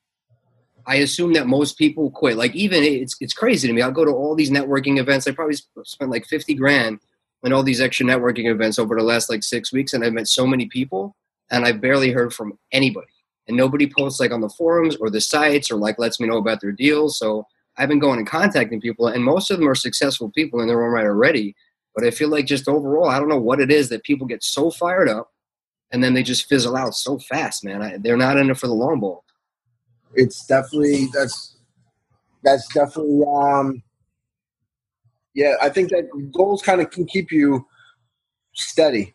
I 0.87 0.95
assume 0.95 1.33
that 1.33 1.47
most 1.47 1.77
people 1.77 2.09
quit. 2.09 2.37
Like 2.37 2.55
even 2.55 2.83
it's 2.83 3.15
it's 3.19 3.33
crazy 3.33 3.67
to 3.67 3.73
me. 3.73 3.81
I'll 3.81 3.91
go 3.91 4.05
to 4.05 4.11
all 4.11 4.35
these 4.35 4.51
networking 4.51 4.97
events. 4.97 5.27
I 5.27 5.31
probably 5.31 5.57
spent 5.83 6.11
like 6.11 6.25
fifty 6.25 6.53
grand 6.53 6.99
on 7.43 7.53
all 7.53 7.63
these 7.63 7.81
extra 7.81 8.05
networking 8.05 8.49
events 8.49 8.79
over 8.79 8.95
the 8.95 9.03
last 9.03 9.29
like 9.29 9.43
six 9.43 9.71
weeks, 9.71 9.93
and 9.93 10.03
I've 10.03 10.13
met 10.13 10.27
so 10.27 10.47
many 10.47 10.67
people 10.67 11.15
and 11.51 11.65
I 11.65 11.71
barely 11.71 12.11
heard 12.11 12.33
from 12.33 12.57
anybody. 12.71 13.07
And 13.47 13.57
nobody 13.57 13.91
posts 13.91 14.19
like 14.19 14.31
on 14.31 14.41
the 14.41 14.49
forums 14.49 14.95
or 14.97 15.09
the 15.09 15.21
sites 15.21 15.71
or 15.71 15.75
like 15.75 15.97
lets 15.97 16.19
me 16.19 16.27
know 16.27 16.37
about 16.37 16.61
their 16.61 16.71
deals. 16.71 17.17
So 17.17 17.47
I've 17.79 17.89
been 17.89 17.99
going 17.99 18.19
and 18.19 18.27
contacting 18.27 18.81
people, 18.81 19.07
and 19.07 19.23
most 19.23 19.49
of 19.49 19.57
them 19.57 19.67
are 19.67 19.73
successful 19.75 20.29
people 20.29 20.59
in 20.59 20.67
their 20.67 20.83
own 20.83 20.91
right 20.91 21.05
already. 21.05 21.55
But 21.95 22.03
I 22.03 22.11
feel 22.11 22.27
like 22.27 22.45
just 22.45 22.67
overall, 22.67 23.09
I 23.09 23.17
don't 23.17 23.29
know 23.29 23.39
what 23.39 23.61
it 23.61 23.71
is 23.71 23.87
that 23.89 24.03
people 24.03 24.27
get 24.27 24.43
so 24.43 24.69
fired 24.69 25.07
up, 25.07 25.31
and 25.91 26.03
then 26.03 26.13
they 26.13 26.21
just 26.21 26.49
fizzle 26.49 26.75
out 26.75 26.93
so 26.93 27.17
fast, 27.17 27.63
man. 27.63 27.81
I, 27.81 27.97
they're 27.97 28.17
not 28.17 28.37
in 28.37 28.49
it 28.49 28.57
for 28.57 28.67
the 28.67 28.73
long 28.73 28.99
ball. 28.99 29.23
It's 30.13 30.45
definitely 30.45 31.07
that's 31.13 31.57
that's 32.43 32.67
definitely 32.73 33.23
um 33.27 33.81
yeah. 35.33 35.55
I 35.61 35.69
think 35.69 35.89
that 35.91 36.09
goals 36.33 36.61
kind 36.61 36.81
of 36.81 36.91
can 36.91 37.05
keep 37.05 37.31
you 37.31 37.65
steady. 38.53 39.13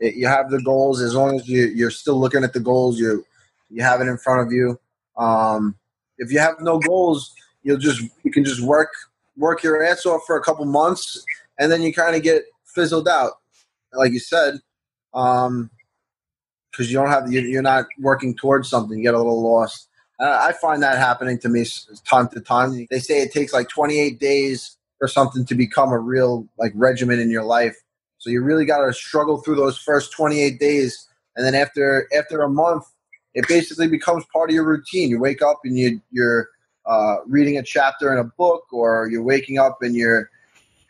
It, 0.00 0.16
you 0.16 0.26
have 0.26 0.50
the 0.50 0.60
goals 0.62 1.00
as 1.00 1.14
long 1.14 1.36
as 1.36 1.48
you, 1.48 1.66
you're 1.66 1.90
still 1.90 2.18
looking 2.18 2.42
at 2.42 2.52
the 2.52 2.60
goals. 2.60 2.98
You 2.98 3.24
you 3.70 3.82
have 3.82 4.00
it 4.00 4.08
in 4.08 4.18
front 4.18 4.46
of 4.46 4.52
you. 4.52 4.80
Um, 5.16 5.76
if 6.18 6.32
you 6.32 6.38
have 6.40 6.60
no 6.60 6.78
goals, 6.78 7.32
you'll 7.64 7.78
just 7.78 8.00
you 8.22 8.30
can 8.30 8.44
just 8.44 8.60
work 8.60 8.90
work 9.36 9.62
your 9.62 9.82
ass 9.82 10.06
off 10.06 10.22
for 10.26 10.36
a 10.36 10.42
couple 10.42 10.64
months, 10.64 11.24
and 11.58 11.72
then 11.72 11.82
you 11.82 11.92
kind 11.92 12.14
of 12.14 12.22
get 12.22 12.44
fizzled 12.64 13.08
out, 13.08 13.32
like 13.92 14.12
you 14.12 14.20
said, 14.20 14.60
because 15.12 15.48
um, 15.48 15.70
you 16.78 16.92
don't 16.92 17.08
have 17.08 17.30
you're 17.32 17.62
not 17.62 17.86
working 17.98 18.36
towards 18.36 18.68
something. 18.68 18.96
You 18.98 19.04
get 19.04 19.14
a 19.14 19.18
little 19.18 19.42
lost. 19.42 19.88
I 20.20 20.52
find 20.52 20.80
that 20.82 20.96
happening 20.98 21.38
to 21.40 21.48
me 21.48 21.66
time 22.08 22.28
to 22.28 22.40
time. 22.40 22.86
They 22.88 23.00
say 23.00 23.20
it 23.20 23.32
takes 23.32 23.52
like 23.52 23.68
28 23.68 24.20
days 24.20 24.76
for 24.98 25.08
something 25.08 25.44
to 25.46 25.54
become 25.56 25.90
a 25.90 25.98
real 25.98 26.46
like 26.56 26.72
regimen 26.76 27.18
in 27.18 27.30
your 27.30 27.42
life. 27.42 27.76
So 28.18 28.30
you 28.30 28.42
really 28.42 28.64
got 28.64 28.86
to 28.86 28.92
struggle 28.92 29.38
through 29.38 29.56
those 29.56 29.76
first 29.76 30.12
28 30.12 30.60
days, 30.60 31.08
and 31.36 31.44
then 31.44 31.54
after 31.54 32.08
after 32.16 32.42
a 32.42 32.48
month, 32.48 32.84
it 33.34 33.46
basically 33.48 33.88
becomes 33.88 34.24
part 34.32 34.50
of 34.50 34.54
your 34.54 34.64
routine. 34.64 35.10
You 35.10 35.18
wake 35.18 35.42
up 35.42 35.60
and 35.64 35.76
you 35.76 36.00
you're 36.10 36.48
uh, 36.86 37.16
reading 37.26 37.58
a 37.58 37.62
chapter 37.62 38.12
in 38.12 38.18
a 38.18 38.24
book, 38.24 38.64
or 38.72 39.08
you're 39.10 39.22
waking 39.22 39.58
up 39.58 39.78
and 39.82 39.94
you're 39.94 40.30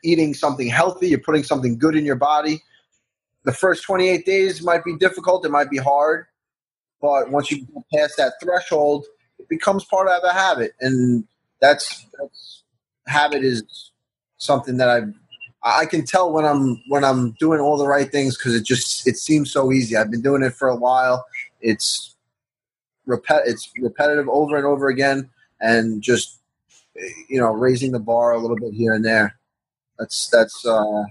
eating 0.02 0.34
something 0.34 0.68
healthy. 0.68 1.08
You're 1.08 1.20
putting 1.20 1.44
something 1.44 1.78
good 1.78 1.96
in 1.96 2.04
your 2.04 2.16
body. 2.16 2.62
The 3.44 3.52
first 3.52 3.84
28 3.84 4.24
days 4.24 4.62
might 4.62 4.84
be 4.84 4.96
difficult. 4.96 5.44
It 5.44 5.50
might 5.50 5.70
be 5.70 5.78
hard, 5.78 6.26
but 7.00 7.30
once 7.30 7.50
you 7.50 7.66
past 7.94 8.16
that 8.16 8.34
threshold, 8.42 9.04
it 9.38 9.48
becomes 9.48 9.84
part 9.84 10.08
of 10.08 10.22
a 10.24 10.32
habit, 10.32 10.72
and 10.80 11.24
that's, 11.60 12.06
that's 12.18 12.62
habit 13.06 13.44
is 13.44 13.92
something 14.38 14.78
that 14.78 14.88
I've 14.88 15.14
I 15.64 15.86
can 15.86 16.04
tell 16.04 16.30
when 16.30 16.44
I'm 16.44 16.82
when 16.88 17.04
I'm 17.04 17.32
doing 17.32 17.58
all 17.58 17.78
the 17.78 17.86
right 17.86 18.10
things 18.12 18.36
because 18.36 18.54
it 18.54 18.64
just 18.64 19.06
it 19.06 19.16
seems 19.16 19.50
so 19.50 19.72
easy. 19.72 19.96
I've 19.96 20.10
been 20.10 20.20
doing 20.20 20.42
it 20.42 20.52
for 20.54 20.68
a 20.68 20.76
while. 20.76 21.24
It's 21.62 22.14
repet 23.08 23.42
it's 23.46 23.72
repetitive 23.78 24.28
over 24.28 24.56
and 24.56 24.66
over 24.66 24.88
again, 24.88 25.30
and 25.60 26.02
just 26.02 26.40
you 27.28 27.40
know 27.40 27.52
raising 27.52 27.92
the 27.92 27.98
bar 27.98 28.32
a 28.32 28.38
little 28.38 28.56
bit 28.56 28.72
here 28.72 28.94
and 28.94 29.04
there. 29.04 29.36
That's 29.98 30.28
that's 30.28 30.64
uh, 30.66 31.04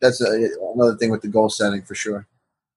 that's 0.00 0.20
a, 0.20 0.48
another 0.74 0.96
thing 0.96 1.10
with 1.10 1.22
the 1.22 1.28
goal 1.28 1.48
setting 1.48 1.82
for 1.82 1.94
sure. 1.94 2.26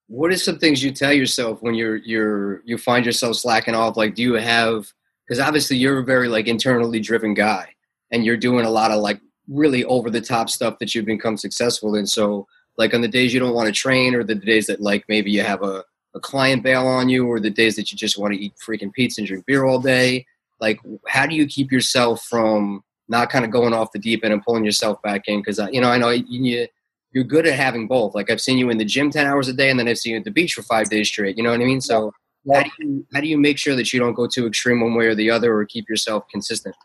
What 0.07 0.31
are 0.31 0.37
some 0.37 0.59
things 0.59 0.83
you 0.83 0.91
tell 0.91 1.13
yourself 1.13 1.61
when 1.61 1.73
you're 1.73 1.97
you're 1.97 2.61
you 2.65 2.77
find 2.77 3.05
yourself 3.05 3.37
slacking 3.37 3.75
off? 3.75 3.97
Like, 3.97 4.15
do 4.15 4.21
you 4.21 4.33
have 4.33 4.91
because 5.25 5.39
obviously 5.39 5.77
you're 5.77 5.99
a 5.99 6.03
very 6.03 6.27
like 6.27 6.47
internally 6.47 6.99
driven 6.99 7.33
guy, 7.33 7.73
and 8.11 8.25
you're 8.25 8.37
doing 8.37 8.65
a 8.65 8.69
lot 8.69 8.91
of 8.91 9.01
like 9.01 9.19
really 9.47 9.83
over 9.85 10.09
the 10.09 10.21
top 10.21 10.49
stuff 10.49 10.79
that 10.79 10.93
you've 10.93 11.05
become 11.05 11.37
successful 11.37 11.95
in. 11.95 12.05
So 12.07 12.47
like 12.77 12.93
on 12.93 13.01
the 13.01 13.07
days 13.07 13.33
you 13.33 13.39
don't 13.39 13.53
want 13.53 13.67
to 13.67 13.73
train 13.73 14.15
or 14.15 14.23
the 14.23 14.35
days 14.35 14.67
that 14.67 14.81
like 14.81 15.05
maybe 15.07 15.31
you 15.31 15.43
have 15.43 15.63
a, 15.63 15.83
a 16.13 16.19
client 16.19 16.63
bail 16.63 16.87
on 16.87 17.09
you 17.09 17.27
or 17.27 17.39
the 17.39 17.49
days 17.49 17.75
that 17.75 17.91
you 17.91 17.97
just 17.97 18.17
want 18.17 18.33
to 18.33 18.39
eat 18.39 18.53
freaking 18.55 18.91
pizza 18.91 19.21
and 19.21 19.27
drink 19.27 19.45
beer 19.45 19.65
all 19.65 19.79
day, 19.79 20.25
like 20.59 20.79
how 21.07 21.25
do 21.25 21.35
you 21.35 21.45
keep 21.45 21.71
yourself 21.71 22.23
from 22.23 22.83
not 23.07 23.29
kind 23.29 23.45
of 23.45 23.51
going 23.51 23.73
off 23.73 23.91
the 23.91 23.99
deep 23.99 24.23
end 24.23 24.33
and 24.33 24.43
pulling 24.43 24.65
yourself 24.65 25.01
back 25.01 25.23
in? 25.27 25.39
Because, 25.39 25.59
you 25.71 25.81
know, 25.81 25.89
I 25.89 25.97
know 25.97 26.09
you, 26.09 26.67
you're 27.11 27.23
good 27.23 27.47
at 27.47 27.53
having 27.53 27.87
both. 27.87 28.15
Like 28.15 28.29
I've 28.29 28.41
seen 28.41 28.57
you 28.57 28.69
in 28.69 28.77
the 28.77 28.85
gym 28.85 29.11
10 29.11 29.25
hours 29.25 29.47
a 29.47 29.53
day 29.53 29.69
and 29.69 29.79
then 29.79 29.87
I've 29.87 29.97
seen 29.97 30.13
you 30.13 30.19
at 30.19 30.25
the 30.25 30.31
beach 30.31 30.53
for 30.53 30.63
five 30.63 30.89
days 30.89 31.07
straight. 31.07 31.37
You 31.37 31.43
know 31.43 31.51
what 31.51 31.61
I 31.61 31.65
mean? 31.65 31.81
So 31.81 32.13
how 32.53 32.63
do 32.63 32.69
you, 32.79 33.05
how 33.13 33.21
do 33.21 33.27
you 33.27 33.37
make 33.37 33.57
sure 33.57 33.75
that 33.75 33.91
you 33.91 33.99
don't 33.99 34.13
go 34.13 34.27
too 34.27 34.45
extreme 34.45 34.81
one 34.81 34.95
way 34.95 35.05
or 35.05 35.15
the 35.15 35.31
other 35.31 35.55
or 35.55 35.65
keep 35.65 35.89
yourself 35.89 36.27
consistent? 36.29 36.75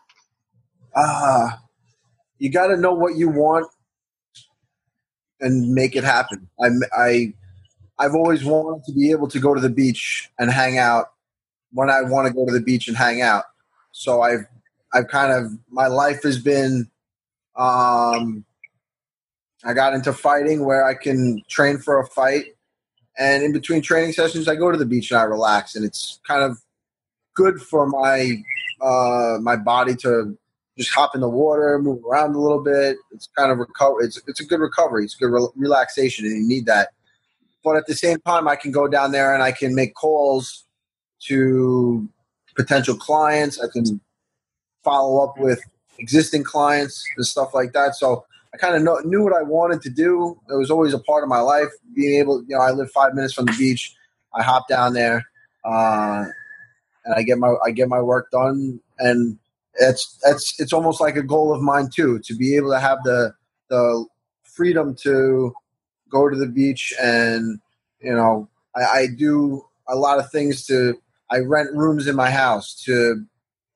Ah, 0.95 1.53
uh, 1.53 1.57
you 2.39 2.49
got 2.49 2.67
to 2.67 2.77
know 2.77 2.93
what 2.93 3.15
you 3.15 3.29
want 3.29 3.67
and 5.39 5.73
make 5.73 5.95
it 5.95 6.03
happen. 6.03 6.49
I, 6.59 6.69
I, 6.97 7.33
I've 7.99 8.15
always 8.15 8.43
wanted 8.43 8.83
to 8.85 8.93
be 8.93 9.11
able 9.11 9.27
to 9.27 9.39
go 9.39 9.53
to 9.53 9.61
the 9.61 9.69
beach 9.69 10.29
and 10.39 10.51
hang 10.51 10.77
out 10.77 11.11
when 11.71 11.89
I 11.89 12.01
want 12.01 12.27
to 12.27 12.33
go 12.33 12.45
to 12.45 12.51
the 12.51 12.61
beach 12.61 12.87
and 12.87 12.97
hang 12.97 13.21
out. 13.21 13.43
So 13.91 14.21
I've, 14.21 14.45
I've 14.93 15.07
kind 15.07 15.31
of 15.31 15.51
my 15.69 15.87
life 15.87 16.23
has 16.23 16.39
been. 16.39 16.89
Um, 17.55 18.45
I 19.63 19.73
got 19.73 19.93
into 19.93 20.11
fighting 20.11 20.65
where 20.65 20.85
I 20.85 20.95
can 20.95 21.43
train 21.47 21.77
for 21.77 21.99
a 21.99 22.07
fight, 22.07 22.45
and 23.17 23.43
in 23.43 23.53
between 23.53 23.81
training 23.81 24.13
sessions, 24.13 24.47
I 24.47 24.55
go 24.55 24.71
to 24.71 24.77
the 24.77 24.85
beach 24.85 25.11
and 25.11 25.19
I 25.19 25.23
relax, 25.23 25.75
and 25.75 25.85
it's 25.85 26.19
kind 26.27 26.43
of 26.43 26.57
good 27.35 27.61
for 27.61 27.87
my 27.87 28.43
uh, 28.81 29.37
my 29.41 29.55
body 29.55 29.95
to 29.97 30.37
just 30.77 30.91
hop 30.91 31.13
in 31.13 31.21
the 31.21 31.29
water, 31.29 31.79
move 31.79 32.03
around 32.05 32.33
a 32.33 32.39
little 32.39 32.63
bit. 32.63 32.97
It's 33.11 33.29
kind 33.37 33.51
of 33.51 33.59
recover. 33.59 34.01
It's 34.01 34.19
it's 34.27 34.39
a 34.39 34.45
good 34.45 34.59
recovery. 34.59 35.03
It's 35.03 35.15
good 35.15 35.31
re- 35.31 35.47
relaxation, 35.55 36.25
and 36.25 36.35
you 36.35 36.47
need 36.47 36.65
that. 36.65 36.89
But 37.63 37.75
at 37.75 37.85
the 37.85 37.95
same 37.95 38.19
time, 38.21 38.47
I 38.47 38.55
can 38.55 38.71
go 38.71 38.87
down 38.87 39.11
there 39.11 39.33
and 39.33 39.43
I 39.43 39.51
can 39.51 39.75
make 39.75 39.93
calls 39.93 40.65
to 41.27 42.09
potential 42.61 42.95
clients. 42.95 43.59
I 43.59 43.67
can 43.67 44.01
follow 44.83 45.23
up 45.23 45.37
with 45.37 45.59
existing 45.99 46.43
clients 46.43 47.03
and 47.15 47.25
stuff 47.25 47.53
like 47.53 47.73
that. 47.73 47.95
So 47.95 48.25
I 48.53 48.57
kind 48.57 48.75
of 48.75 49.05
knew 49.05 49.23
what 49.23 49.33
I 49.33 49.43
wanted 49.43 49.81
to 49.83 49.89
do. 49.89 50.39
It 50.49 50.55
was 50.55 50.69
always 50.69 50.93
a 50.93 50.99
part 50.99 51.23
of 51.23 51.29
my 51.29 51.39
life. 51.39 51.69
Being 51.95 52.19
able, 52.19 52.41
you 52.41 52.55
know, 52.55 52.61
I 52.61 52.71
live 52.71 52.91
five 52.91 53.13
minutes 53.13 53.33
from 53.33 53.45
the 53.45 53.55
beach. 53.57 53.95
I 54.33 54.43
hop 54.43 54.67
down 54.67 54.93
there, 54.93 55.25
uh, 55.65 56.25
and 57.05 57.15
I 57.15 57.23
get 57.23 57.37
my 57.37 57.53
I 57.65 57.71
get 57.71 57.89
my 57.89 58.01
work 58.01 58.31
done, 58.31 58.79
and 58.99 59.37
it's 59.75 60.19
it's 60.23 60.59
it's 60.59 60.73
almost 60.73 61.01
like 61.01 61.15
a 61.15 61.23
goal 61.23 61.53
of 61.53 61.61
mine 61.61 61.89
too 61.93 62.19
to 62.19 62.35
be 62.35 62.55
able 62.55 62.71
to 62.71 62.79
have 62.79 62.99
the 63.03 63.33
the 63.69 64.05
freedom 64.43 64.95
to 64.95 65.53
go 66.09 66.29
to 66.29 66.37
the 66.37 66.47
beach 66.47 66.93
and 67.01 67.59
you 68.01 68.13
know 68.13 68.49
I, 68.75 68.81
I 68.81 69.07
do 69.07 69.65
a 69.87 69.95
lot 69.95 70.19
of 70.19 70.29
things 70.29 70.65
to 70.67 71.01
I 71.31 71.39
rent 71.39 71.69
rooms 71.73 72.07
in 72.07 72.15
my 72.15 72.29
house 72.29 72.75
to 72.85 73.25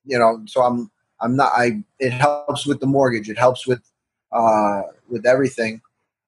you 0.06 0.20
know 0.20 0.44
so 0.46 0.62
I'm 0.62 0.92
I'm 1.22 1.36
not 1.36 1.52
I 1.56 1.84
it 2.00 2.12
helps 2.12 2.66
with 2.66 2.80
the 2.80 2.88
mortgage 2.88 3.30
it 3.30 3.38
helps 3.38 3.66
with 3.66 3.82
uh 4.32 4.82
with 5.10 5.26
everything 5.26 5.82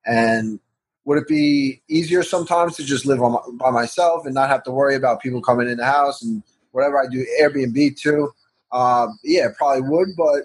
and 0.06 0.60
would 1.06 1.18
it 1.18 1.28
be 1.28 1.82
easier 1.90 2.22
sometimes 2.22 2.76
to 2.76 2.84
just 2.84 3.06
live 3.06 3.22
on, 3.22 3.58
by 3.58 3.70
myself 3.70 4.26
and 4.26 4.34
not 4.34 4.50
have 4.50 4.64
to 4.64 4.72
worry 4.72 4.96
about 4.96 5.22
people 5.22 5.42
coming 5.42 5.70
in 5.70 5.78
the 5.78 5.86
house 5.86 6.22
and 6.22 6.44
whatever 6.72 7.00
I 7.00 7.08
do 7.08 7.26
Airbnb 7.42 7.98
too 7.98 8.32
uh, 8.72 9.08
yeah, 9.24 9.48
probably 9.58 9.88
would, 9.90 10.10
but 10.18 10.44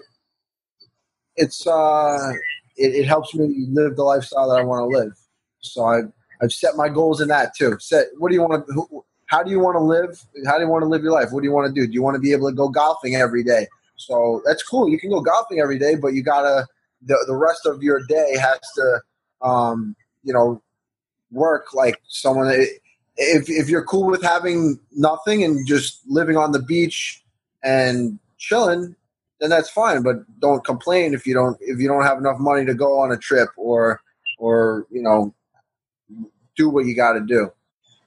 it's 1.35 1.65
uh, 1.67 2.31
it, 2.77 2.95
it, 2.95 3.05
helps 3.05 3.33
me 3.33 3.65
live 3.69 3.95
the 3.95 4.03
lifestyle 4.03 4.49
that 4.49 4.59
I 4.59 4.63
want 4.63 4.89
to 4.89 4.97
live. 4.97 5.13
So 5.59 5.85
I've 5.85 6.11
I've 6.41 6.53
set 6.53 6.75
my 6.75 6.89
goals 6.89 7.21
in 7.21 7.27
that 7.29 7.55
too. 7.55 7.77
Set 7.79 8.07
what 8.17 8.29
do 8.29 8.35
you 8.35 8.41
want 8.41 8.65
to? 8.67 9.03
How 9.33 9.41
do 9.41 9.49
you 9.49 9.59
want 9.59 9.75
to 9.75 9.79
live? 9.79 10.23
How 10.45 10.57
do 10.57 10.63
you 10.63 10.69
want 10.69 10.83
to 10.83 10.87
live 10.87 11.01
your 11.01 11.11
life? 11.11 11.29
What 11.31 11.41
do 11.41 11.47
you 11.47 11.53
want 11.53 11.65
to 11.67 11.73
do? 11.73 11.87
Do 11.87 11.93
you 11.93 12.03
want 12.03 12.13
to 12.13 12.19
be 12.19 12.33
able 12.33 12.49
to 12.51 12.55
go 12.55 12.69
golfing 12.69 13.15
every 13.15 13.43
day? 13.43 13.65
So 13.95 14.43
that's 14.45 14.61
cool. 14.61 14.87
You 14.87 14.99
can 14.99 15.09
go 15.09 15.21
golfing 15.21 15.59
every 15.59 15.79
day, 15.79 15.95
but 15.95 16.09
you 16.09 16.21
gotta 16.21 16.67
the 17.01 17.17
the 17.25 17.35
rest 17.35 17.65
of 17.65 17.81
your 17.81 18.03
day 18.03 18.37
has 18.39 18.59
to, 18.75 19.01
um, 19.41 19.95
you 20.23 20.33
know, 20.33 20.61
work 21.31 21.73
like 21.73 21.99
someone. 22.07 22.47
If 23.17 23.49
if 23.49 23.69
you're 23.69 23.83
cool 23.83 24.05
with 24.05 24.21
having 24.21 24.79
nothing 24.91 25.43
and 25.43 25.65
just 25.67 26.01
living 26.07 26.37
on 26.37 26.51
the 26.51 26.61
beach 26.61 27.23
and 27.63 28.19
chilling, 28.37 28.95
then 29.39 29.49
that's 29.49 29.69
fine. 29.69 30.03
But 30.03 30.17
don't 30.41 30.63
complain 30.63 31.15
if 31.15 31.25
you 31.25 31.33
don't 31.33 31.57
if 31.59 31.79
you 31.79 31.87
don't 31.87 32.03
have 32.03 32.19
enough 32.19 32.37
money 32.37 32.65
to 32.65 32.75
go 32.75 32.99
on 32.99 33.11
a 33.11 33.17
trip 33.17 33.49
or 33.57 33.99
or 34.37 34.85
you 34.91 35.01
know 35.01 35.33
do 36.55 36.69
what 36.69 36.85
you 36.85 36.95
got 36.95 37.13
to 37.13 37.21
do. 37.21 37.51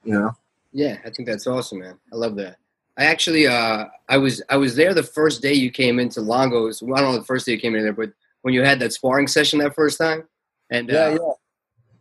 You 0.04 0.20
know. 0.20 0.36
Yeah, 0.76 0.98
I 1.06 1.10
think 1.10 1.26
that's 1.26 1.46
awesome, 1.46 1.78
man. 1.78 1.98
I 2.12 2.16
love 2.16 2.36
that. 2.36 2.58
I 2.98 3.06
actually, 3.06 3.46
uh, 3.46 3.86
I 4.10 4.18
was 4.18 4.42
I 4.50 4.58
was 4.58 4.76
there 4.76 4.92
the 4.92 5.02
first 5.02 5.40
day 5.40 5.54
you 5.54 5.70
came 5.70 5.98
into 5.98 6.20
Longos. 6.20 6.82
Well, 6.82 6.98
I 6.98 7.00
don't 7.00 7.12
know 7.12 7.18
the 7.18 7.24
first 7.24 7.46
day 7.46 7.52
you 7.52 7.58
came 7.58 7.74
in 7.74 7.82
there, 7.82 7.94
but 7.94 8.10
when 8.42 8.52
you 8.52 8.62
had 8.62 8.78
that 8.80 8.92
sparring 8.92 9.26
session 9.26 9.58
that 9.60 9.74
first 9.74 9.96
time, 9.96 10.28
and 10.70 10.90
yeah, 10.90 10.98
uh, 10.98 11.10
yeah. 11.12 11.32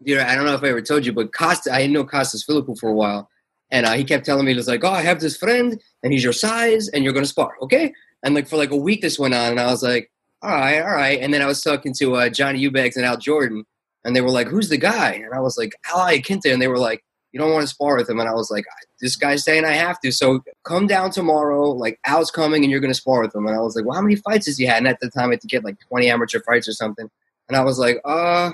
You 0.04 0.16
know, 0.18 0.24
I 0.24 0.36
don't 0.36 0.46
know 0.46 0.56
if 0.56 0.64
I 0.64 0.68
ever 0.68 0.82
told 0.82 1.06
you, 1.06 1.14
but 1.14 1.34
Costa, 1.34 1.74
I 1.74 1.80
didn't 1.80 1.94
know 1.94 2.04
Costas 2.04 2.46
Philippou 2.46 2.78
for 2.78 2.90
a 2.90 2.94
while, 2.94 3.30
and 3.72 3.86
uh, 3.86 3.94
he 3.94 4.04
kept 4.04 4.26
telling 4.26 4.44
me, 4.44 4.52
he 4.52 4.58
was 4.58 4.68
like, 4.68 4.84
oh, 4.84 4.90
I 4.92 5.04
have 5.04 5.22
this 5.22 5.38
friend, 5.38 5.82
and 6.04 6.12
he's 6.12 6.24
your 6.24 6.34
size, 6.34 6.90
and 6.90 7.02
you're 7.02 7.14
going 7.14 7.24
to 7.24 7.30
spar, 7.30 7.54
okay? 7.62 7.94
And 8.24 8.36
like 8.36 8.50
for 8.50 8.58
like 8.58 8.72
a 8.72 8.78
week 8.78 9.02
this 9.02 9.18
went 9.18 9.34
on, 9.34 9.52
and 9.52 9.60
I 9.60 9.68
was 9.68 9.84
like, 9.84 10.12
all 10.42 10.52
right, 10.52 10.82
all 10.82 10.96
right. 10.96 11.20
And 11.22 11.34
then 11.34 11.42
I 11.42 11.46
was 11.46 11.62
talking 11.62 11.94
to 11.94 12.16
uh, 12.16 12.30
Johnny 12.30 12.60
Eubanks 12.60 12.98
and 12.98 13.06
Al 13.06 13.18
Jordan, 13.18 13.64
and 14.04 14.14
they 14.14 14.22
were 14.22 14.30
like, 14.30 14.48
who's 14.48 14.68
the 14.68 14.78
guy? 14.78 15.14
And 15.14 15.34
I 15.34 15.40
was 15.40 15.58
like, 15.58 15.72
Al 15.94 16.02
Iaquinta. 16.02 16.52
And 16.52 16.62
they 16.62 16.68
were 16.68 16.78
like, 16.78 17.06
you 17.36 17.42
don't 17.42 17.52
want 17.52 17.64
to 17.64 17.68
spar 17.68 17.98
with 17.98 18.10
him. 18.10 18.22
And 18.22 18.30
I 18.30 18.34
was 18.34 18.50
like, 18.50 18.64
this 19.02 19.18
guy's 19.18 19.44
saying 19.44 19.66
I 19.66 19.74
have 19.74 20.00
to. 20.00 20.12
So 20.14 20.42
come 20.64 20.88
down 20.88 21.12
tomorrow. 21.12 21.70
Like 21.70 22.00
Al's 22.06 22.32
coming 22.32 22.64
and 22.64 22.72
you're 22.72 22.80
going 22.80 22.94
to 22.94 22.98
spar 22.98 23.22
with 23.22 23.36
him. 23.36 23.46
And 23.46 23.54
I 23.54 23.60
was 23.60 23.76
like, 23.76 23.84
well, 23.84 23.94
how 23.94 24.02
many 24.02 24.16
fights 24.16 24.46
has 24.46 24.58
he 24.58 24.64
had? 24.64 24.78
And 24.78 24.88
at 24.88 25.02
the 25.02 25.10
time 25.10 25.28
I 25.28 25.32
had 25.32 25.42
to 25.42 25.48
get 25.48 25.66
like 25.66 25.76
20 25.90 26.10
amateur 26.10 26.40
fights 26.40 26.66
or 26.70 26.72
something. 26.72 27.10
And 27.50 27.58
I 27.58 27.62
was 27.62 27.78
like, 27.78 27.98
uh, 28.06 28.52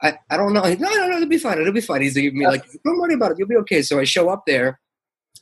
I, 0.00 0.14
I 0.30 0.38
don't 0.38 0.54
know. 0.54 0.62
No, 0.62 0.72
no, 0.72 1.08
no, 1.08 1.16
it'll 1.16 1.28
be 1.28 1.36
fine. 1.36 1.60
It'll 1.60 1.74
be 1.74 1.82
fine. 1.82 2.00
He's 2.00 2.16
like, 2.16 2.32
me 2.32 2.46
like, 2.46 2.64
don't 2.86 2.98
worry 2.98 3.12
about 3.12 3.32
it. 3.32 3.38
You'll 3.38 3.48
be 3.48 3.56
okay. 3.56 3.82
So 3.82 4.00
I 4.00 4.04
show 4.04 4.30
up 4.30 4.44
there 4.46 4.80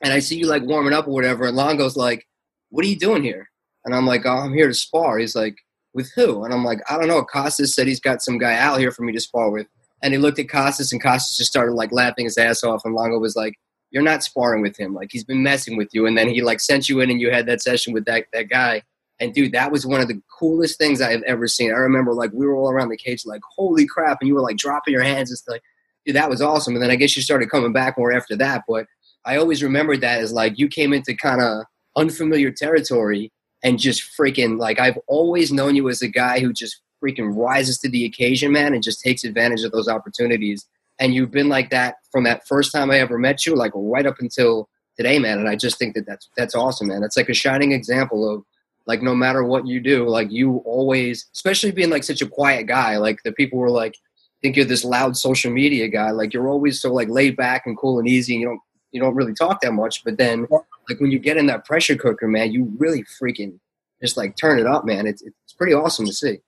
and 0.03 0.13
I 0.13 0.19
see 0.19 0.37
you 0.37 0.49
like 0.49 0.65
warming 0.65 0.93
up 0.93 1.07
or 1.07 1.13
whatever. 1.13 1.47
And 1.47 1.57
Longo's 1.57 1.97
like, 1.97 2.27
what 2.71 2.85
are 2.85 2.89
you 2.89 2.99
doing 2.99 3.23
here? 3.23 3.49
And 3.85 3.95
I'm 3.95 4.05
like, 4.05 4.27
oh, 4.27 4.31
I'm 4.31 4.53
here 4.53 4.67
to 4.67 4.75
spar. 4.75 5.19
He's 5.19 5.37
like, 5.37 5.55
with 5.95 6.11
who? 6.17 6.43
And 6.43 6.53
I'm 6.53 6.65
like, 6.65 6.81
I 6.91 6.99
don't 6.99 7.07
know. 7.07 7.23
Costas 7.23 7.73
said 7.73 7.87
he's 7.87 8.01
got 8.01 8.21
some 8.21 8.37
guy 8.37 8.57
out 8.57 8.81
here 8.81 8.91
for 8.91 9.03
me 9.03 9.13
to 9.13 9.21
spar 9.21 9.49
with. 9.51 9.69
And 10.03 10.15
he 10.15 10.19
looked 10.19 10.39
at 10.39 10.49
Costas, 10.49 10.93
and 10.93 11.03
Costas 11.03 11.37
just 11.37 11.51
started 11.51 11.73
like 11.73 11.93
laughing 11.93 12.25
his 12.25 12.39
ass 12.39 12.65
off. 12.65 12.85
And 12.85 12.95
Longo 12.95 13.19
was 13.19 13.37
like, 13.37 13.55
"You're 13.91 14.03
not 14.03 14.23
sparring 14.23 14.63
with 14.63 14.79
him. 14.79 14.95
Like 14.95 15.11
he's 15.13 15.25
been 15.25 15.43
messing 15.43 15.77
with 15.77 15.89
you." 15.93 16.07
And 16.07 16.17
then 16.17 16.29
he 16.29 16.43
like 16.43 16.61
sent 16.61 16.89
you 16.89 17.01
in, 17.01 17.11
and 17.11 17.21
you 17.21 17.31
had 17.31 17.47
that 17.47 17.63
session 17.63 17.93
with 17.93 18.05
that 18.07 18.27
that 18.33 18.49
guy. 18.49 18.83
And 19.21 19.35
dude, 19.35 19.53
that 19.53 19.71
was 19.71 19.87
one 19.87 20.01
of 20.01 20.09
the 20.09 20.21
coolest 20.39 20.79
things 20.79 21.03
I 21.03 21.13
have 21.13 21.23
ever 21.25 21.47
seen. 21.47 21.71
I 21.71 21.77
remember 21.77 22.15
like 22.15 22.33
we 22.33 22.47
were 22.47 22.57
all 22.57 22.71
around 22.71 22.89
the 22.89 22.97
cage, 22.97 23.27
like 23.27 23.43
holy 23.57 23.87
crap, 23.87 24.19
and 24.21 24.29
you 24.29 24.35
were 24.35 24.41
like 24.41 24.57
dropping 24.57 24.95
your 24.95 25.03
hands 25.03 25.31
and 25.31 25.39
stuff. 25.39 25.55
Like, 25.55 25.63
dude, 26.07 26.17
that 26.17 26.31
was 26.31 26.41
awesome. 26.41 26.75
And 26.75 26.83
then 26.83 26.91
I 26.91 26.97
guess 26.97 27.15
you 27.15 27.23
started 27.23 27.51
coming 27.51 27.73
back 27.73 27.99
more 27.99 28.13
after 28.13 28.35
that. 28.37 28.65
But 28.67 28.87
I 29.27 29.37
always 29.37 29.63
remembered 29.63 30.01
that 30.01 30.21
as 30.21 30.33
like 30.33 30.59
you 30.59 30.69
came 30.69 30.95
into 30.95 31.15
kind 31.15 31.43
of 31.43 31.65
unfamiliar 31.97 32.51
territory 32.51 33.31
and 33.63 33.79
just 33.79 34.03
freaking 34.19 34.59
like 34.59 34.81
I've 34.81 34.99
always 35.07 35.53
known 35.53 35.77
you 35.77 35.89
as 35.89 36.03
a 36.03 36.09
guy 36.09 36.41
who 36.41 36.53
just 36.53 36.81
freaking 37.03 37.35
rises 37.35 37.79
to 37.79 37.89
the 37.89 38.05
occasion, 38.05 38.53
man, 38.53 38.75
and 38.75 38.83
just 38.83 39.01
takes 39.01 39.25
advantage 39.25 39.63
of 39.63 39.73
those 39.73 39.89
opportunities. 39.89 40.67
And 40.99 41.15
you've 41.15 41.31
been 41.31 41.49
like 41.49 41.71
that 41.71 41.97
from 42.13 42.25
that 42.25 42.47
first 42.47 42.73
time 42.73 42.91
I 42.91 42.99
ever 42.99 43.19
met 43.19 43.47
you, 43.47 43.57
like 43.57 43.73
right 43.75 44.07
up 44.07 44.17
until 44.21 44.69
today, 44.97 45.19
man. 45.19 45.39
And 45.39 45.49
I 45.49 45.57
just 45.57 45.79
think 45.79 45.95
that 45.95 46.07
that's 46.07 46.29
that's 46.37 46.55
awesome, 46.55 46.89
man. 46.89 47.03
It's 47.03 47.17
like 47.17 47.29
a 47.29 47.35
shining 47.35 47.73
example 47.73 48.29
of 48.29 48.45
like 48.87 49.03
no 49.03 49.15
matter 49.15 49.45
what 49.45 49.67
you 49.67 49.81
do, 49.81 50.09
like 50.09 50.31
you 50.31 50.59
always, 50.67 51.27
especially 51.35 51.71
being 51.71 51.91
like 51.91 52.05
such 52.05 52.23
a 52.23 52.27
quiet 52.27 52.67
guy, 52.67 52.97
like 52.99 53.23
the 53.23 53.33
people 53.33 53.59
were 53.59 53.71
like 53.71 53.95
think 54.43 54.57
you're 54.57 54.65
this 54.65 54.85
loud 54.85 55.17
social 55.17 55.51
media 55.51 55.89
guy, 55.89 56.11
like 56.11 56.33
you're 56.33 56.49
always 56.49 56.81
so 56.81 56.93
like 56.93 57.09
laid 57.09 57.37
back 57.37 57.67
and 57.67 57.77
cool 57.77 57.99
and 57.99 58.09
easy, 58.09 58.35
and 58.35 58.41
you 58.41 58.49
don't 58.49 58.61
you 58.93 59.01
don't 59.01 59.15
really 59.15 59.35
talk 59.35 59.61
that 59.61 59.73
much. 59.73 60.05
But 60.05 60.19
then 60.19 60.47
like 60.89 61.01
when 61.01 61.11
you 61.11 61.19
get 61.19 61.37
in 61.37 61.47
that 61.47 61.65
pressure 61.65 61.97
cooker, 61.97 62.27
man, 62.27 62.53
you 62.53 62.73
really 62.79 63.05
freaking 63.05 63.59
just 64.03 64.17
like 64.17 64.37
turn 64.37 64.59
it 64.59 64.67
up, 64.67 64.85
man. 64.85 65.07
It's 65.07 65.23
it's 65.23 65.53
pretty 65.53 65.75
awesome 65.75 66.07
to 66.07 66.13
see. 66.13 66.41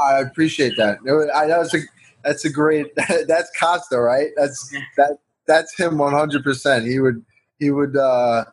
I 0.00 0.20
appreciate 0.20 0.76
that. 0.76 0.98
I, 1.34 1.46
that's 1.46 1.74
a 1.74 1.78
that's 2.24 2.44
a 2.44 2.50
great. 2.50 2.86
That's 3.28 3.50
Costa, 3.58 4.00
right? 4.00 4.28
That's 4.36 4.74
that 4.96 5.18
that's 5.46 5.76
him 5.78 5.98
one 5.98 6.12
hundred 6.12 6.42
percent. 6.42 6.86
He 6.86 7.00
would 7.00 7.24
he 7.58 7.70
would 7.70 7.96
uh 7.96 8.44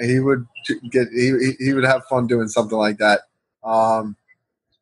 he 0.00 0.18
would 0.18 0.46
get 0.90 1.08
he 1.08 1.52
he 1.58 1.72
would 1.72 1.84
have 1.84 2.04
fun 2.06 2.26
doing 2.26 2.48
something 2.48 2.78
like 2.78 2.98
that. 2.98 3.20
Um, 3.64 4.16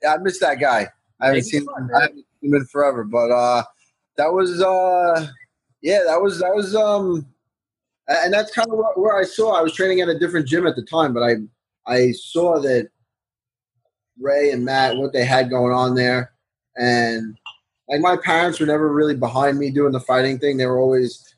yeah, 0.02 0.14
I 0.14 0.18
miss 0.18 0.40
that 0.40 0.60
guy. 0.60 0.88
I 1.20 1.26
haven't 1.28 1.44
seen 1.44 1.62
him, 1.62 1.68
I 1.96 2.02
haven't 2.02 2.16
seen 2.16 2.50
him 2.50 2.54
in 2.54 2.66
forever, 2.66 3.04
but 3.04 3.30
uh, 3.30 3.64
that 4.16 4.32
was 4.32 4.60
uh, 4.60 5.26
yeah, 5.82 6.00
that 6.06 6.20
was 6.20 6.38
that 6.40 6.54
was 6.54 6.74
um, 6.74 7.26
and 8.08 8.32
that's 8.32 8.52
kind 8.52 8.70
of 8.70 8.78
where 8.96 9.16
I 9.16 9.24
saw. 9.24 9.52
I 9.52 9.62
was 9.62 9.72
training 9.72 10.00
at 10.00 10.08
a 10.08 10.18
different 10.18 10.46
gym 10.46 10.66
at 10.66 10.76
the 10.76 10.82
time, 10.82 11.14
but 11.14 11.22
I 11.22 11.34
I 11.86 12.12
saw 12.12 12.60
that 12.60 12.88
Ray 14.20 14.50
and 14.50 14.64
Matt 14.64 14.96
what 14.96 15.12
they 15.12 15.24
had 15.24 15.50
going 15.50 15.72
on 15.72 15.94
there, 15.94 16.32
and 16.76 17.36
like 17.88 18.00
my 18.00 18.16
parents 18.16 18.60
were 18.60 18.66
never 18.66 18.92
really 18.92 19.14
behind 19.14 19.58
me 19.58 19.70
doing 19.70 19.92
the 19.92 20.00
fighting 20.00 20.38
thing. 20.38 20.56
They 20.56 20.66
were 20.66 20.78
always, 20.78 21.34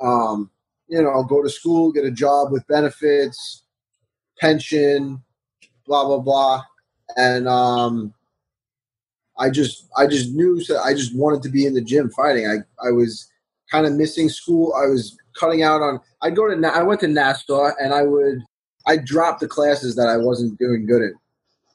um, 0.00 0.50
you 0.88 1.02
know, 1.02 1.22
go 1.24 1.42
to 1.42 1.48
school, 1.48 1.92
get 1.92 2.04
a 2.04 2.10
job 2.10 2.52
with 2.52 2.66
benefits, 2.66 3.62
pension, 4.40 5.22
blah 5.86 6.04
blah 6.04 6.18
blah, 6.18 6.62
and 7.16 7.48
um, 7.48 8.14
I 9.38 9.50
just 9.50 9.88
I 9.96 10.06
just 10.06 10.32
knew 10.32 10.62
that 10.64 10.80
I 10.84 10.94
just 10.94 11.16
wanted 11.16 11.42
to 11.42 11.48
be 11.48 11.66
in 11.66 11.74
the 11.74 11.82
gym 11.82 12.10
fighting. 12.10 12.46
I 12.46 12.86
I 12.86 12.90
was 12.90 13.30
kind 13.70 13.86
of 13.86 13.92
missing 13.94 14.28
school. 14.28 14.74
I 14.74 14.86
was 14.86 15.16
cutting 15.38 15.62
out 15.62 15.82
on. 15.82 16.00
I'd 16.22 16.36
go 16.36 16.48
to 16.48 16.66
I 16.68 16.82
went 16.82 17.00
to 17.00 17.08
Nassau 17.08 17.70
and 17.80 17.94
I 17.94 18.02
would 18.02 18.42
I 18.86 18.96
dropped 18.96 19.40
the 19.40 19.48
classes 19.48 19.94
that 19.96 20.08
I 20.08 20.16
wasn't 20.16 20.58
doing 20.58 20.86
good 20.86 21.02
in 21.02 21.14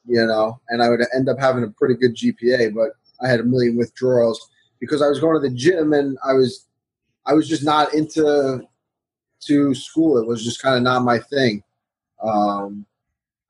you 0.06 0.24
know, 0.26 0.60
and 0.68 0.82
I 0.82 0.88
would 0.88 1.00
end 1.14 1.28
up 1.28 1.38
having 1.38 1.64
a 1.64 1.68
pretty 1.68 1.94
good 1.94 2.14
GPA, 2.14 2.74
but 2.74 2.90
I 3.22 3.28
had 3.28 3.40
a 3.40 3.44
million 3.44 3.76
withdrawals 3.76 4.50
because 4.80 5.02
I 5.02 5.08
was 5.08 5.20
going 5.20 5.40
to 5.40 5.48
the 5.48 5.54
gym 5.54 5.92
and 5.92 6.18
I 6.24 6.32
was 6.34 6.66
I 7.26 7.32
was 7.32 7.48
just 7.48 7.64
not 7.64 7.94
into 7.94 8.62
to 9.46 9.74
school. 9.74 10.18
It 10.18 10.26
was 10.26 10.44
just 10.44 10.60
kind 10.60 10.76
of 10.76 10.82
not 10.82 11.04
my 11.04 11.18
thing. 11.18 11.62
Um, 12.22 12.86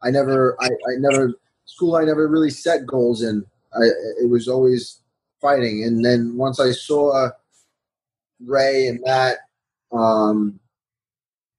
I 0.03 0.11
never 0.11 0.57
I, 0.61 0.67
I 0.67 0.97
never 0.99 1.35
school 1.65 1.97
I 1.97 2.05
never 2.05 2.29
really 2.29 2.51
set 2.51 2.87
goals 2.87 3.23
in. 3.23 3.45
I 3.75 3.85
it 4.23 4.29
was 4.29 4.49
always 4.49 5.01
fighting, 5.41 5.85
and 5.85 6.05
then 6.05 6.37
once 6.37 6.61
I 6.61 6.71
saw 6.71 7.31
Ray 8.41 8.87
and 8.87 9.01
Matt, 9.05 9.39
um, 9.93 10.61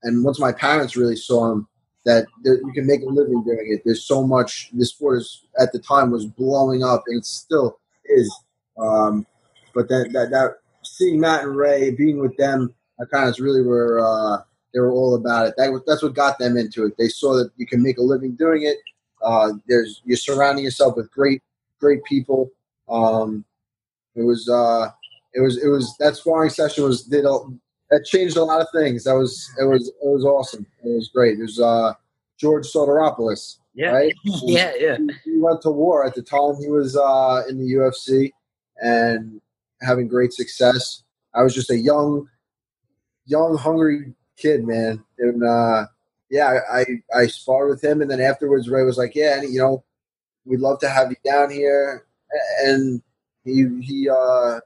and 0.03 0.23
once 0.23 0.39
my 0.39 0.51
parents 0.51 0.95
really 0.95 1.15
saw 1.15 1.51
him, 1.51 1.67
that 2.05 2.27
you 2.43 2.71
can 2.73 2.85
make 2.85 3.01
a 3.01 3.05
living 3.05 3.43
doing 3.43 3.67
it. 3.71 3.81
There's 3.83 4.05
so 4.05 4.25
much. 4.25 4.69
This 4.73 4.89
sport 4.89 5.19
is 5.19 5.43
at 5.59 5.71
the 5.71 5.79
time 5.79 6.11
was 6.11 6.25
blowing 6.25 6.83
up, 6.83 7.03
and 7.07 7.19
it 7.19 7.25
still 7.25 7.79
is. 8.05 8.33
Um, 8.77 9.25
but 9.73 9.89
that, 9.89 10.09
that 10.13 10.29
that 10.31 10.55
seeing 10.83 11.19
Matt 11.19 11.43
and 11.43 11.55
Ray, 11.55 11.91
being 11.91 12.19
with 12.19 12.37
them, 12.37 12.73
I 12.99 13.05
kind 13.05 13.27
of 13.27 13.37
really 13.39 13.61
were 13.61 13.99
uh, 13.99 14.41
they 14.73 14.79
were 14.79 14.91
all 14.91 15.15
about 15.15 15.47
it. 15.47 15.55
That 15.57 15.71
was, 15.71 15.81
that's 15.87 16.03
what 16.03 16.13
got 16.13 16.37
them 16.37 16.57
into 16.57 16.85
it. 16.85 16.93
They 16.97 17.07
saw 17.07 17.35
that 17.35 17.51
you 17.57 17.65
can 17.65 17.81
make 17.81 17.97
a 17.97 18.03
living 18.03 18.35
doing 18.35 18.63
it. 18.63 18.77
Uh, 19.23 19.53
there's 19.67 20.01
you're 20.05 20.17
surrounding 20.17 20.63
yourself 20.63 20.95
with 20.95 21.11
great 21.11 21.41
great 21.79 22.03
people. 22.03 22.51
Um, 22.87 23.45
it 24.15 24.23
was 24.23 24.47
uh, 24.47 24.89
it 25.33 25.41
was 25.41 25.57
it 25.63 25.67
was 25.67 25.95
that 25.99 26.15
sparring 26.15 26.49
session 26.49 26.83
was 26.83 27.03
did 27.03 27.25
a, 27.25 27.39
that 27.91 28.05
changed 28.05 28.37
a 28.37 28.43
lot 28.43 28.61
of 28.61 28.67
things. 28.73 29.03
That 29.03 29.15
was 29.15 29.49
it 29.59 29.65
was 29.65 29.89
it 29.89 30.07
was 30.07 30.25
awesome. 30.25 30.65
It 30.83 30.89
was 30.89 31.09
great. 31.13 31.37
There's 31.37 31.59
uh, 31.59 31.93
George 32.37 32.67
Sotiropoulos. 32.67 33.57
Yeah, 33.73 33.91
right? 33.91 34.13
yeah, 34.23 34.71
yeah. 34.79 34.97
He, 34.97 35.31
he, 35.31 35.37
went 35.37 35.61
to 35.63 35.69
war 35.69 36.05
at 36.05 36.15
the 36.15 36.21
time. 36.21 36.55
He 36.61 36.69
was 36.69 36.95
uh, 36.95 37.43
in 37.49 37.57
the 37.57 37.73
UFC 37.73 38.31
and 38.81 39.41
having 39.81 40.07
great 40.07 40.31
success. 40.33 41.03
I 41.33 41.43
was 41.43 41.53
just 41.53 41.69
a 41.69 41.77
young, 41.77 42.29
young, 43.25 43.57
hungry 43.57 44.13
kid, 44.37 44.65
man. 44.65 45.03
And 45.19 45.43
uh, 45.43 45.87
yeah, 46.29 46.59
I 46.71 46.85
I 47.13 47.27
sparred 47.27 47.69
with 47.69 47.83
him, 47.83 48.01
and 48.01 48.09
then 48.09 48.21
afterwards, 48.21 48.69
Ray 48.69 48.83
was 48.83 48.97
like, 48.97 49.13
"Yeah, 49.13 49.41
you 49.41 49.59
know, 49.59 49.83
we'd 50.45 50.61
love 50.61 50.79
to 50.79 50.89
have 50.89 51.09
you 51.09 51.17
down 51.23 51.51
here." 51.51 52.05
And 52.63 53.01
he 53.43 53.67
he 53.81 54.09
uh, 54.09 54.59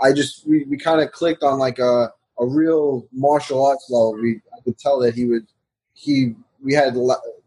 I 0.00 0.12
just 0.12 0.46
we, 0.46 0.64
we 0.64 0.76
kind 0.76 1.00
of 1.00 1.12
clicked 1.12 1.42
on 1.42 1.58
like 1.58 1.78
a 1.78 2.12
a 2.42 2.46
real 2.46 3.06
martial 3.12 3.64
arts 3.64 3.86
level. 3.88 4.14
We 4.14 4.40
I 4.56 4.60
could 4.64 4.78
tell 4.78 4.98
that 5.00 5.14
he 5.14 5.24
would 5.26 5.46
he 5.94 6.34
we 6.62 6.74
had 6.74 6.96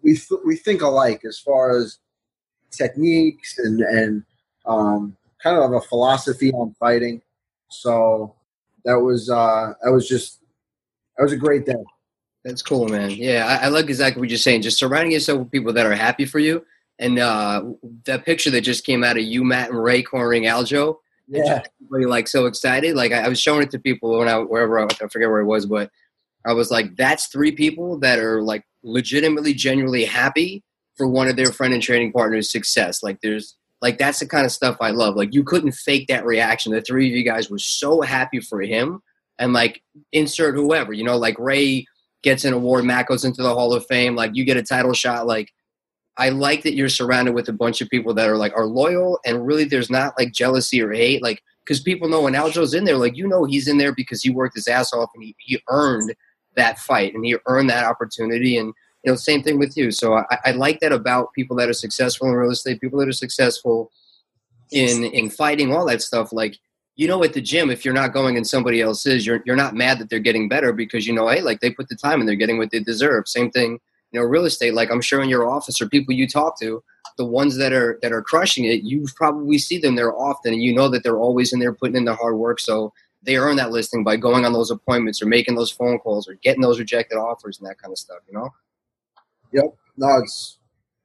we 0.01 0.19
we 0.45 0.55
think 0.55 0.81
alike 0.81 1.23
as 1.27 1.37
far 1.37 1.77
as 1.77 1.99
techniques 2.71 3.59
and 3.59 3.81
and 3.81 4.23
um, 4.65 5.15
kind 5.43 5.57
of 5.57 5.73
a 5.73 5.81
philosophy 5.81 6.51
on 6.51 6.73
fighting. 6.79 7.21
So 7.69 8.35
that 8.85 8.99
was 8.99 9.29
uh, 9.29 9.73
that 9.83 9.91
was 9.91 10.07
just 10.07 10.39
that 11.17 11.23
was 11.23 11.33
a 11.33 11.37
great 11.37 11.65
day. 11.65 11.83
That's 12.43 12.61
cool, 12.61 12.87
man. 12.87 13.09
Yeah, 13.11 13.45
I, 13.47 13.65
I 13.65 13.67
like 13.69 13.85
exactly 13.85 14.19
what 14.19 14.29
you're 14.29 14.37
saying. 14.37 14.61
Just 14.61 14.77
surrounding 14.77 15.11
yourself 15.11 15.39
with 15.39 15.51
people 15.51 15.73
that 15.73 15.85
are 15.85 15.95
happy 15.95 16.25
for 16.25 16.39
you. 16.39 16.63
And 16.99 17.19
uh, 17.19 17.73
that 18.05 18.23
picture 18.23 18.51
that 18.51 18.61
just 18.61 18.85
came 18.85 19.03
out 19.03 19.17
of 19.17 19.23
you, 19.23 19.43
Matt, 19.43 19.71
and 19.71 19.83
Ray 19.83 20.03
cornering 20.03 20.43
Aljo 20.43 20.97
yeah. 21.27 21.61
everybody 21.81 22.05
like 22.05 22.27
so 22.27 22.45
excited. 22.45 22.95
Like 22.95 23.11
I, 23.11 23.25
I, 23.25 23.27
was 23.27 23.39
showing 23.39 23.63
it 23.63 23.71
to 23.71 23.79
people 23.79 24.17
when 24.17 24.27
I 24.27 24.37
wherever 24.37 24.79
I, 24.79 24.85
I 24.85 25.07
forget 25.07 25.29
where 25.29 25.39
it 25.39 25.45
was, 25.45 25.65
but 25.65 25.89
I 26.45 26.53
was 26.53 26.71
like, 26.71 26.95
that's 26.95 27.27
three 27.27 27.51
people 27.51 27.97
that 27.99 28.19
are 28.19 28.41
like 28.41 28.63
legitimately, 28.83 29.53
genuinely 29.53 30.05
happy 30.05 30.63
for 30.95 31.07
one 31.07 31.27
of 31.27 31.35
their 31.35 31.51
friend 31.51 31.73
and 31.73 31.81
training 31.81 32.11
partners' 32.11 32.51
success. 32.51 33.03
Like 33.03 33.19
there's 33.21 33.55
like 33.81 33.97
that's 33.97 34.19
the 34.19 34.27
kind 34.27 34.45
of 34.45 34.51
stuff 34.51 34.77
I 34.79 34.91
love. 34.91 35.15
Like 35.15 35.33
you 35.33 35.43
couldn't 35.43 35.73
fake 35.73 36.07
that 36.07 36.25
reaction. 36.25 36.71
The 36.71 36.81
three 36.81 37.09
of 37.09 37.15
you 37.15 37.23
guys 37.23 37.49
were 37.49 37.59
so 37.59 38.01
happy 38.01 38.39
for 38.39 38.61
him, 38.61 39.01
and 39.39 39.53
like 39.53 39.81
insert 40.11 40.55
whoever, 40.55 40.93
you 40.93 41.03
know, 41.03 41.17
like 41.17 41.37
Ray 41.39 41.85
gets 42.23 42.45
an 42.45 42.53
award, 42.53 42.85
Matt 42.85 43.07
goes 43.07 43.25
into 43.25 43.43
the 43.43 43.53
Hall 43.53 43.73
of 43.73 43.85
Fame, 43.85 44.15
like 44.15 44.31
you 44.33 44.43
get 44.45 44.57
a 44.57 44.63
title 44.63 44.93
shot, 44.93 45.27
like 45.27 45.51
I 46.17 46.29
like 46.29 46.63
that 46.63 46.75
you're 46.75 46.89
surrounded 46.89 47.33
with 47.33 47.49
a 47.49 47.53
bunch 47.53 47.81
of 47.81 47.89
people 47.89 48.13
that 48.13 48.29
are 48.29 48.37
like 48.37 48.53
are 48.55 48.65
loyal 48.65 49.19
and 49.25 49.45
really 49.45 49.65
there's 49.65 49.89
not 49.89 50.13
like 50.17 50.31
jealousy 50.31 50.81
or 50.81 50.93
hate 50.93 51.21
like 51.21 51.41
because 51.63 51.81
people 51.81 52.07
know 52.07 52.21
when 52.21 52.35
Aljo's 52.35 52.73
in 52.73 52.85
there 52.85 52.97
like 52.97 53.17
you 53.17 53.27
know 53.27 53.43
he's 53.43 53.67
in 53.67 53.77
there 53.77 53.93
because 53.93 54.21
he 54.21 54.29
worked 54.29 54.55
his 54.55 54.67
ass 54.67 54.93
off 54.93 55.09
and 55.13 55.23
he, 55.23 55.35
he 55.39 55.59
earned 55.69 56.13
that 56.55 56.79
fight 56.79 57.13
and 57.13 57.25
he 57.25 57.35
earned 57.47 57.69
that 57.69 57.85
opportunity 57.85 58.57
and 58.57 58.73
you 59.03 59.11
know 59.11 59.15
same 59.15 59.43
thing 59.43 59.59
with 59.59 59.75
you 59.75 59.91
so 59.91 60.13
I, 60.13 60.25
I 60.45 60.51
like 60.51 60.79
that 60.79 60.93
about 60.93 61.33
people 61.33 61.57
that 61.57 61.69
are 61.69 61.73
successful 61.73 62.27
in 62.27 62.33
real 62.33 62.51
estate 62.51 62.81
people 62.81 62.99
that 62.99 63.09
are 63.09 63.13
successful 63.13 63.91
in 64.71 65.03
in 65.05 65.29
fighting 65.29 65.73
all 65.73 65.85
that 65.87 66.01
stuff 66.01 66.31
like 66.31 66.57
you 66.95 67.07
know, 67.07 67.23
at 67.23 67.33
the 67.33 67.41
gym, 67.41 67.69
if 67.69 67.83
you're 67.83 67.93
not 67.93 68.13
going 68.13 68.37
and 68.37 68.47
somebody 68.47 68.81
else 68.81 69.05
is, 69.05 69.25
you're 69.25 69.41
you're 69.45 69.55
not 69.55 69.75
mad 69.75 69.99
that 69.99 70.09
they're 70.09 70.19
getting 70.19 70.47
better 70.47 70.71
because 70.71 71.05
you 71.05 71.13
know, 71.13 71.27
hey, 71.27 71.41
like 71.41 71.59
they 71.59 71.69
put 71.69 71.89
the 71.89 71.95
time 71.95 72.19
and 72.19 72.27
they're 72.27 72.35
getting 72.35 72.57
what 72.57 72.71
they 72.71 72.79
deserve. 72.79 73.27
Same 73.27 73.51
thing, 73.51 73.79
know, 74.15 74.21
real 74.21 74.45
estate. 74.45 74.73
Like 74.73 74.91
I'm 74.91 75.01
sure 75.01 75.21
in 75.21 75.29
your 75.29 75.47
office 75.47 75.81
or 75.81 75.87
people 75.89 76.13
you 76.13 76.27
talk 76.27 76.59
to, 76.59 76.83
the 77.17 77.25
ones 77.25 77.57
that 77.57 77.73
are 77.73 77.99
that 78.01 78.11
are 78.11 78.21
crushing 78.21 78.65
it, 78.65 78.83
you 78.83 79.05
probably 79.15 79.57
see 79.57 79.77
them 79.77 79.95
there 79.95 80.15
often, 80.17 80.53
and 80.53 80.61
you 80.61 80.73
know 80.73 80.89
that 80.89 81.03
they're 81.03 81.19
always 81.19 81.53
in 81.53 81.59
there 81.59 81.73
putting 81.73 81.95
in 81.95 82.05
the 82.05 82.15
hard 82.15 82.37
work. 82.37 82.59
So 82.59 82.93
they 83.23 83.37
earn 83.37 83.55
that 83.57 83.71
listing 83.71 84.03
by 84.03 84.17
going 84.17 84.45
on 84.45 84.53
those 84.53 84.71
appointments 84.71 85.21
or 85.21 85.25
making 85.25 85.55
those 85.55 85.71
phone 85.71 85.99
calls 85.99 86.27
or 86.27 86.35
getting 86.35 86.61
those 86.61 86.79
rejected 86.79 87.17
offers 87.17 87.59
and 87.59 87.67
that 87.69 87.79
kind 87.79 87.91
of 87.91 87.97
stuff. 87.97 88.19
You 88.27 88.35
know. 88.35 88.49
Yep. 89.53 89.75
No, 89.97 90.17
it's 90.21 90.57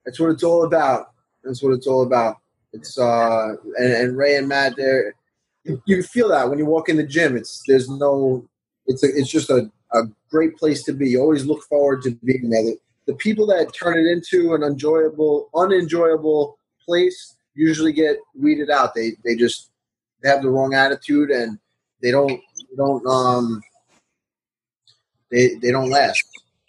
that's 0.04 0.18
what 0.18 0.30
it's 0.30 0.42
all 0.42 0.64
about. 0.64 1.12
That's 1.44 1.62
what 1.62 1.72
it's 1.72 1.86
all 1.86 2.02
about. 2.02 2.38
It's 2.72 2.98
uh 2.98 3.54
and, 3.78 3.92
and 3.92 4.16
Ray 4.16 4.36
and 4.36 4.48
Matt 4.48 4.76
there 4.76 5.14
you, 5.64 5.82
you 5.86 6.02
feel 6.02 6.28
that 6.28 6.48
when 6.48 6.58
you 6.58 6.66
walk 6.66 6.88
in 6.88 6.96
the 6.96 7.06
gym. 7.06 7.36
It's 7.36 7.62
there's 7.66 7.88
no 7.88 8.46
it's 8.86 9.02
a, 9.04 9.08
it's 9.08 9.30
just 9.30 9.50
a, 9.50 9.70
a 9.92 10.02
great 10.30 10.56
place 10.56 10.82
to 10.84 10.92
be. 10.92 11.10
You 11.10 11.20
always 11.20 11.44
look 11.44 11.62
forward 11.64 12.02
to 12.02 12.12
being 12.24 12.50
there. 12.50 12.74
The, 13.06 13.14
people 13.14 13.46
that 13.46 13.74
turn 13.74 13.98
it 13.98 14.06
into 14.06 14.54
an 14.54 14.62
enjoyable, 14.62 15.50
unenjoyable 15.54 16.58
place 16.84 17.36
usually 17.54 17.92
get 17.92 18.16
weeded 18.38 18.70
out. 18.70 18.94
They 18.94 19.12
they 19.24 19.34
just 19.34 19.70
they 20.22 20.28
have 20.28 20.42
the 20.42 20.50
wrong 20.50 20.74
attitude 20.74 21.30
and 21.30 21.58
they 22.02 22.10
don't 22.10 22.30
they 22.30 22.76
don't 22.76 23.06
um 23.06 23.62
they 25.30 25.54
they 25.54 25.70
don't 25.70 25.90
last. 25.90 26.22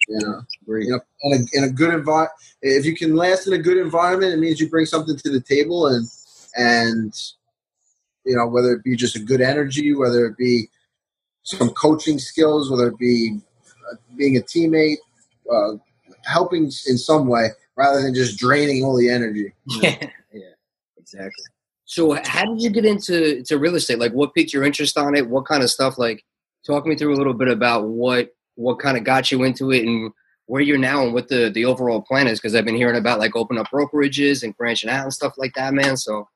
You 0.08 0.20
know, 0.20 0.42
you 0.68 0.90
know 0.90 1.00
in 1.24 1.34
a, 1.34 1.58
in 1.58 1.64
a 1.66 1.70
good 1.70 1.94
environment. 1.94 2.32
If 2.62 2.86
you 2.86 2.96
can 2.96 3.16
last 3.16 3.48
in 3.48 3.54
a 3.54 3.58
good 3.58 3.78
environment, 3.78 4.34
it 4.34 4.38
means 4.38 4.60
you 4.60 4.70
bring 4.70 4.86
something 4.86 5.18
to 5.18 5.30
the 5.30 5.42
table 5.42 5.88
and 5.88 6.08
and 6.56 7.14
you 8.26 8.36
know 8.36 8.48
whether 8.48 8.74
it 8.74 8.84
be 8.84 8.96
just 8.96 9.16
a 9.16 9.20
good 9.20 9.42
energy, 9.42 9.94
whether 9.94 10.26
it 10.26 10.38
be 10.38 10.70
some 11.44 11.70
coaching 11.72 12.20
skills, 12.20 12.70
whether 12.70 12.88
it 12.88 12.98
be 12.98 13.40
uh, 13.92 13.96
being 14.16 14.38
a 14.38 14.42
teammate, 14.42 14.98
uh, 15.52 15.74
helping 16.26 16.64
in 16.64 16.98
some 16.98 17.28
way 17.28 17.50
rather 17.76 18.02
than 18.02 18.14
just 18.14 18.38
draining 18.38 18.84
all 18.84 18.98
the 18.98 19.10
energy. 19.10 19.54
Yeah, 19.68 19.98
yeah, 20.34 20.54
exactly. 20.98 21.44
So, 21.86 22.18
how 22.24 22.46
did 22.46 22.62
you 22.62 22.70
get 22.70 22.86
into 22.86 23.44
to 23.44 23.58
real 23.58 23.76
estate? 23.76 24.00
Like, 24.00 24.14
what 24.14 24.34
piqued 24.34 24.54
your 24.54 24.64
interest 24.64 24.98
on 24.98 25.16
it? 25.16 25.28
What 25.28 25.46
kind 25.46 25.62
of 25.62 25.70
stuff? 25.70 25.98
Like, 25.98 26.24
talk 26.66 26.86
me 26.86 26.96
through 26.96 27.14
a 27.14 27.18
little 27.18 27.34
bit 27.34 27.50
about 27.50 27.88
what 27.88 28.30
what 28.56 28.80
kind 28.80 28.98
of 28.98 29.04
got 29.04 29.32
you 29.32 29.44
into 29.44 29.72
it 29.72 29.86
and 29.86 30.12
where 30.46 30.62
you're 30.62 30.78
now 30.78 31.04
and 31.04 31.14
what 31.14 31.28
the 31.28 31.50
the 31.50 31.66
overall 31.66 32.02
plan 32.02 32.28
is. 32.28 32.40
Because 32.40 32.56
I've 32.56 32.64
been 32.64 32.76
hearing 32.76 32.98
about 32.98 33.20
like 33.20 33.36
open 33.36 33.58
up 33.58 33.68
brokerages 33.68 34.44
and 34.44 34.56
branching 34.56 34.90
out 34.90 35.04
and 35.04 35.14
stuff 35.14 35.34
like 35.38 35.54
that, 35.56 35.74
man. 35.74 35.98
So, 35.98 36.30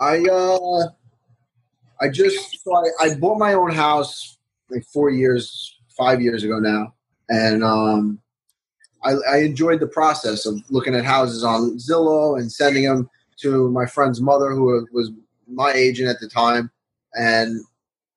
I 0.00 0.20
uh, 0.20 0.88
I 2.00 2.08
just 2.08 2.64
so 2.64 2.74
I, 2.74 3.04
I 3.04 3.14
bought 3.16 3.38
my 3.38 3.52
own 3.52 3.72
house 3.72 4.38
like 4.70 4.84
four 4.86 5.10
years, 5.10 5.76
five 5.98 6.22
years 6.22 6.44
ago 6.44 6.58
now, 6.58 6.94
and 7.28 7.62
um, 7.62 8.21
I, 9.04 9.14
I 9.30 9.38
enjoyed 9.38 9.80
the 9.80 9.86
process 9.86 10.46
of 10.46 10.62
looking 10.70 10.94
at 10.94 11.04
houses 11.04 11.44
on 11.44 11.76
Zillow 11.78 12.38
and 12.38 12.50
sending 12.50 12.84
them 12.84 13.10
to 13.38 13.70
my 13.70 13.86
friend's 13.86 14.20
mother, 14.20 14.50
who 14.50 14.86
was 14.92 15.10
my 15.48 15.72
agent 15.72 16.08
at 16.08 16.20
the 16.20 16.28
time, 16.28 16.70
and 17.14 17.60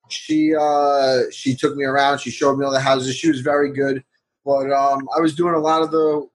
she 0.10 0.54
uh, 0.56 1.22
she 1.32 1.56
took 1.56 1.76
me 1.76 1.84
around. 1.84 2.20
She 2.20 2.32
showed 2.32 2.58
me 2.58 2.66
all 2.66 2.72
the 2.72 2.80
houses. 2.80 3.16
She 3.16 3.30
was 3.30 3.42
very 3.42 3.72
good, 3.72 4.04
but 4.46 4.72
um, 4.72 5.08
I 5.16 5.20
was 5.20 5.36
doing 5.36 5.56
a 5.56 5.60
lot 5.60 5.82
of 5.82 5.92
the. 5.92 6.28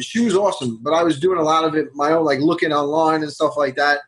She 0.00 0.20
was 0.20 0.34
awesome, 0.34 0.80
but 0.82 0.92
I 0.92 1.04
was 1.04 1.20
doing 1.20 1.38
a 1.38 1.42
lot 1.42 1.64
of 1.64 1.76
it 1.76 1.94
my 1.94 2.10
own, 2.12 2.24
like 2.24 2.40
looking 2.40 2.72
online 2.72 3.22
and 3.22 3.32
stuff 3.32 3.56
like 3.56 3.76
that. 3.76 4.00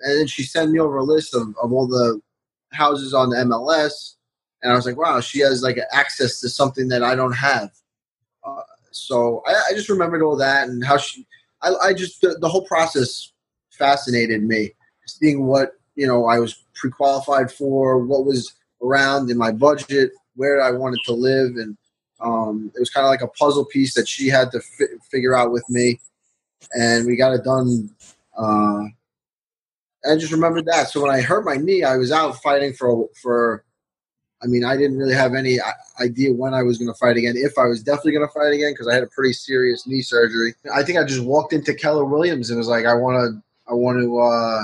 And 0.00 0.20
then 0.20 0.26
she 0.26 0.44
sent 0.44 0.70
me 0.70 0.78
over 0.78 0.98
a 0.98 1.04
list 1.04 1.34
of, 1.34 1.48
of 1.60 1.72
all 1.72 1.88
the 1.88 2.20
houses 2.72 3.12
on 3.12 3.30
the 3.30 3.36
MLS, 3.38 4.14
and 4.62 4.72
I 4.72 4.76
was 4.76 4.86
like, 4.86 4.96
wow, 4.96 5.20
she 5.20 5.40
has 5.40 5.62
like 5.62 5.78
access 5.92 6.40
to 6.40 6.48
something 6.48 6.88
that 6.88 7.02
I 7.02 7.16
don't 7.16 7.32
have. 7.32 7.70
So 8.96 9.42
I, 9.46 9.54
I, 9.70 9.74
just 9.74 9.88
remembered 9.88 10.22
all 10.22 10.36
that 10.36 10.68
and 10.68 10.84
how 10.84 10.96
she. 10.96 11.26
I, 11.62 11.74
I 11.82 11.92
just 11.92 12.20
the, 12.20 12.36
the 12.40 12.48
whole 12.48 12.64
process 12.64 13.32
fascinated 13.70 14.42
me, 14.42 14.72
seeing 15.06 15.46
what 15.46 15.72
you 15.94 16.06
know 16.06 16.26
I 16.26 16.38
was 16.38 16.64
pre-qualified 16.74 17.52
for, 17.52 17.98
what 17.98 18.24
was 18.24 18.54
around 18.82 19.30
in 19.30 19.36
my 19.36 19.52
budget, 19.52 20.12
where 20.34 20.62
I 20.62 20.70
wanted 20.70 21.00
to 21.04 21.12
live, 21.12 21.56
and 21.56 21.76
um, 22.20 22.72
it 22.74 22.80
was 22.80 22.90
kind 22.90 23.06
of 23.06 23.10
like 23.10 23.22
a 23.22 23.28
puzzle 23.28 23.66
piece 23.66 23.94
that 23.94 24.08
she 24.08 24.28
had 24.28 24.50
to 24.52 24.60
fi- 24.60 24.98
figure 25.10 25.36
out 25.36 25.52
with 25.52 25.68
me, 25.68 26.00
and 26.72 27.06
we 27.06 27.16
got 27.16 27.34
it 27.34 27.44
done. 27.44 27.90
Uh, 28.36 28.84
I 30.08 30.16
just 30.16 30.32
remembered 30.32 30.66
that. 30.66 30.88
So 30.88 31.02
when 31.02 31.10
I 31.10 31.20
hurt 31.20 31.44
my 31.44 31.56
knee, 31.56 31.82
I 31.82 31.96
was 31.96 32.12
out 32.12 32.42
fighting 32.42 32.72
for 32.72 33.08
for. 33.20 33.62
I 34.46 34.48
mean, 34.48 34.64
I 34.64 34.76
didn't 34.76 34.96
really 34.96 35.14
have 35.14 35.34
any 35.34 35.58
idea 36.00 36.32
when 36.32 36.54
I 36.54 36.62
was 36.62 36.78
going 36.78 36.86
to 36.86 36.94
fight 36.94 37.16
again. 37.16 37.34
If 37.36 37.58
I 37.58 37.64
was 37.64 37.82
definitely 37.82 38.12
going 38.12 38.28
to 38.28 38.32
fight 38.32 38.52
again, 38.52 38.72
because 38.72 38.86
I 38.86 38.94
had 38.94 39.02
a 39.02 39.08
pretty 39.08 39.32
serious 39.32 39.88
knee 39.88 40.02
surgery. 40.02 40.54
I 40.72 40.84
think 40.84 40.98
I 40.98 41.04
just 41.04 41.24
walked 41.24 41.52
into 41.52 41.74
Keller 41.74 42.04
Williams 42.04 42.48
and 42.48 42.56
was 42.56 42.68
like, 42.68 42.86
I 42.86 42.94
want 42.94 43.16
to 43.16 43.42
I 43.68 43.74
want 43.74 43.98
to, 43.98 44.18
uh, 44.20 44.62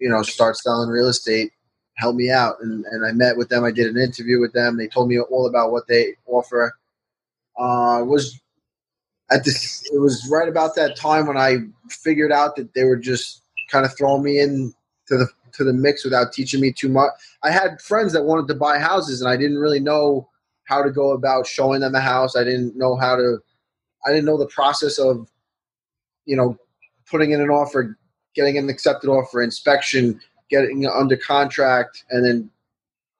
you 0.00 0.08
know, 0.08 0.22
start 0.22 0.56
selling 0.56 0.90
real 0.90 1.06
estate. 1.06 1.52
Help 1.96 2.16
me 2.16 2.28
out. 2.28 2.56
And, 2.60 2.84
and 2.86 3.06
I 3.06 3.12
met 3.12 3.36
with 3.36 3.50
them. 3.50 3.62
I 3.62 3.70
did 3.70 3.86
an 3.86 4.02
interview 4.02 4.40
with 4.40 4.52
them. 4.52 4.76
They 4.76 4.88
told 4.88 5.08
me 5.08 5.20
all 5.20 5.46
about 5.46 5.70
what 5.70 5.86
they 5.86 6.16
offer. 6.26 6.74
Uh, 7.56 8.02
was 8.04 8.40
at 9.30 9.44
this, 9.44 9.88
it 9.92 10.00
was 10.00 10.28
right 10.28 10.48
about 10.48 10.74
that 10.74 10.96
time 10.96 11.28
when 11.28 11.36
I 11.36 11.58
figured 11.88 12.32
out 12.32 12.56
that 12.56 12.74
they 12.74 12.82
were 12.82 12.96
just 12.96 13.42
kind 13.70 13.86
of 13.86 13.96
throwing 13.96 14.24
me 14.24 14.40
in 14.40 14.74
to 15.06 15.18
the 15.18 15.28
to 15.54 15.64
the 15.64 15.72
mix 15.72 16.04
without 16.04 16.32
teaching 16.32 16.60
me 16.60 16.72
too 16.72 16.88
much. 16.88 17.10
I 17.42 17.50
had 17.50 17.80
friends 17.80 18.12
that 18.12 18.24
wanted 18.24 18.48
to 18.48 18.54
buy 18.54 18.78
houses, 18.78 19.20
and 19.20 19.30
I 19.30 19.36
didn't 19.36 19.58
really 19.58 19.80
know 19.80 20.28
how 20.64 20.82
to 20.82 20.90
go 20.90 21.12
about 21.12 21.46
showing 21.46 21.80
them 21.80 21.94
a 21.94 22.00
house. 22.00 22.36
I 22.36 22.44
didn't 22.44 22.76
know 22.76 22.96
how 22.96 23.16
to. 23.16 23.38
I 24.06 24.10
didn't 24.10 24.26
know 24.26 24.38
the 24.38 24.46
process 24.46 24.98
of, 24.98 25.26
you 26.26 26.36
know, 26.36 26.58
putting 27.10 27.30
in 27.30 27.40
an 27.40 27.48
offer, 27.48 27.96
getting 28.34 28.58
an 28.58 28.68
accepted 28.68 29.08
offer, 29.08 29.42
inspection, 29.42 30.20
getting 30.50 30.86
under 30.86 31.16
contract, 31.16 32.04
and 32.10 32.24
then 32.24 32.50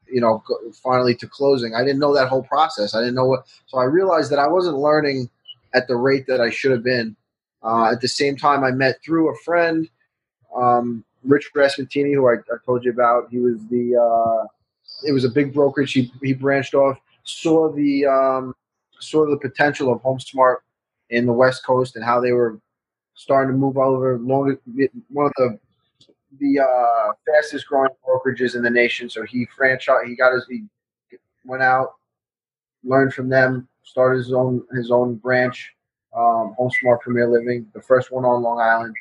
you 0.06 0.20
know 0.20 0.42
finally 0.82 1.14
to 1.16 1.26
closing. 1.26 1.74
I 1.74 1.82
didn't 1.84 2.00
know 2.00 2.14
that 2.14 2.28
whole 2.28 2.42
process. 2.42 2.94
I 2.94 3.00
didn't 3.00 3.14
know 3.14 3.26
what. 3.26 3.46
So 3.66 3.78
I 3.78 3.84
realized 3.84 4.30
that 4.32 4.38
I 4.38 4.48
wasn't 4.48 4.78
learning 4.78 5.30
at 5.74 5.88
the 5.88 5.96
rate 5.96 6.26
that 6.26 6.40
I 6.40 6.50
should 6.50 6.70
have 6.72 6.84
been. 6.84 7.16
Uh, 7.62 7.90
at 7.92 8.00
the 8.00 8.08
same 8.08 8.36
time, 8.36 8.62
I 8.62 8.70
met 8.70 9.02
through 9.02 9.32
a 9.32 9.36
friend, 9.38 9.88
um, 10.54 11.04
Rich 11.24 11.50
Rasmatini, 11.54 12.14
who 12.14 12.28
I, 12.28 12.34
I, 12.34 12.56
told 12.64 12.84
you 12.84 12.90
about. 12.90 13.28
He 13.30 13.38
was 13.38 13.58
the. 13.70 13.96
Uh, 13.96 14.46
it 15.06 15.12
was 15.12 15.24
a 15.24 15.28
big 15.28 15.52
brokerage. 15.52 15.92
He 15.92 16.12
he 16.22 16.32
branched 16.32 16.74
off, 16.74 16.98
saw 17.24 17.72
the 17.72 18.06
um, 18.06 18.54
saw 19.00 19.28
the 19.28 19.38
potential 19.38 19.92
of 19.92 20.02
HomeSmart 20.02 20.56
in 21.10 21.26
the 21.26 21.32
West 21.32 21.64
Coast 21.64 21.96
and 21.96 22.04
how 22.04 22.20
they 22.20 22.32
were 22.32 22.60
starting 23.14 23.52
to 23.52 23.58
move 23.58 23.76
all 23.76 23.94
over. 23.94 24.18
Long, 24.18 24.56
one 25.08 25.26
of 25.26 25.32
the 25.36 25.58
the 26.40 26.60
uh, 26.60 27.12
fastest 27.26 27.66
growing 27.66 27.90
brokerages 28.06 28.56
in 28.56 28.62
the 28.62 28.70
nation. 28.70 29.08
So 29.08 29.22
he 29.22 29.46
franchise. 29.46 30.06
He 30.06 30.16
got 30.16 30.32
his. 30.32 30.46
He 30.48 30.64
went 31.44 31.62
out, 31.62 31.94
learned 32.82 33.14
from 33.14 33.28
them, 33.28 33.68
started 33.82 34.18
his 34.18 34.32
own 34.32 34.62
his 34.74 34.90
own 34.90 35.16
branch, 35.16 35.74
um, 36.16 36.54
HomeSmart 36.58 37.00
Premier 37.00 37.28
Living, 37.28 37.66
the 37.74 37.82
first 37.82 38.10
one 38.10 38.24
on 38.24 38.42
Long 38.42 38.60
Island, 38.60 38.94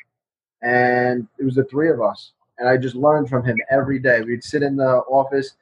and 0.64 1.28
it 1.38 1.44
was 1.44 1.54
the 1.54 1.64
three 1.64 1.90
of 1.90 2.00
us. 2.00 2.32
And 2.58 2.68
I 2.68 2.76
just 2.76 2.94
learned 2.94 3.28
from 3.28 3.44
him 3.44 3.56
every 3.70 3.98
day. 3.98 4.22
We'd 4.22 4.42
sit 4.44 4.62
in 4.62 4.76
the 4.76 5.02
office, 5.08 5.54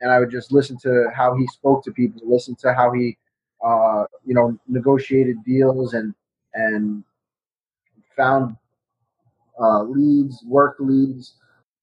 and 0.00 0.10
I 0.10 0.20
would 0.20 0.30
just 0.30 0.52
listen 0.52 0.76
to 0.78 1.10
how 1.14 1.34
he 1.34 1.46
spoke 1.48 1.84
to 1.84 1.92
people, 1.92 2.20
listen 2.24 2.54
to 2.56 2.74
how 2.74 2.92
he, 2.92 3.16
uh, 3.64 4.04
you 4.24 4.34
know, 4.34 4.58
negotiated 4.68 5.42
deals 5.44 5.94
and 5.94 6.14
and 6.54 7.04
found 8.16 8.56
uh, 9.60 9.82
leads, 9.82 10.42
work 10.44 10.76
leads. 10.78 11.34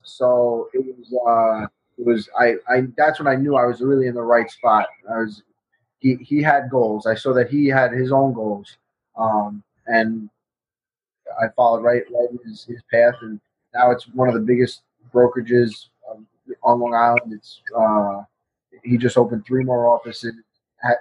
So 0.03 0.69
it 0.73 0.85
was, 0.85 1.13
uh, 1.27 1.67
it 1.97 2.05
was, 2.05 2.29
I, 2.39 2.55
I, 2.69 2.83
that's 2.97 3.19
when 3.19 3.27
I 3.27 3.35
knew 3.35 3.55
I 3.55 3.65
was 3.65 3.81
really 3.81 4.07
in 4.07 4.15
the 4.15 4.21
right 4.21 4.49
spot. 4.49 4.87
I 5.09 5.19
was, 5.19 5.43
he, 5.99 6.15
he 6.15 6.41
had 6.41 6.69
goals. 6.69 7.05
I 7.05 7.15
saw 7.15 7.33
that 7.33 7.49
he 7.49 7.67
had 7.67 7.91
his 7.91 8.11
own 8.11 8.33
goals. 8.33 8.77
Um, 9.17 9.63
and 9.87 10.29
I 11.41 11.47
followed 11.55 11.83
right, 11.83 12.03
right 12.11 12.29
his, 12.45 12.65
his 12.65 12.81
path. 12.91 13.15
And 13.21 13.39
now 13.73 13.91
it's 13.91 14.07
one 14.07 14.27
of 14.27 14.33
the 14.33 14.41
biggest 14.41 14.81
brokerages 15.13 15.87
um, 16.09 16.25
on 16.63 16.79
Long 16.79 16.93
Island. 16.93 17.33
It's, 17.33 17.61
uh, 17.77 18.23
he 18.83 18.97
just 18.97 19.17
opened 19.17 19.45
three 19.45 19.63
more 19.63 19.87
offices. 19.87 20.33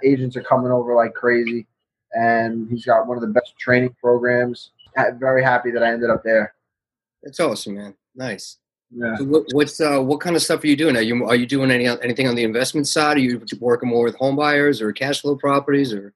Agents 0.03 0.37
are 0.37 0.43
coming 0.43 0.73
over 0.73 0.95
like 0.95 1.13
crazy, 1.15 1.67
and 2.13 2.69
he's 2.71 2.87
got 2.87 3.07
one 3.07 3.19
of 3.19 3.21
the 3.21 3.29
best 3.29 3.57
training 3.59 3.95
programs 4.01 4.71
I'm 4.97 5.19
very 5.19 5.43
happy 5.43 5.71
that 5.73 5.83
I 5.83 5.93
ended 5.93 6.11
up 6.11 6.23
there. 6.25 6.55
That's 7.23 7.41
awesome, 7.41 7.77
man. 7.77 7.95
Nice. 8.15 8.59
Yeah. 8.91 9.17
So 9.17 9.25
what, 9.25 9.45
what's 9.53 9.81
uh, 9.81 10.01
what 10.01 10.21
kind 10.21 10.37
of 10.37 10.43
stuff 10.43 10.63
are 10.63 10.67
you 10.67 10.77
doing? 10.77 10.97
Are 10.97 11.03
you 11.03 11.25
are 11.27 11.35
you 11.35 11.47
doing 11.47 11.71
any 11.71 11.87
anything 11.87 12.29
on 12.29 12.37
the 12.37 12.45
investment 12.45 12.87
side? 12.87 13.17
Are 13.17 13.21
you 13.21 13.45
working 13.61 13.89
more 13.89 14.05
with 14.05 14.15
home 14.17 14.37
buyers 14.37 14.81
or 14.81 14.93
cash 14.93 15.23
flow 15.23 15.37
properties 15.37 15.93
or? 15.93 16.15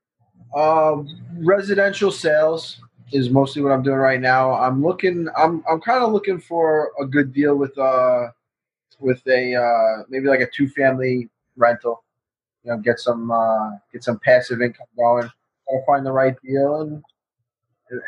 Um, 0.57 1.09
residential 1.39 2.11
sales 2.11 2.81
is 3.13 3.31
mostly 3.31 3.63
what 3.63 3.73
I'm 3.73 3.83
doing 3.83 3.99
right 3.99 4.21
now. 4.21 4.53
I'm 4.53 4.83
looking. 4.83 5.29
I'm 5.37 5.65
I'm 5.71 5.81
kind 5.81 6.03
of 6.03 6.13
looking 6.13 6.41
for 6.41 6.93
a 7.01 7.07
good 7.07 7.33
deal 7.33 7.57
with 7.57 7.77
uh 7.79 8.29
with 8.99 9.27
a 9.27 9.55
uh, 9.55 10.05
maybe 10.09 10.29
like 10.29 10.41
a 10.41 10.51
two 10.51 10.69
family 10.69 11.29
rental. 11.57 12.05
You 12.65 12.73
know, 12.73 12.79
get 12.79 13.01
some 13.01 13.31
uh, 13.31 13.71
get 13.93 14.05
some 14.05 14.19
passive 14.19 14.61
income 14.61 14.87
going. 14.97 15.31
Gotta 15.69 15.85
find 15.87 16.05
the 16.05 16.13
right 16.13 16.37
deal 16.43 16.83
and 16.83 17.03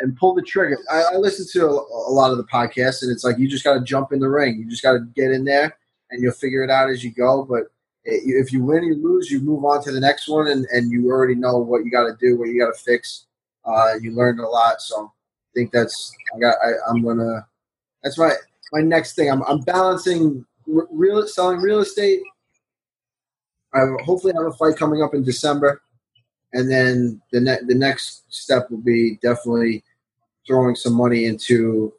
and 0.01 0.17
pull 0.17 0.35
the 0.35 0.43
trigger. 0.43 0.79
I, 0.91 1.03
I 1.15 1.17
listen 1.17 1.47
to 1.61 1.67
a, 1.67 1.73
a, 1.73 2.13
lot 2.13 2.31
of 2.31 2.37
the 2.37 2.45
podcasts, 2.45 3.03
and 3.03 3.11
it's 3.11 3.25
like 3.25 3.39
you 3.39 3.49
just 3.49 3.65
got 3.65 3.75
to 3.75 3.81
jump 3.81 4.13
in 4.13 4.21
the 4.21 4.29
ring. 4.29 4.59
You 4.59 4.71
just 4.71 4.83
got 4.83 4.93
to 4.93 5.01
get 5.17 5.33
in 5.33 5.45
there, 5.45 5.77
and 6.11 6.23
you'll 6.23 6.33
figure 6.33 6.63
it 6.63 6.71
out 6.71 6.91
as 6.91 7.03
you 7.03 7.11
go. 7.11 7.45
But 7.45 7.65
if 8.05 8.53
you 8.53 8.63
win, 8.63 8.85
you 8.85 8.95
lose, 9.03 9.31
you 9.31 9.41
move 9.41 9.65
on 9.65 9.83
to 9.85 9.93
the 9.93 10.01
next 10.01 10.29
one, 10.29 10.49
and, 10.49 10.67
and 10.73 10.91
you 10.91 11.09
already 11.09 11.35
know 11.35 11.59
what 11.59 11.85
you 11.85 11.91
got 11.91 12.07
to 12.07 12.17
do, 12.21 12.39
what 12.39 12.49
you 12.49 12.61
got 12.61 12.73
to 12.73 12.79
fix. 12.79 13.27
Uh, 13.65 13.95
you 14.01 14.13
learned 14.13 14.41
a 14.41 14.49
lot, 14.49 14.81
so 14.81 15.07
I 15.07 15.51
think 15.55 15.73
that's 15.73 16.13
I 16.35 16.39
got. 16.39 16.57
I, 16.65 16.73
I'm 16.89 17.03
gonna. 17.03 17.47
That's 18.03 18.19
my 18.19 18.33
my 18.73 18.81
next 18.81 19.15
thing. 19.15 19.31
I'm 19.31 19.43
I'm 19.45 19.61
balancing 19.61 20.45
real 20.67 21.27
selling 21.27 21.59
real 21.59 21.81
estate. 21.81 22.21
I 23.75 23.81
hopefully 24.05 24.35
have 24.37 24.47
a 24.47 24.53
fight 24.53 24.77
coming 24.77 25.03
up 25.03 25.15
in 25.15 25.23
December, 25.23 25.81
and 26.53 26.71
then 26.71 27.21
the 27.33 27.41
ne- 27.41 27.65
the 27.67 27.75
next 27.75 28.25
step 28.33 28.71
will 28.71 28.79
be 28.83 29.19
definitely 29.23 29.85
throwing 30.47 30.75
some 30.75 30.95
money 30.95 31.25
into 31.27 31.93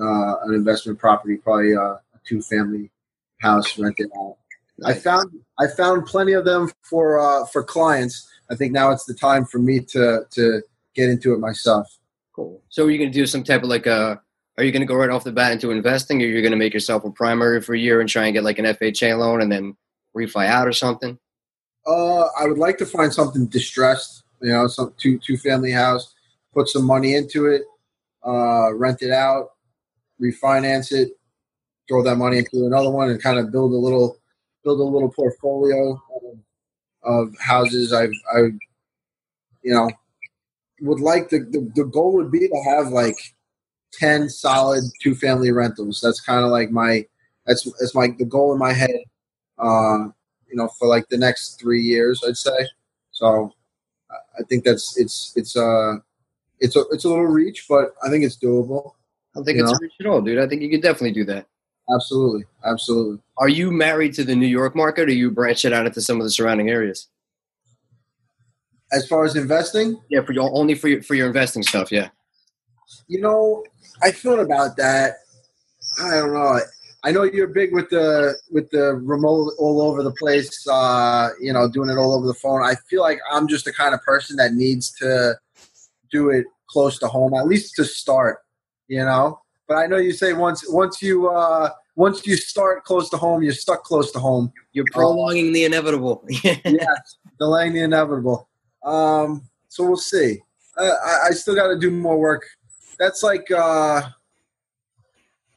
uh, 0.00 0.36
an 0.42 0.54
investment 0.54 0.98
property, 0.98 1.36
probably 1.36 1.72
a, 1.72 1.80
a 1.80 2.00
two 2.24 2.40
family 2.42 2.90
house 3.38 3.78
rented 3.78 4.10
out. 4.18 4.36
I 4.84 4.94
found 4.94 5.30
I 5.58 5.66
found 5.66 6.06
plenty 6.06 6.32
of 6.32 6.44
them 6.44 6.70
for 6.82 7.18
uh, 7.18 7.44
for 7.46 7.62
clients. 7.62 8.28
I 8.50 8.56
think 8.56 8.72
now 8.72 8.90
it's 8.90 9.04
the 9.04 9.14
time 9.14 9.44
for 9.44 9.58
me 9.58 9.80
to 9.80 10.22
to 10.30 10.62
get 10.94 11.08
into 11.08 11.32
it 11.34 11.38
myself. 11.38 11.98
Cool. 12.34 12.62
So 12.68 12.84
are 12.84 12.90
you 12.90 12.98
going 12.98 13.10
to 13.10 13.18
do 13.18 13.26
some 13.26 13.44
type 13.44 13.62
of 13.62 13.68
like 13.68 13.86
a 13.86 13.92
uh, 13.92 14.16
are 14.58 14.64
you 14.64 14.72
going 14.72 14.82
to 14.82 14.86
go 14.86 14.94
right 14.94 15.10
off 15.10 15.24
the 15.24 15.32
bat 15.32 15.52
into 15.52 15.70
investing, 15.70 16.22
or 16.22 16.26
you're 16.26 16.42
going 16.42 16.52
to 16.52 16.58
make 16.58 16.74
yourself 16.74 17.04
a 17.04 17.10
primary 17.10 17.62
for 17.62 17.74
a 17.74 17.78
year 17.78 18.00
and 18.00 18.08
try 18.08 18.26
and 18.26 18.34
get 18.34 18.44
like 18.44 18.58
an 18.58 18.66
FHA 18.66 19.18
loan 19.18 19.40
and 19.40 19.50
then 19.50 19.74
refi 20.14 20.46
out 20.46 20.68
or 20.68 20.72
something? 20.72 21.18
Uh, 21.86 22.26
I 22.38 22.44
would 22.44 22.58
like 22.58 22.76
to 22.78 22.86
find 22.86 23.12
something 23.12 23.46
distressed, 23.46 24.22
you 24.42 24.52
know, 24.52 24.66
some 24.66 24.92
two 24.98 25.18
two 25.18 25.38
family 25.38 25.70
house, 25.70 26.14
put 26.52 26.68
some 26.68 26.84
money 26.84 27.14
into 27.14 27.46
it, 27.46 27.62
uh, 28.26 28.74
rent 28.74 29.00
it 29.00 29.10
out, 29.10 29.52
refinance 30.20 30.92
it, 30.92 31.12
throw 31.88 32.02
that 32.02 32.16
money 32.16 32.38
into 32.38 32.66
another 32.66 32.90
one, 32.90 33.08
and 33.08 33.22
kind 33.22 33.38
of 33.38 33.50
build 33.50 33.72
a 33.72 33.76
little 33.76 34.18
build 34.62 34.80
a 34.80 34.84
little 34.84 35.10
portfolio 35.10 35.92
of, 36.22 37.30
of 37.30 37.34
houses. 37.40 37.94
I've 37.94 38.12
I've 38.34 38.58
you 39.62 39.74
know, 39.74 39.90
would 40.80 41.00
like 41.00 41.28
the, 41.28 41.40
the 41.40 41.70
the 41.74 41.84
goal 41.84 42.12
would 42.14 42.30
be 42.30 42.48
to 42.48 42.62
have 42.68 42.88
like 42.88 43.18
10 43.94 44.28
solid 44.28 44.84
two 45.02 45.14
family 45.14 45.52
rentals. 45.52 46.00
That's 46.00 46.20
kind 46.20 46.44
of 46.44 46.50
like 46.50 46.70
my 46.70 47.06
that's 47.46 47.64
that's 47.78 47.94
my 47.94 48.08
the 48.18 48.24
goal 48.24 48.52
in 48.52 48.58
my 48.58 48.72
head. 48.72 49.00
Uh, 49.58 50.08
you 50.48 50.56
know, 50.56 50.68
for 50.78 50.88
like 50.88 51.08
the 51.08 51.18
next 51.18 51.60
three 51.60 51.82
years, 51.82 52.22
I'd 52.26 52.36
say. 52.36 52.68
So 53.12 53.52
I 54.10 54.42
think 54.48 54.64
that's 54.64 54.96
it's 54.98 55.32
it's 55.36 55.56
uh 55.56 55.96
it's 56.58 56.76
a 56.76 56.80
it's 56.90 57.04
a 57.04 57.08
little 57.08 57.26
reach, 57.26 57.66
but 57.68 57.94
I 58.02 58.08
think 58.08 58.24
it's 58.24 58.38
doable. 58.38 58.92
I 59.34 59.38
don't 59.38 59.44
think 59.44 59.58
it's 59.58 59.70
know? 59.70 59.76
a 59.76 59.80
reach 59.80 59.92
at 60.00 60.06
all, 60.06 60.20
dude. 60.20 60.38
I 60.38 60.46
think 60.46 60.62
you 60.62 60.70
could 60.70 60.82
definitely 60.82 61.12
do 61.12 61.24
that. 61.24 61.46
Absolutely, 61.94 62.44
absolutely. 62.64 63.18
Are 63.36 63.48
you 63.48 63.70
married 63.70 64.14
to 64.14 64.24
the 64.24 64.34
New 64.34 64.46
York 64.46 64.76
market, 64.76 65.08
or 65.08 65.12
you 65.12 65.30
branch 65.30 65.64
it 65.64 65.72
out 65.72 65.86
into 65.86 66.00
some 66.00 66.18
of 66.18 66.24
the 66.24 66.30
surrounding 66.30 66.70
areas? 66.70 67.08
As 68.92 69.06
far 69.06 69.24
as 69.24 69.36
investing, 69.36 70.00
yeah, 70.08 70.22
for 70.22 70.32
your 70.32 70.50
only 70.52 70.74
for 70.74 70.88
your 70.88 71.02
for 71.02 71.14
your 71.14 71.26
investing 71.26 71.62
stuff, 71.62 71.92
yeah. 71.92 72.08
You 73.06 73.20
know, 73.20 73.64
I 74.02 74.10
thought 74.10 74.40
about 74.40 74.76
that. 74.78 75.16
I 76.02 76.10
don't 76.10 76.32
know. 76.32 76.60
I 77.02 77.12
know 77.12 77.22
you're 77.22 77.46
big 77.46 77.72
with 77.72 77.88
the 77.90 78.34
with 78.50 78.70
the 78.70 78.94
remote 78.96 79.52
all 79.58 79.80
over 79.80 80.02
the 80.02 80.12
place. 80.12 80.66
Uh, 80.68 81.30
you 81.40 81.52
know, 81.52 81.68
doing 81.68 81.88
it 81.88 81.96
all 81.96 82.14
over 82.14 82.26
the 82.26 82.34
phone. 82.34 82.62
I 82.62 82.74
feel 82.88 83.00
like 83.00 83.18
I'm 83.30 83.48
just 83.48 83.64
the 83.64 83.72
kind 83.72 83.94
of 83.94 84.02
person 84.02 84.36
that 84.36 84.54
needs 84.54 84.90
to 84.94 85.38
do 86.10 86.30
it 86.30 86.46
close 86.68 86.98
to 86.98 87.06
home, 87.06 87.34
at 87.34 87.46
least 87.46 87.74
to 87.76 87.84
start. 87.84 88.38
You 88.88 89.04
know, 89.04 89.40
but 89.68 89.76
I 89.76 89.86
know 89.86 89.98
you 89.98 90.12
say 90.12 90.32
once 90.32 90.64
once 90.68 91.00
you 91.00 91.30
uh, 91.30 91.70
once 91.96 92.26
you 92.26 92.36
start 92.36 92.84
close 92.84 93.08
to 93.10 93.16
home, 93.16 93.42
you're 93.42 93.52
stuck 93.52 93.82
close 93.84 94.10
to 94.12 94.18
home. 94.18 94.52
You're 94.72 94.86
prolonging 94.92 95.52
the 95.52 95.64
inevitable. 95.64 96.24
yes, 96.44 97.16
delaying 97.38 97.72
the 97.72 97.82
inevitable. 97.82 98.49
Um, 98.84 99.48
so 99.68 99.84
we'll 99.84 99.96
see. 99.96 100.40
I, 100.78 101.28
I 101.28 101.30
still 101.32 101.54
got 101.54 101.68
to 101.68 101.78
do 101.78 101.90
more 101.90 102.18
work 102.18 102.46
that's 103.00 103.22
like 103.22 103.50
uh, 103.50 104.02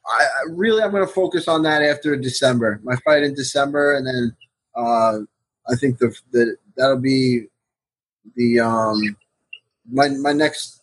I, 0.07 0.23
I 0.23 0.43
really 0.49 0.81
I'm 0.81 0.91
going 0.91 1.05
to 1.05 1.13
focus 1.13 1.47
on 1.47 1.61
that 1.63 1.83
after 1.83 2.15
December. 2.15 2.79
My 2.83 2.95
fight 3.05 3.21
in 3.21 3.35
December, 3.35 3.95
and 3.95 4.07
then 4.07 4.35
uh, 4.75 5.19
I 5.69 5.75
think 5.75 5.99
the, 5.99 6.15
the 6.31 6.55
that'll 6.77 6.99
be 6.99 7.47
the 8.35 8.61
um 8.61 9.17
my 9.91 10.07
my 10.07 10.31
next 10.31 10.81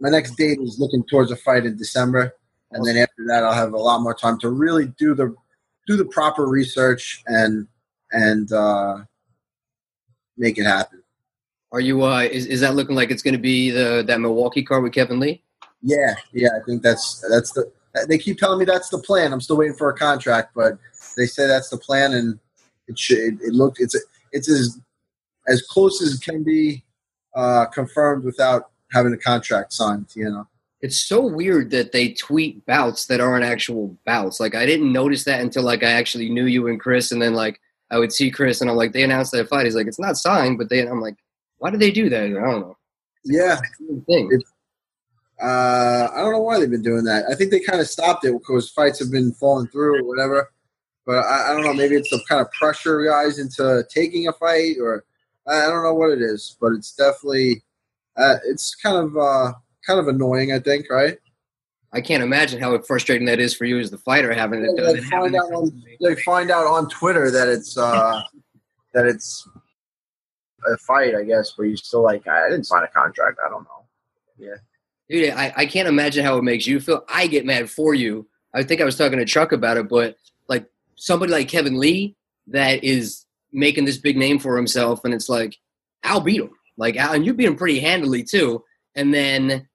my 0.00 0.08
next 0.08 0.36
date 0.36 0.58
is 0.60 0.80
looking 0.80 1.04
towards 1.04 1.30
a 1.30 1.36
fight 1.36 1.66
in 1.66 1.76
December, 1.76 2.34
and 2.72 2.84
then 2.84 2.96
after 2.96 3.26
that 3.28 3.44
I'll 3.44 3.52
have 3.52 3.74
a 3.74 3.78
lot 3.78 4.00
more 4.00 4.14
time 4.14 4.38
to 4.40 4.48
really 4.48 4.86
do 4.98 5.14
the 5.14 5.36
do 5.86 5.96
the 5.96 6.06
proper 6.06 6.46
research 6.46 7.22
and 7.26 7.68
and 8.10 8.50
uh, 8.52 8.98
make 10.38 10.56
it 10.56 10.64
happen. 10.64 11.01
Are 11.72 11.80
you? 11.80 12.02
Uh, 12.02 12.20
is 12.20 12.46
is 12.46 12.60
that 12.60 12.74
looking 12.74 12.94
like 12.94 13.10
it's 13.10 13.22
going 13.22 13.34
to 13.34 13.40
be 13.40 13.70
the 13.70 14.04
that 14.06 14.20
Milwaukee 14.20 14.62
car 14.62 14.80
with 14.80 14.92
Kevin 14.92 15.18
Lee? 15.18 15.42
Yeah, 15.80 16.14
yeah. 16.32 16.50
I 16.54 16.64
think 16.66 16.82
that's 16.82 17.24
that's 17.30 17.52
the. 17.52 17.70
They 18.08 18.18
keep 18.18 18.38
telling 18.38 18.58
me 18.58 18.64
that's 18.64 18.90
the 18.90 18.98
plan. 18.98 19.32
I'm 19.32 19.40
still 19.40 19.56
waiting 19.56 19.76
for 19.76 19.90
a 19.90 19.96
contract, 19.96 20.52
but 20.54 20.78
they 21.16 21.26
say 21.26 21.46
that's 21.46 21.70
the 21.70 21.78
plan, 21.78 22.12
and 22.12 22.38
it 22.88 22.98
should. 22.98 23.40
It, 23.40 23.54
looked. 23.54 23.80
It's 23.80 23.96
it's 24.32 24.50
as 24.50 24.78
as 25.48 25.62
close 25.62 26.02
as 26.02 26.14
it 26.14 26.22
can 26.22 26.42
be 26.42 26.84
uh, 27.34 27.66
confirmed 27.66 28.24
without 28.24 28.70
having 28.92 29.14
a 29.14 29.18
contract 29.18 29.72
signed. 29.72 30.06
You 30.14 30.30
know. 30.30 30.46
It's 30.82 30.96
so 30.96 31.24
weird 31.24 31.70
that 31.70 31.92
they 31.92 32.12
tweet 32.12 32.66
bouts 32.66 33.06
that 33.06 33.20
aren't 33.20 33.44
actual 33.44 33.96
bouts. 34.04 34.40
Like 34.40 34.54
I 34.54 34.66
didn't 34.66 34.92
notice 34.92 35.24
that 35.24 35.40
until 35.40 35.62
like 35.62 35.82
I 35.82 35.92
actually 35.92 36.28
knew 36.28 36.46
you 36.46 36.68
and 36.68 36.78
Chris, 36.78 37.12
and 37.12 37.22
then 37.22 37.32
like 37.32 37.60
I 37.90 37.98
would 37.98 38.12
see 38.12 38.30
Chris, 38.30 38.60
and 38.60 38.68
I'm 38.68 38.76
like, 38.76 38.92
they 38.92 39.04
announced 39.04 39.32
that 39.32 39.48
fight. 39.48 39.64
He's 39.64 39.74
like, 39.74 39.86
it's 39.86 39.98
not 39.98 40.18
signed, 40.18 40.58
but 40.58 40.68
they. 40.68 40.86
I'm 40.86 41.00
like, 41.00 41.16
why 41.62 41.70
do 41.70 41.76
they 41.76 41.92
do 41.92 42.08
that? 42.08 42.24
I 42.24 42.28
don't 42.28 42.40
know. 42.40 42.76
Yeah, 43.24 43.56
thing. 44.08 44.42
Uh, 45.40 46.08
I 46.12 46.16
don't 46.16 46.32
know 46.32 46.40
why 46.40 46.58
they've 46.58 46.68
been 46.68 46.82
doing 46.82 47.04
that. 47.04 47.26
I 47.30 47.36
think 47.36 47.52
they 47.52 47.60
kind 47.60 47.80
of 47.80 47.86
stopped 47.86 48.24
it 48.24 48.32
because 48.32 48.68
fights 48.70 48.98
have 48.98 49.12
been 49.12 49.32
falling 49.34 49.68
through 49.68 50.00
or 50.00 50.04
whatever. 50.04 50.50
But 51.06 51.18
I, 51.18 51.50
I 51.50 51.54
don't 51.54 51.64
know. 51.64 51.72
Maybe 51.72 51.94
it's 51.94 52.10
some 52.10 52.20
kind 52.28 52.40
of 52.40 52.50
pressure 52.50 53.04
guys 53.04 53.38
into 53.38 53.84
taking 53.88 54.26
a 54.26 54.32
fight, 54.32 54.74
or 54.80 55.04
I 55.46 55.68
don't 55.68 55.84
know 55.84 55.94
what 55.94 56.10
it 56.10 56.20
is. 56.20 56.56
But 56.60 56.72
it's 56.72 56.96
definitely 56.96 57.62
uh, 58.16 58.38
it's 58.44 58.74
kind 58.74 58.96
of 58.96 59.16
uh, 59.16 59.52
kind 59.86 60.00
of 60.00 60.08
annoying. 60.08 60.52
I 60.52 60.58
think, 60.58 60.90
right? 60.90 61.16
I 61.92 62.00
can't 62.00 62.24
imagine 62.24 62.60
how 62.60 62.76
frustrating 62.82 63.26
that 63.26 63.38
is 63.38 63.54
for 63.54 63.66
you 63.66 63.78
as 63.78 63.88
the 63.88 63.98
fighter 63.98 64.32
having 64.32 64.64
it. 64.64 64.76
They 64.76 65.00
find, 65.02 65.36
out 65.36 65.52
on, 65.52 65.84
they 66.00 66.16
find 66.22 66.50
out 66.50 66.66
on 66.66 66.88
Twitter 66.88 67.30
that 67.30 67.46
it's 67.46 67.78
uh, 67.78 68.20
that 68.94 69.06
it's 69.06 69.46
a 70.66 70.76
fight, 70.78 71.14
I 71.14 71.24
guess, 71.24 71.52
but 71.56 71.64
you 71.64 71.76
still 71.76 72.02
like, 72.02 72.26
I 72.28 72.48
didn't 72.48 72.64
sign 72.64 72.82
a 72.82 72.88
contract. 72.88 73.38
I 73.44 73.48
don't 73.48 73.64
know. 73.64 73.84
Yeah. 74.38 74.56
Dude, 75.08 75.30
I, 75.30 75.52
I 75.56 75.66
can't 75.66 75.88
imagine 75.88 76.24
how 76.24 76.38
it 76.38 76.44
makes 76.44 76.66
you 76.66 76.80
feel. 76.80 77.04
I 77.08 77.26
get 77.26 77.44
mad 77.44 77.70
for 77.70 77.94
you. 77.94 78.26
I 78.54 78.62
think 78.62 78.80
I 78.80 78.84
was 78.84 78.96
talking 78.96 79.18
to 79.18 79.24
Chuck 79.24 79.52
about 79.52 79.76
it, 79.76 79.88
but 79.88 80.16
like 80.48 80.66
somebody 80.96 81.32
like 81.32 81.48
Kevin 81.48 81.78
Lee 81.78 82.16
that 82.48 82.82
is 82.82 83.24
making 83.52 83.84
this 83.84 83.98
big 83.98 84.16
name 84.16 84.38
for 84.38 84.56
himself, 84.56 85.04
and 85.04 85.12
it's 85.12 85.28
like, 85.28 85.58
Al 86.04 86.20
beat 86.20 86.40
him. 86.40 86.50
Like, 86.76 86.96
and 86.96 87.24
you 87.24 87.34
beat 87.34 87.46
him 87.46 87.56
pretty 87.56 87.80
handily 87.80 88.24
too. 88.24 88.64
And 88.94 89.12
then 89.12 89.68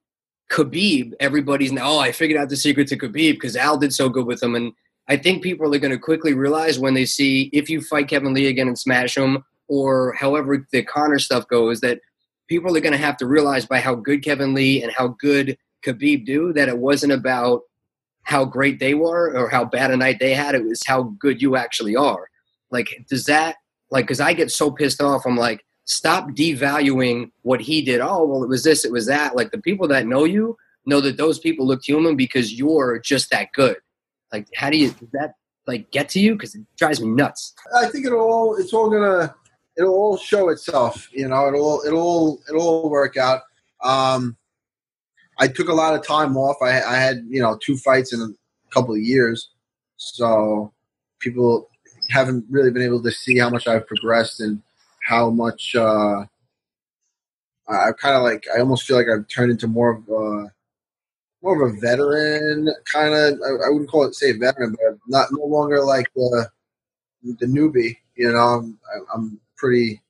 Khabib, 0.51 1.13
everybody's 1.19 1.71
now, 1.71 1.89
oh, 1.89 1.99
I 1.99 2.11
figured 2.11 2.39
out 2.39 2.49
the 2.49 2.57
secret 2.57 2.87
to 2.89 2.97
Khabib 2.97 3.33
because 3.33 3.55
Al 3.55 3.77
did 3.77 3.93
so 3.93 4.09
good 4.09 4.25
with 4.25 4.41
him. 4.41 4.55
And 4.55 4.73
I 5.07 5.17
think 5.17 5.43
people 5.43 5.73
are 5.73 5.79
going 5.79 5.91
to 5.91 5.99
quickly 5.99 6.33
realize 6.33 6.79
when 6.79 6.93
they 6.93 7.05
see 7.05 7.49
if 7.53 7.69
you 7.69 7.81
fight 7.81 8.09
Kevin 8.09 8.33
Lee 8.33 8.47
again 8.47 8.67
and 8.67 8.77
smash 8.77 9.15
him, 9.15 9.43
or 9.67 10.13
however 10.13 10.65
the 10.71 10.83
Conor 10.83 11.19
stuff 11.19 11.47
goes, 11.47 11.81
that 11.81 12.01
people 12.47 12.75
are 12.75 12.81
going 12.81 12.93
to 12.93 12.97
have 12.97 13.17
to 13.17 13.27
realize 13.27 13.65
by 13.65 13.79
how 13.79 13.95
good 13.95 14.23
Kevin 14.23 14.53
Lee 14.53 14.81
and 14.81 14.91
how 14.91 15.09
good 15.19 15.57
Khabib 15.85 16.25
do 16.25 16.53
that 16.53 16.69
it 16.69 16.77
wasn't 16.77 17.13
about 17.13 17.61
how 18.23 18.43
great 18.43 18.79
they 18.79 18.93
were 18.93 19.35
or 19.37 19.49
how 19.49 19.63
bad 19.63 19.91
a 19.91 19.97
night 19.97 20.17
they 20.19 20.33
had. 20.33 20.55
It 20.55 20.65
was 20.65 20.81
how 20.85 21.03
good 21.19 21.41
you 21.41 21.55
actually 21.55 21.95
are. 21.95 22.29
Like, 22.71 23.05
does 23.09 23.25
that, 23.25 23.55
like, 23.89 24.05
because 24.05 24.19
I 24.19 24.33
get 24.33 24.51
so 24.51 24.69
pissed 24.69 25.01
off. 25.01 25.25
I'm 25.25 25.37
like, 25.37 25.63
stop 25.85 26.31
devaluing 26.31 27.31
what 27.43 27.61
he 27.61 27.81
did. 27.81 28.01
Oh, 28.01 28.25
well, 28.25 28.43
it 28.43 28.49
was 28.49 28.63
this, 28.63 28.83
it 28.83 28.91
was 28.91 29.05
that. 29.07 29.35
Like, 29.35 29.51
the 29.51 29.61
people 29.61 29.87
that 29.87 30.07
know 30.07 30.25
you 30.25 30.57
know 30.85 30.99
that 30.99 31.15
those 31.15 31.39
people 31.39 31.65
look 31.65 31.81
human 31.83 32.17
because 32.17 32.53
you're 32.53 32.99
just 32.99 33.29
that 33.31 33.53
good. 33.53 33.77
Like, 34.33 34.47
how 34.55 34.69
do 34.69 34.77
you, 34.77 34.91
does 34.91 35.09
that, 35.13 35.35
like, 35.65 35.89
get 35.91 36.09
to 36.09 36.19
you? 36.19 36.33
Because 36.33 36.55
it 36.55 36.63
drives 36.77 36.99
me 36.99 37.07
nuts. 37.07 37.53
I 37.73 37.87
think 37.87 38.05
it 38.05 38.11
all, 38.11 38.57
it's 38.57 38.73
all 38.73 38.89
to, 38.91 39.33
it'll 39.77 39.93
all 39.93 40.17
show 40.17 40.49
itself. 40.49 41.09
You 41.11 41.27
know, 41.27 41.47
it'll 41.47 41.81
it'll 41.85 42.41
it'll 42.49 42.61
all 42.61 42.89
work 42.89 43.17
out. 43.17 43.41
Um, 43.83 44.37
I 45.39 45.47
took 45.47 45.69
a 45.69 45.73
lot 45.73 45.93
of 45.93 46.05
time 46.05 46.35
off. 46.35 46.57
I, 46.61 46.81
I 46.81 46.95
had 46.95 47.25
you 47.27 47.41
know 47.41 47.57
two 47.61 47.77
fights 47.77 48.13
in 48.13 48.21
a 48.21 48.73
couple 48.73 48.93
of 48.93 49.01
years, 49.01 49.49
so 49.97 50.73
people 51.19 51.69
haven't 52.09 52.45
really 52.49 52.71
been 52.71 52.83
able 52.83 53.03
to 53.03 53.11
see 53.11 53.37
how 53.37 53.49
much 53.49 53.67
I've 53.67 53.87
progressed 53.87 54.39
and 54.39 54.61
how 55.03 55.29
much 55.29 55.75
uh, 55.75 56.25
I 57.67 57.91
kind 57.99 58.15
of 58.15 58.23
like. 58.23 58.45
I 58.55 58.59
almost 58.59 58.85
feel 58.85 58.97
like 58.97 59.07
I've 59.07 59.27
turned 59.27 59.51
into 59.51 59.67
more 59.67 59.91
of 59.91 60.09
a 60.09 60.51
more 61.43 61.63
of 61.63 61.73
a 61.73 61.79
veteran 61.79 62.73
kind 62.91 63.13
of. 63.13 63.39
I, 63.41 63.67
I, 63.67 63.69
wouldn't 63.69 63.89
call 63.89 64.05
it 64.05 64.15
say 64.15 64.31
veteran, 64.33 64.75
but 64.81 64.97
not 65.07 65.29
no 65.31 65.45
longer 65.45 65.83
like 65.83 66.07
the 66.15 66.49
the 67.23 67.45
newbie. 67.45 67.97
You 68.15 68.31
know, 68.31 68.39
I'm 68.39 68.79
I'm 69.13 69.39
pretty 69.57 70.01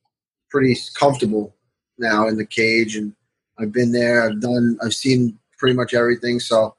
pretty 0.50 0.78
comfortable 0.96 1.56
now 1.98 2.28
in 2.28 2.38
the 2.38 2.46
cage, 2.46 2.96
and 2.96 3.14
I've 3.60 3.72
been 3.72 3.92
there. 3.92 4.24
I've 4.24 4.42
done. 4.42 4.78
I've 4.84 4.94
seen 4.94 5.38
pretty 5.58 5.76
much 5.76 5.94
everything. 5.94 6.40
So 6.40 6.76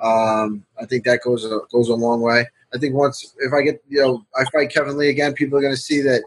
um, 0.00 0.64
I 0.80 0.86
think 0.86 1.04
that 1.04 1.22
goes 1.22 1.44
a, 1.44 1.60
goes 1.70 1.88
a 1.88 1.94
long 1.94 2.20
way. 2.20 2.46
I 2.74 2.78
think 2.78 2.94
once 2.94 3.34
if 3.38 3.52
I 3.52 3.62
get 3.62 3.82
you 3.88 4.00
know 4.00 4.24
I 4.36 4.44
fight 4.50 4.72
Kevin 4.72 4.96
Lee 4.96 5.10
again, 5.10 5.34
people 5.34 5.58
are 5.58 5.62
going 5.62 5.74
to 5.74 5.80
see 5.80 6.00
that 6.02 6.22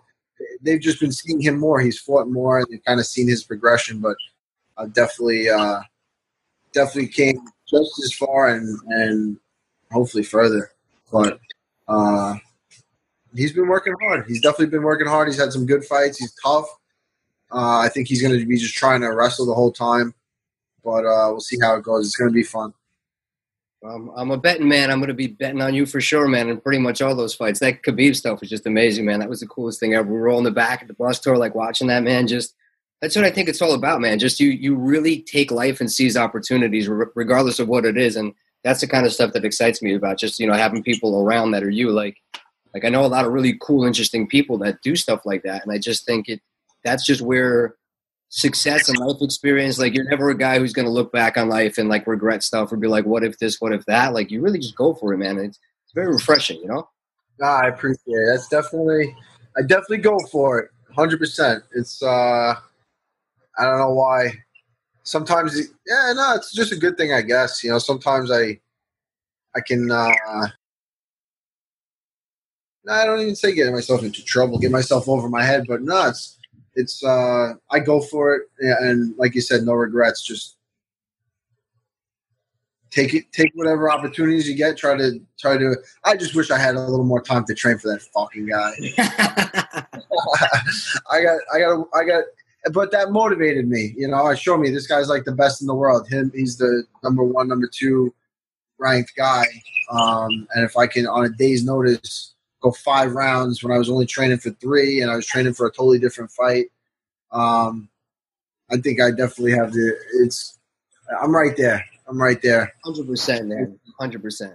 they've 0.62 0.82
just 0.82 1.00
been 1.00 1.12
seeing 1.12 1.42
him 1.42 1.60
more. 1.60 1.80
He's 1.80 2.00
fought 2.00 2.28
more, 2.28 2.60
and 2.60 2.68
they've 2.70 2.84
kind 2.86 3.00
of 3.00 3.06
seen 3.06 3.28
his 3.28 3.44
progression. 3.44 4.00
But 4.00 4.18
I've 4.78 4.94
definitely 4.94 5.50
uh, 5.50 5.82
definitely 6.74 7.08
came 7.08 7.40
just 7.68 8.00
as 8.04 8.14
far 8.14 8.50
and 8.50 8.80
and 8.88 9.38
hopefully 9.92 10.24
further. 10.24 10.72
But 11.12 11.40
uh, 11.88 12.36
he's 13.36 13.54
been 13.54 13.68
working 13.68 13.94
hard. 14.02 14.26
He's 14.28 14.42
definitely 14.42 14.68
been 14.68 14.84
working 14.84 15.08
hard. 15.08 15.28
He's 15.28 15.40
had 15.40 15.52
some 15.52 15.66
good 15.66 15.84
fights. 15.86 16.18
He's 16.18 16.34
tough. 16.44 16.66
Uh, 17.52 17.80
I 17.80 17.90
think 17.90 18.08
he's 18.08 18.22
going 18.22 18.38
to 18.38 18.46
be 18.46 18.58
just 18.58 18.76
trying 18.76 19.02
to 19.02 19.08
wrestle 19.08 19.46
the 19.46 19.54
whole 19.54 19.72
time. 19.72 20.14
But 20.84 21.06
uh, 21.06 21.30
we'll 21.30 21.40
see 21.40 21.58
how 21.62 21.76
it 21.76 21.84
goes. 21.84 22.06
It's 22.06 22.16
going 22.16 22.30
to 22.30 22.34
be 22.34 22.44
fun. 22.44 22.74
Um, 23.86 24.12
I'm 24.16 24.32
a 24.32 24.38
betting 24.38 24.68
man. 24.68 24.90
I'm 24.90 25.00
going 25.00 25.10
to 25.10 25.14
be 25.14 25.28
betting 25.28 25.62
on 25.62 25.74
you 25.74 25.86
for 25.86 26.02
sure, 26.02 26.28
man. 26.28 26.50
And 26.50 26.64
pretty 26.64 26.80
much 26.80 27.02
all 27.02 27.16
those 27.16 27.36
fights. 27.36 27.60
That 27.60 27.84
Khabib 27.84 28.16
stuff 28.16 28.40
was 28.40 28.50
just 28.50 28.66
amazing, 28.66 29.06
man. 29.06 29.20
That 29.20 29.30
was 29.30 29.42
the 29.42 29.48
coolest 29.48 29.80
thing 29.80 29.94
ever. 29.94 30.12
We 30.12 30.20
were 30.20 30.30
all 30.30 30.40
in 30.40 30.44
the 30.44 30.52
back 30.52 30.82
at 30.82 30.88
the 30.88 30.94
bus 30.94 31.20
tour, 31.20 31.38
like 31.38 31.54
watching 31.54 31.88
that, 31.88 32.04
man. 32.04 32.28
Just 32.28 32.56
that's 33.02 33.16
what 33.16 33.26
I 33.26 33.32
think 33.32 33.48
it's 33.48 33.62
all 33.62 33.74
about, 33.74 34.02
man. 34.02 34.18
Just 34.18 34.40
you, 34.40 34.50
you 34.50 34.76
really 34.76 35.22
take 35.22 35.52
life 35.52 35.80
and 35.80 35.92
seize 35.92 36.18
opportunities, 36.18 36.88
regardless 36.88 37.60
of 37.60 37.68
what 37.68 37.86
it 37.86 37.98
is. 37.98 38.16
And 38.16 38.34
that's 38.64 38.82
the 38.82 38.88
kind 38.88 39.06
of 39.06 39.14
stuff 39.14 39.34
that 39.34 39.46
excites 39.46 39.82
me 39.82 39.94
about 39.94 40.18
just 40.18 40.40
you 40.40 40.48
know 40.48 40.54
having 40.54 40.82
people 40.82 41.22
around 41.22 41.52
that 41.52 41.64
are 41.64 41.70
you. 41.70 41.92
Like, 41.92 42.18
like 42.76 42.86
I 42.86 42.90
know 42.90 43.04
a 43.04 43.08
lot 43.08 43.26
of 43.26 43.32
really 43.32 43.58
cool, 43.60 43.86
interesting 43.86 44.28
people 44.28 44.60
that 44.60 44.84
do 44.84 44.96
stuff 44.96 45.26
like 45.26 45.42
that, 45.42 45.64
and 45.64 45.72
I 45.72 45.80
just 45.80 46.06
think 46.06 46.30
it. 46.30 46.40
That's 46.84 47.04
just 47.04 47.22
where 47.22 47.74
success 48.30 48.90
and 48.90 49.00
life 49.00 49.22
experience. 49.22 49.80
Like 49.80 49.96
you're 49.96 50.10
never 50.10 50.30
a 50.30 50.38
guy 50.38 50.60
who's 50.60 50.74
going 50.74 50.86
to 50.86 50.92
look 50.92 51.12
back 51.12 51.38
on 51.38 51.50
life 51.50 51.78
and 51.78 51.90
like 51.90 52.06
regret 52.06 52.44
stuff 52.44 52.72
or 52.72 52.78
be 52.78 52.88
like, 52.88 53.06
what 53.06 53.24
if 53.24 53.40
this, 53.40 53.62
what 53.62 53.74
if 53.74 53.86
that? 53.86 54.14
Like 54.14 54.30
you 54.30 54.42
really 54.42 54.60
just 54.60 54.76
go 54.76 54.94
for 54.94 55.14
it, 55.14 55.18
man. 55.18 55.38
It's, 55.38 55.58
it's 55.84 55.94
very 55.94 56.12
refreshing, 56.12 56.60
you 56.60 56.68
know? 56.68 56.90
I 57.42 57.68
appreciate 57.68 58.02
it. 58.08 58.28
That's 58.28 58.48
definitely, 58.50 59.16
I 59.58 59.62
definitely 59.62 59.98
go 59.98 60.20
for 60.32 60.60
it. 60.60 60.70
Hundred 60.94 61.18
percent. 61.18 61.64
It's, 61.74 62.04
uh, 62.04 62.56
I 63.58 63.64
don't 63.64 63.80
know 63.80 63.94
why. 63.94 64.34
Sometimes, 65.04 65.58
yeah, 65.88 66.14
no, 66.16 66.34
it's 66.36 66.54
just 66.54 66.72
a 66.72 66.78
good 66.78 66.98
thing, 66.98 67.14
I 67.14 67.22
guess. 67.22 67.64
You 67.64 67.72
know, 67.72 67.80
sometimes 67.80 68.32
I, 68.32 68.60
I 69.56 69.62
can, 69.66 69.90
uh, 69.90 70.48
I 72.90 73.06
don't 73.06 73.20
even 73.22 73.36
say 73.36 73.54
getting 73.54 73.74
myself 73.74 74.04
into 74.04 74.24
trouble, 74.24 74.60
get 74.60 74.72
myself 74.72 75.10
over 75.10 75.30
my 75.30 75.44
head, 75.44 75.66
but 75.68 75.82
no, 75.82 76.08
it's, 76.08 76.38
it's 76.76 77.04
uh, 77.04 77.54
I 77.72 77.80
go 77.80 78.02
for 78.02 78.36
it, 78.36 78.44
and 78.60 79.16
like 79.18 79.34
you 79.34 79.42
said, 79.42 79.64
no 79.64 79.74
regrets. 79.74 80.22
Just 80.22 80.58
take 82.92 83.14
it, 83.14 83.32
take 83.32 83.52
whatever 83.56 83.92
opportunities 83.92 84.48
you 84.48 84.56
get. 84.56 84.78
Try 84.78 84.98
to 84.98 85.20
try 85.40 85.58
to. 85.58 85.76
I 86.04 86.16
just 86.18 86.36
wish 86.36 86.52
I 86.52 86.58
had 86.58 86.76
a 86.76 86.82
little 86.82 87.06
more 87.06 87.22
time 87.22 87.46
to 87.46 87.56
train 87.56 87.78
for 87.78 87.90
that 87.90 88.02
fucking 88.02 88.48
guy. 88.48 88.72
I 91.12 91.22
got, 91.24 91.40
I 91.54 91.60
got, 91.60 91.88
I 91.94 92.04
got. 92.04 92.24
But 92.74 92.92
that 92.92 93.12
motivated 93.12 93.68
me. 93.68 93.94
You 93.96 94.08
know, 94.08 94.26
I 94.26 94.36
showed 94.36 94.58
me 94.58 94.70
this 94.70 94.88
guy's 94.88 95.08
like 95.08 95.24
the 95.24 95.32
best 95.32 95.62
in 95.62 95.68
the 95.68 95.76
world. 95.76 96.10
Him, 96.10 96.32
he's 96.34 96.58
the 96.58 96.84
number 97.04 97.24
one, 97.24 97.48
number 97.48 97.70
two 97.72 98.14
ranked 98.78 99.14
guy. 99.16 99.46
Um, 99.92 100.48
and 100.54 100.66
if 100.66 100.76
I 100.76 100.88
can, 100.88 101.08
on 101.08 101.26
a 101.26 101.30
day's 101.30 101.64
notice, 101.64 102.35
go 102.66 102.72
five 102.72 103.14
rounds 103.14 103.64
when 103.64 103.72
I 103.72 103.78
was 103.78 103.90
only 103.90 104.06
training 104.06 104.40
for 104.40 104.50
three, 104.52 105.02
and 105.02 105.12
I 105.12 105.16
was 105.16 105.26
training 105.26 105.54
for 105.54 105.68
a 105.68 105.72
totally 105.72 106.00
different 106.00 106.32
fight. 106.32 106.66
Um, 107.32 107.90
I 108.72 108.78
think 108.78 109.00
I 109.02 109.12
definitely 109.12 109.52
have 109.52 109.72
the. 109.72 109.98
It's. 110.24 110.58
I'm 111.22 111.36
right 111.36 111.56
there. 111.56 111.86
I'm 112.08 112.22
right 112.22 112.42
there. 112.42 112.74
Hundred 112.84 113.08
percent, 113.08 113.48
man. 113.48 113.80
Hundred 114.00 114.22
percent. 114.22 114.54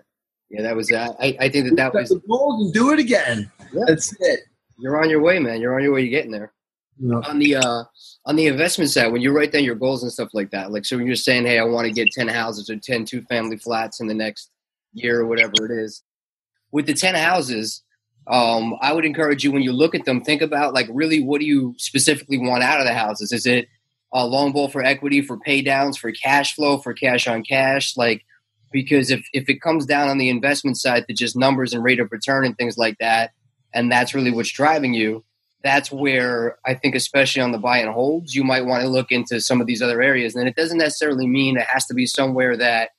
Yeah, 0.50 0.62
that 0.62 0.76
was. 0.76 0.90
Uh, 0.90 1.14
I. 1.20 1.36
I 1.40 1.48
think 1.48 1.68
that 1.68 1.76
that 1.76 1.94
was 1.94 2.08
the 2.08 2.20
goals 2.28 2.64
and 2.64 2.74
do 2.74 2.92
it 2.92 2.98
again. 2.98 3.50
Yeah. 3.72 3.84
That's 3.86 4.14
it. 4.20 4.40
You're 4.78 5.00
on 5.00 5.10
your 5.10 5.22
way, 5.22 5.38
man. 5.38 5.60
You're 5.60 5.74
on 5.74 5.82
your 5.82 5.92
way 5.92 6.02
to 6.02 6.08
getting 6.08 6.32
there. 6.32 6.52
On 7.24 7.38
the 7.38 7.56
uh, 7.56 7.84
on 8.26 8.36
the 8.36 8.46
investment 8.46 8.90
side, 8.90 9.10
when 9.10 9.22
you 9.22 9.32
write 9.32 9.52
down 9.52 9.64
your 9.64 9.74
goals 9.74 10.02
and 10.02 10.12
stuff 10.12 10.34
like 10.34 10.50
that, 10.50 10.70
like 10.70 10.84
so 10.84 10.98
when 10.98 11.06
you're 11.06 11.16
saying, 11.16 11.46
"Hey, 11.46 11.58
I 11.58 11.64
want 11.64 11.86
to 11.86 11.92
get 11.92 12.12
ten 12.12 12.28
houses 12.28 12.68
or 12.68 12.76
10 12.76 13.06
two 13.06 13.22
family 13.22 13.56
flats 13.56 14.00
in 14.00 14.06
the 14.06 14.12
next 14.12 14.50
year 14.92 15.20
or 15.20 15.26
whatever 15.26 15.52
it 15.64 15.70
is," 15.70 16.02
with 16.72 16.86
the 16.86 16.92
ten 16.92 17.14
houses, 17.14 17.82
um, 18.26 18.76
I 18.80 18.92
would 18.92 19.04
encourage 19.04 19.44
you 19.44 19.52
when 19.52 19.62
you 19.62 19.72
look 19.72 19.94
at 19.94 20.04
them, 20.04 20.22
think 20.22 20.42
about 20.42 20.74
like 20.74 20.88
really 20.92 21.22
what 21.22 21.40
do 21.40 21.46
you 21.46 21.74
specifically 21.78 22.38
want 22.38 22.62
out 22.62 22.80
of 22.80 22.86
the 22.86 22.94
houses? 22.94 23.32
Is 23.32 23.46
it 23.46 23.68
a 24.12 24.26
long 24.26 24.52
ball 24.52 24.68
for 24.68 24.82
equity, 24.82 25.20
for 25.22 25.38
pay 25.38 25.62
downs, 25.62 25.96
for 25.96 26.12
cash 26.12 26.54
flow, 26.54 26.78
for 26.78 26.92
cash 26.92 27.26
on 27.26 27.42
cash? 27.42 27.96
Like, 27.96 28.24
because 28.72 29.10
if, 29.10 29.26
if 29.32 29.48
it 29.48 29.60
comes 29.60 29.86
down 29.86 30.08
on 30.08 30.18
the 30.18 30.28
investment 30.28 30.76
side 30.76 31.06
to 31.08 31.14
just 31.14 31.36
numbers 31.36 31.72
and 31.72 31.82
rate 31.82 32.00
of 32.00 32.12
return 32.12 32.44
and 32.44 32.56
things 32.56 32.78
like 32.78 32.98
that, 32.98 33.32
and 33.74 33.90
that's 33.90 34.14
really 34.14 34.30
what's 34.30 34.52
driving 34.52 34.94
you, 34.94 35.24
that's 35.62 35.92
where 35.92 36.58
I 36.64 36.74
think, 36.74 36.94
especially 36.94 37.42
on 37.42 37.52
the 37.52 37.58
buy 37.58 37.78
and 37.78 37.90
holds, 37.90 38.34
you 38.34 38.44
might 38.44 38.64
want 38.64 38.82
to 38.82 38.88
look 38.88 39.10
into 39.10 39.40
some 39.40 39.60
of 39.60 39.66
these 39.66 39.82
other 39.82 40.00
areas. 40.00 40.34
And 40.34 40.48
it 40.48 40.56
doesn't 40.56 40.78
necessarily 40.78 41.26
mean 41.26 41.56
it 41.56 41.66
has 41.66 41.86
to 41.86 41.94
be 41.94 42.06
somewhere 42.06 42.56
that 42.56 42.90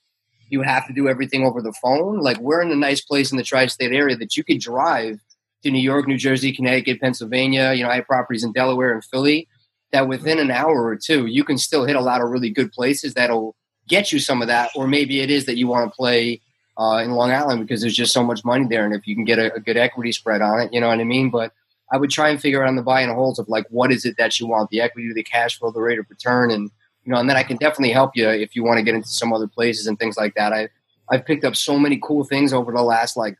you 0.51 0.61
have 0.61 0.85
to 0.87 0.93
do 0.93 1.07
everything 1.07 1.45
over 1.45 1.61
the 1.61 1.73
phone. 1.81 2.19
Like 2.19 2.37
we're 2.39 2.61
in 2.61 2.71
a 2.71 2.75
nice 2.75 3.01
place 3.01 3.31
in 3.31 3.37
the 3.37 3.43
tri-state 3.43 3.93
area 3.93 4.17
that 4.17 4.35
you 4.35 4.43
could 4.43 4.59
drive 4.59 5.19
to 5.63 5.71
New 5.71 5.79
York, 5.79 6.07
New 6.07 6.17
Jersey, 6.17 6.53
Connecticut, 6.53 6.99
Pennsylvania. 6.99 7.73
You 7.73 7.83
know, 7.83 7.89
I 7.89 7.95
have 7.95 8.05
properties 8.05 8.43
in 8.43 8.51
Delaware 8.51 8.93
and 8.93 9.03
Philly. 9.03 9.47
That 9.91 10.07
within 10.07 10.39
an 10.39 10.51
hour 10.51 10.85
or 10.85 10.95
two, 10.95 11.25
you 11.25 11.43
can 11.43 11.57
still 11.57 11.85
hit 11.85 11.95
a 11.95 12.01
lot 12.01 12.21
of 12.21 12.29
really 12.29 12.49
good 12.49 12.71
places 12.71 13.13
that'll 13.13 13.55
get 13.87 14.11
you 14.11 14.19
some 14.19 14.41
of 14.41 14.47
that. 14.47 14.71
Or 14.75 14.87
maybe 14.87 15.19
it 15.19 15.29
is 15.29 15.45
that 15.45 15.57
you 15.57 15.67
want 15.67 15.91
to 15.91 15.95
play 15.95 16.41
uh, 16.77 17.01
in 17.03 17.11
Long 17.11 17.31
Island 17.31 17.61
because 17.61 17.81
there's 17.81 17.95
just 17.95 18.13
so 18.13 18.23
much 18.23 18.45
money 18.45 18.65
there, 18.69 18.85
and 18.85 18.93
if 18.95 19.05
you 19.05 19.15
can 19.15 19.25
get 19.25 19.37
a, 19.37 19.53
a 19.53 19.59
good 19.59 19.77
equity 19.77 20.11
spread 20.11 20.41
on 20.41 20.61
it, 20.61 20.73
you 20.73 20.79
know 20.79 20.87
what 20.87 20.99
I 20.99 21.03
mean. 21.03 21.29
But 21.29 21.51
I 21.91 21.97
would 21.97 22.09
try 22.09 22.29
and 22.29 22.41
figure 22.41 22.63
out 22.63 22.69
on 22.69 22.77
the 22.77 22.81
buy 22.81 23.01
and 23.01 23.11
holds 23.11 23.37
of 23.37 23.49
like 23.49 23.65
what 23.69 23.91
is 23.91 24.05
it 24.05 24.17
that 24.17 24.39
you 24.39 24.47
want, 24.47 24.69
the 24.69 24.81
equity, 24.81 25.11
the 25.13 25.23
cash 25.23 25.59
flow, 25.59 25.71
the 25.71 25.81
rate 25.81 25.99
of 25.99 26.09
return, 26.09 26.51
and 26.51 26.71
know, 27.11 27.17
and 27.17 27.29
then 27.29 27.37
I 27.37 27.43
can 27.43 27.57
definitely 27.57 27.91
help 27.91 28.11
you 28.15 28.29
if 28.29 28.55
you 28.55 28.63
want 28.63 28.77
to 28.77 28.83
get 28.83 28.95
into 28.95 29.07
some 29.07 29.33
other 29.33 29.47
places 29.47 29.87
and 29.87 29.99
things 29.99 30.17
like 30.17 30.33
that. 30.35 30.53
I 30.53 30.69
I've 31.09 31.25
picked 31.25 31.43
up 31.43 31.55
so 31.55 31.77
many 31.77 31.99
cool 32.01 32.23
things 32.23 32.53
over 32.53 32.71
the 32.71 32.81
last 32.81 33.17
like 33.17 33.37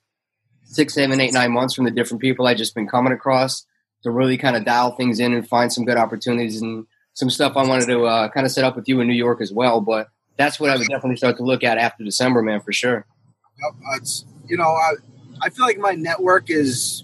six, 0.63 0.93
seven, 0.93 1.19
eight, 1.19 1.34
nine 1.34 1.51
months 1.51 1.74
from 1.74 1.86
the 1.86 1.91
different 1.91 2.22
people 2.22 2.47
I've 2.47 2.57
just 2.57 2.76
been 2.76 2.88
coming 2.88 3.13
across 3.13 3.65
to 4.03 4.11
really 4.11 4.38
kind 4.38 4.55
of 4.55 4.65
dial 4.65 4.91
things 4.91 5.19
in 5.19 5.34
and 5.34 5.47
find 5.47 5.72
some 5.72 5.86
good 5.86 5.97
opportunities 5.97 6.61
and 6.61 6.86
some 7.13 7.30
stuff 7.30 7.55
I 7.55 7.65
wanted 7.65 7.88
to 7.88 8.05
uh, 8.05 8.30
kind 8.30 8.45
of 8.45 8.51
set 8.51 8.63
up 8.63 8.76
with 8.76 8.88
you 8.88 8.99
in 8.99 9.07
New 9.07 9.13
York 9.13 9.41
as 9.41 9.51
well. 9.51 9.82
But 9.82 10.07
that's 10.38 10.59
what 10.59 10.69
I 10.69 10.78
would 10.78 10.88
definitely 10.88 11.17
start 11.17 11.38
to 11.38 11.43
look 11.43 11.63
at 11.63 11.78
after 11.78 12.03
December, 12.03 12.41
man, 12.41 12.61
for 12.61 12.74
sure. 12.74 13.05
Yep, 13.61 13.74
it's 13.97 14.26
you 14.47 14.57
know 14.57 14.69
I 14.69 14.93
I 15.41 15.49
feel 15.49 15.65
like 15.65 15.78
my 15.78 15.93
network 15.93 16.49
is 16.49 17.03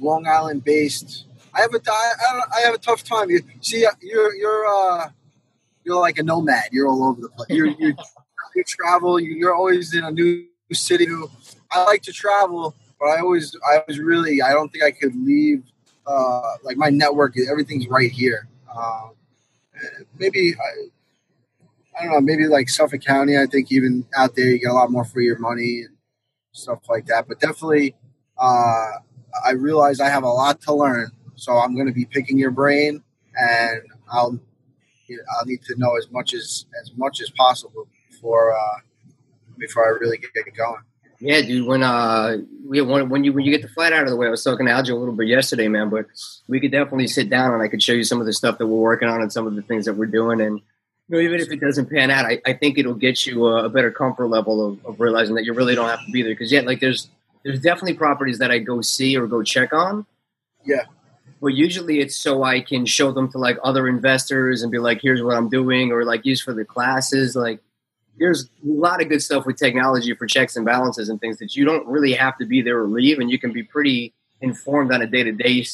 Long 0.00 0.26
Island 0.26 0.64
based. 0.64 1.24
I 1.54 1.62
have 1.62 1.74
a 1.74 1.80
I, 1.88 2.40
I 2.56 2.60
have 2.60 2.74
a 2.74 2.78
tough 2.78 3.02
time. 3.02 3.30
You 3.30 3.40
see, 3.60 3.86
you're 4.00 4.34
you're 4.34 4.66
uh, 4.66 5.08
you're 5.86 6.00
like 6.00 6.18
a 6.18 6.22
nomad. 6.22 6.64
You're 6.72 6.88
all 6.88 7.04
over 7.04 7.20
the 7.20 7.28
place. 7.28 7.48
You're, 7.48 7.68
you're 7.78 7.94
you 8.56 8.64
travel. 8.64 9.20
You're 9.20 9.54
always 9.54 9.94
in 9.94 10.04
a 10.04 10.10
new 10.10 10.44
city. 10.72 11.06
I 11.70 11.84
like 11.84 12.02
to 12.02 12.12
travel, 12.12 12.74
but 12.98 13.06
I 13.06 13.20
always, 13.20 13.56
I 13.70 13.82
was 13.86 13.98
really, 14.00 14.42
I 14.42 14.52
don't 14.52 14.70
think 14.70 14.82
I 14.82 14.90
could 14.90 15.14
leave. 15.14 15.62
Uh, 16.06 16.52
like 16.62 16.76
my 16.76 16.88
network, 16.88 17.34
everything's 17.50 17.86
right 17.88 18.10
here. 18.10 18.48
Uh, 18.68 19.08
maybe 20.18 20.54
I, 20.54 21.98
I 21.98 22.04
don't 22.04 22.12
know. 22.12 22.20
Maybe 22.20 22.46
like 22.46 22.68
Suffolk 22.68 23.02
County. 23.02 23.38
I 23.38 23.46
think 23.46 23.72
even 23.72 24.06
out 24.16 24.34
there, 24.36 24.46
you 24.46 24.58
get 24.58 24.70
a 24.70 24.74
lot 24.74 24.90
more 24.90 25.04
for 25.04 25.20
your 25.20 25.38
money 25.38 25.82
and 25.82 25.96
stuff 26.52 26.80
like 26.88 27.06
that. 27.06 27.26
But 27.28 27.40
definitely, 27.40 27.94
uh, 28.38 28.90
I 29.44 29.52
realize 29.52 30.00
I 30.00 30.08
have 30.08 30.22
a 30.24 30.28
lot 30.28 30.60
to 30.62 30.74
learn. 30.74 31.10
So 31.36 31.52
I'm 31.52 31.74
going 31.74 31.86
to 31.86 31.92
be 31.92 32.06
picking 32.06 32.38
your 32.38 32.50
brain, 32.50 33.02
and 33.34 33.82
I'll 34.10 34.38
I'll 35.08 35.46
need 35.46 35.62
to 35.64 35.74
know 35.76 35.96
as 35.96 36.10
much 36.10 36.34
as 36.34 36.66
as 36.80 36.92
much 36.96 37.20
as 37.20 37.30
possible 37.30 37.86
before 38.10 38.52
uh, 38.52 38.80
before 39.58 39.86
I 39.86 39.98
really 39.98 40.18
get 40.18 40.32
going. 40.56 40.82
Yeah, 41.18 41.40
dude. 41.40 41.66
When 41.66 41.82
uh, 41.82 42.38
we 42.66 42.80
when, 42.82 43.08
when 43.08 43.24
you 43.24 43.32
when 43.32 43.44
you 43.44 43.50
get 43.50 43.62
the 43.62 43.68
flight 43.68 43.92
out 43.92 44.04
of 44.04 44.10
the 44.10 44.16
way, 44.16 44.26
I 44.26 44.30
was 44.30 44.44
talking 44.44 44.66
to 44.66 44.72
Aljo 44.72 44.90
a 44.90 44.96
little 44.96 45.14
bit 45.14 45.28
yesterday, 45.28 45.68
man. 45.68 45.88
But 45.88 46.06
we 46.46 46.60
could 46.60 46.72
definitely 46.72 47.06
sit 47.06 47.30
down 47.30 47.54
and 47.54 47.62
I 47.62 47.68
could 47.68 47.82
show 47.82 47.92
you 47.92 48.04
some 48.04 48.20
of 48.20 48.26
the 48.26 48.32
stuff 48.32 48.58
that 48.58 48.66
we're 48.66 48.76
working 48.76 49.08
on 49.08 49.22
and 49.22 49.32
some 49.32 49.46
of 49.46 49.54
the 49.54 49.62
things 49.62 49.86
that 49.86 49.94
we're 49.94 50.06
doing. 50.06 50.40
And 50.40 50.60
you 51.08 51.16
know, 51.16 51.20
even 51.20 51.40
if 51.40 51.50
it 51.50 51.60
doesn't 51.60 51.90
pan 51.90 52.10
out, 52.10 52.26
I, 52.26 52.40
I 52.44 52.52
think 52.52 52.78
it'll 52.78 52.94
get 52.94 53.26
you 53.26 53.46
a, 53.46 53.64
a 53.64 53.68
better 53.68 53.90
comfort 53.90 54.26
level 54.26 54.66
of, 54.66 54.84
of, 54.84 55.00
realizing 55.00 55.36
that 55.36 55.44
you 55.44 55.54
really 55.54 55.74
don't 55.74 55.88
have 55.88 56.04
to 56.04 56.12
be 56.12 56.22
there. 56.22 56.32
Because 56.32 56.52
yet, 56.52 56.66
like, 56.66 56.80
there's 56.80 57.08
there's 57.44 57.60
definitely 57.60 57.94
properties 57.94 58.38
that 58.38 58.50
I 58.50 58.58
go 58.58 58.80
see 58.82 59.16
or 59.16 59.26
go 59.26 59.42
check 59.42 59.72
on. 59.72 60.04
Yeah. 60.64 60.82
But 61.40 61.48
usually 61.48 62.00
it's 62.00 62.16
so 62.16 62.42
I 62.42 62.60
can 62.60 62.86
show 62.86 63.12
them 63.12 63.30
to 63.32 63.38
like 63.38 63.58
other 63.62 63.86
investors 63.88 64.62
and 64.62 64.72
be 64.72 64.78
like, 64.78 65.00
here's 65.02 65.22
what 65.22 65.36
I'm 65.36 65.48
doing, 65.48 65.92
or 65.92 66.04
like 66.04 66.24
use 66.24 66.40
for 66.40 66.54
the 66.54 66.64
classes. 66.64 67.36
Like, 67.36 67.60
there's 68.18 68.44
a 68.44 68.48
lot 68.62 69.02
of 69.02 69.08
good 69.08 69.22
stuff 69.22 69.44
with 69.44 69.56
technology 69.56 70.14
for 70.14 70.26
checks 70.26 70.56
and 70.56 70.64
balances 70.64 71.08
and 71.10 71.20
things 71.20 71.38
that 71.38 71.54
you 71.54 71.64
don't 71.66 71.86
really 71.86 72.14
have 72.14 72.38
to 72.38 72.46
be 72.46 72.62
there 72.62 72.80
or 72.80 72.88
leave, 72.88 73.18
and 73.18 73.30
you 73.30 73.38
can 73.38 73.52
be 73.52 73.62
pretty 73.62 74.14
informed 74.40 74.92
on 74.92 75.02
a 75.02 75.06
day 75.06 75.22
to 75.22 75.32
day 75.32 75.64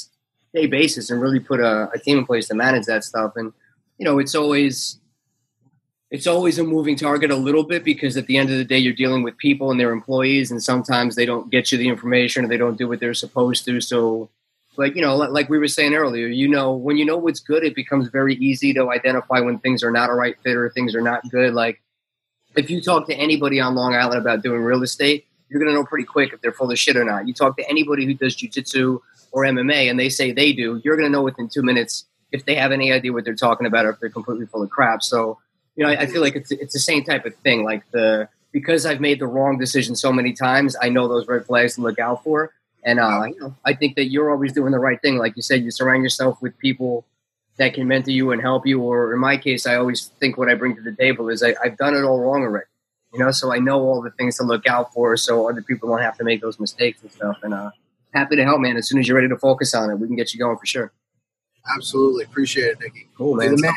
day 0.55 0.67
basis 0.67 1.11
and 1.11 1.21
really 1.21 1.41
put 1.41 1.61
a, 1.61 1.91
a 1.95 1.99
team 1.99 2.19
in 2.19 2.27
place 2.27 2.49
to 2.49 2.55
manage 2.55 2.87
that 2.87 3.05
stuff. 3.05 3.33
And 3.37 3.53
you 3.99 4.05
know, 4.05 4.19
it's 4.19 4.35
always 4.35 4.99
it's 6.11 6.27
always 6.27 6.59
a 6.59 6.65
moving 6.65 6.97
target 6.97 7.31
a 7.31 7.37
little 7.37 7.65
bit 7.65 7.85
because 7.85 8.17
at 8.17 8.27
the 8.27 8.37
end 8.37 8.51
of 8.51 8.59
the 8.59 8.65
day 8.65 8.79
you're 8.79 8.93
dealing 8.93 9.23
with 9.23 9.37
people 9.39 9.71
and 9.71 9.81
their 9.81 9.93
employees 9.93 10.51
and 10.51 10.63
sometimes 10.63 11.15
they 11.15 11.25
don't 11.25 11.51
get 11.51 11.73
you 11.73 11.79
the 11.79 11.89
information 11.89 12.45
or 12.45 12.49
they 12.49 12.59
don't 12.59 12.77
do 12.77 12.87
what 12.87 13.01
they're 13.01 13.15
supposed 13.15 13.65
to 13.65 13.81
so 13.81 14.29
like 14.77 14.95
you 14.95 15.03
know 15.03 15.17
like 15.17 15.49
we 15.49 15.59
were 15.59 15.69
saying 15.69 15.95
earlier 15.95 16.27
you 16.27 16.49
know 16.49 16.73
when 16.73 16.97
you 16.97 17.05
know 17.05 17.17
what's 17.17 17.41
good 17.41 17.65
it 17.65 17.75
becomes 17.75 18.09
very 18.09 18.35
easy 18.37 18.73
to 18.73 18.91
identify 18.91 19.41
when 19.41 19.59
things 19.59 19.83
are 19.83 19.91
not 19.91 20.11
a 20.11 20.15
right 20.15 20.37
fit 20.43 20.57
or 20.57 20.71
things 20.71 20.95
are 20.95 21.01
not 21.01 21.23
good 21.31 21.55
like 21.55 21.81
if 22.57 22.71
you 22.71 22.81
talk 22.81 23.07
to 23.07 23.15
anybody 23.15 23.61
on 23.61 23.75
long 23.75 23.95
island 23.95 24.21
about 24.21 24.43
doing 24.43 24.61
real 24.61 24.83
estate 24.83 25.27
you're 25.49 25.61
going 25.61 25.71
to 25.71 25.79
know 25.79 25.85
pretty 25.85 26.05
quick 26.05 26.33
if 26.33 26.41
they're 26.41 26.53
full 26.53 26.71
of 26.71 26.79
shit 26.79 26.97
or 26.97 27.05
not 27.05 27.29
you 27.29 27.35
talk 27.35 27.57
to 27.57 27.69
anybody 27.69 28.07
who 28.07 28.15
does 28.15 28.35
jiu-jitsu 28.35 28.99
or 29.33 29.45
mma 29.45 29.91
and 29.91 29.99
they 29.99 30.09
say 30.09 30.33
they 30.33 30.53
do 30.53 30.81
you're 30.85 30.97
going 30.97 31.07
to 31.07 31.13
know 31.13 31.23
within 31.23 31.49
two 31.49 31.63
minutes 31.63 32.07
if 32.31 32.47
they 32.47 32.55
have 32.55 32.73
any 32.73 32.93
idea 32.93 33.13
what 33.13 33.25
they're 33.25 33.35
talking 33.35 33.67
about 33.67 33.85
or 33.85 33.91
if 33.91 34.01
they're 34.01 34.09
completely 34.09 34.47
full 34.47 34.63
of 34.63 34.71
crap 34.71 35.03
so 35.03 35.39
you 35.77 35.85
know, 35.85 35.91
I, 35.91 36.03
I, 36.03 36.07
feel 36.07 36.21
like 36.21 36.37
it's 36.37 36.51
it's 36.51 36.75
the 36.75 36.81
same 36.81 37.05
type 37.05 37.25
of 37.25 37.35
thing. 37.37 37.65
Like 37.65 37.91
the 37.91 38.29
because 38.53 38.85
I've 38.85 39.01
made 39.01 39.19
the 39.19 39.27
wrong 39.27 39.59
decision 39.59 39.97
so 39.97 40.13
many 40.13 40.33
times, 40.33 40.77
I 40.81 40.89
know 40.91 41.09
those 41.09 41.27
red 41.27 41.47
flags 41.47 41.77
to 41.77 41.81
look 41.81 41.99
out 41.99 42.23
for. 42.23 42.53
And 42.85 42.99
uh, 42.99 43.25
you 43.27 43.39
know, 43.41 43.55
I 43.65 43.75
think 43.75 43.97
that 43.97 44.07
you're 44.07 44.31
always 44.31 44.53
doing 44.53 44.73
the 44.73 44.79
right 44.79 45.01
thing. 45.01 45.17
Like 45.17 45.37
you 45.37 45.43
said, 45.43 45.63
you 45.63 45.71
surround 45.71 46.03
yourself 46.03 46.43
with 46.43 46.59
people 46.59 47.05
that 47.59 47.75
can 47.75 47.87
mentor 47.87 48.11
you 48.11 48.33
and 48.33 48.41
help 48.41 48.67
you. 48.67 48.81
Or 48.81 49.13
in 49.13 49.21
my 49.21 49.37
case, 49.37 49.67
I 49.67 49.77
always 49.77 50.07
think 50.21 50.37
what 50.37 50.49
I 50.49 50.55
bring 50.55 50.75
to 50.77 50.83
the 50.83 50.95
table 50.95 51.29
is 51.29 51.43
I, 51.43 51.55
I've 51.63 51.77
done 51.77 51.95
it 51.95 52.03
all 52.03 52.21
wrong 52.21 52.43
already. 52.43 52.67
You 53.13 53.21
know, 53.21 53.31
so 53.31 53.53
I 53.53 53.59
know 53.59 53.81
all 53.81 54.01
the 54.01 54.11
things 54.11 54.39
to 54.39 54.45
look 54.45 54.67
out 54.67 54.93
for, 54.95 55.17
so 55.19 55.49
other 55.49 55.61
people 55.61 55.91
don't 55.91 56.01
have 56.01 56.17
to 56.17 56.25
make 56.25 56.41
those 56.41 56.59
mistakes 56.59 57.03
and 57.03 57.13
stuff. 57.13 57.39
And 57.43 57.53
uh, 57.53 57.71
happy 58.15 58.37
to 58.37 58.45
help, 58.45 58.61
man. 58.61 58.77
As 58.77 58.89
soon 58.89 58.99
as 59.01 59.07
you're 59.07 59.17
ready 59.17 59.29
to 59.29 59.37
focus 59.37 59.75
on 59.75 59.91
it, 59.91 59.97
we 59.97 60.07
can 60.07 60.17
get 60.17 60.33
you 60.33 60.41
going 60.41 60.57
for 60.57 60.67
sure. 60.67 60.93
Absolutely, 61.77 62.25
appreciate 62.25 62.69
it, 62.69 62.81
Nicky. 62.81 63.09
Cool, 63.17 63.37
man. 63.37 63.61
man 63.61 63.75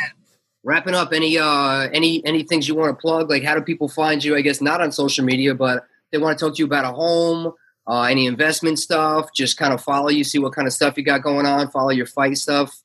wrapping 0.66 0.95
up 0.95 1.14
any 1.14 1.38
uh 1.38 1.88
any 1.93 2.26
any 2.26 2.43
things 2.43 2.68
you 2.68 2.76
want 2.76 2.89
to 2.89 2.99
plug 2.99 3.30
like 3.30 3.43
how 3.43 3.53
do 3.53 3.62
people 3.62 3.88
find 3.88 4.24
you 4.24 4.36
i 4.36 4.41
guess 4.41 4.60
not 4.62 4.82
on 4.82 4.91
social 4.91 5.24
media 5.24 5.53
but 5.53 5.86
they 6.12 6.18
want 6.18 6.38
to 6.38 6.43
talk 6.43 6.56
to 6.56 6.60
you 6.60 6.66
about 6.66 6.84
a 6.84 6.91
home 6.91 7.53
uh, 7.88 8.02
any 8.04 8.26
investment 8.26 8.80
stuff? 8.80 9.34
Just 9.34 9.58
kind 9.58 9.74
of 9.74 9.82
follow 9.82 10.10
you 10.10 10.24
see 10.24 10.40
what 10.40 10.54
kind 10.54 10.68
of 10.68 10.74
stuff 10.74 10.98
you 10.98 11.04
got 11.04 11.22
going 11.22 11.46
on 11.46 11.70
follow 11.70 11.92
your 11.92 12.06
fight 12.06 12.38
stuff. 12.38 12.82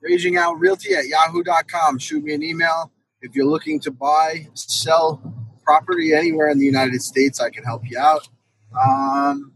Raging 0.00 0.36
Al 0.36 0.54
realty 0.54 0.94
at 0.94 1.06
yahoo.com 1.06 1.98
shoot 1.98 2.24
me 2.24 2.34
an 2.34 2.42
email. 2.42 2.90
If 3.20 3.34
you're 3.34 3.46
looking 3.46 3.80
to 3.80 3.90
buy 3.90 4.48
sell 4.54 5.20
property 5.62 6.14
anywhere 6.14 6.48
in 6.48 6.58
the 6.58 6.64
united 6.64 7.00
states 7.00 7.40
i 7.40 7.50
can 7.50 7.62
help 7.62 7.82
you 7.88 7.98
out. 7.98 8.28
Um, 8.84 9.52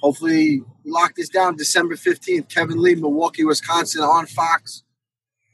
hopefully 0.00 0.62
lock 0.84 1.14
this 1.14 1.28
down 1.28 1.54
december 1.56 1.94
15th 1.94 2.48
kevin 2.48 2.82
lee 2.82 2.94
milwaukee 2.94 3.44
wisconsin 3.44 4.02
on 4.02 4.26
fox. 4.26 4.82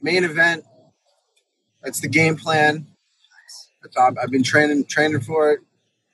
Main 0.01 0.23
event. 0.23 0.63
That's 1.83 1.99
the 1.99 2.07
game 2.07 2.35
plan. 2.35 2.87
I've 3.97 4.31
been 4.31 4.43
training 4.43 4.85
training 4.85 5.21
for 5.21 5.51
it. 5.51 5.59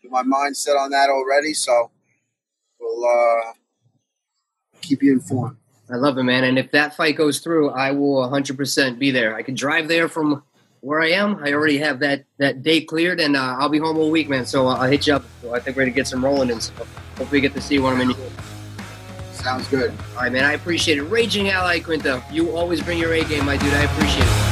My 0.10 0.24
mind's 0.24 0.60
set 0.60 0.76
on 0.76 0.92
that 0.92 1.10
already, 1.10 1.54
so 1.54 1.92
we'll 2.80 3.06
uh, 3.06 3.54
keep 4.82 5.04
you 5.04 5.14
informed. 5.14 5.58
I 5.90 5.96
love 5.96 6.18
it, 6.18 6.24
man. 6.24 6.44
And 6.44 6.58
if 6.58 6.72
that 6.72 6.96
fight 6.96 7.16
goes 7.16 7.40
through, 7.40 7.70
I 7.70 7.92
will 7.92 8.28
100% 8.28 8.98
be 8.98 9.12
there. 9.12 9.36
I 9.36 9.44
can 9.44 9.54
drive 9.54 9.88
there 9.88 10.08
from 10.08 10.44
where 10.82 11.02
I 11.02 11.10
am. 11.10 11.38
I 11.44 11.54
already 11.54 11.78
have 11.80 12.00
that 12.00 12.26
that 12.38 12.64
date 12.64 12.88
cleared, 12.88 13.20
and 13.20 13.36
uh, 13.36 13.56
I'll 13.60 13.70
be 13.70 13.80
home 13.80 13.98
all 13.98 14.12
week, 14.12 14.30
man. 14.30 14.46
So 14.46 14.68
I'll 14.68 14.90
hit 14.90 15.08
you 15.08 15.16
up. 15.16 15.26
So 15.42 15.54
I 15.54 15.60
think 15.60 15.78
we're 15.78 15.84
gonna 15.84 15.96
get 15.96 16.08
some 16.08 16.24
rolling, 16.24 16.52
and 16.52 16.62
so 16.62 16.74
hopefully 17.18 17.28
we 17.32 17.42
get 17.42 17.54
to 17.54 17.62
see 17.62 17.80
one 17.80 18.00
of 18.00 18.08
them. 18.08 18.16
Sounds 19.34 19.68
good. 19.68 19.92
All 20.16 20.24
right, 20.24 20.32
man. 20.32 20.44
I 20.44 20.54
appreciate 20.54 20.98
it. 20.98 21.04
Raging 21.04 21.50
Al 21.50 21.66
Iaquinta, 21.66 22.24
you 22.32 22.56
always 22.56 22.82
bring 22.82 22.98
your 22.98 23.14
A 23.14 23.24
game, 23.24 23.46
my 23.46 23.58
dude. 23.58 23.74
I 23.74 23.84
appreciate 23.84 24.26
it. 24.26 24.45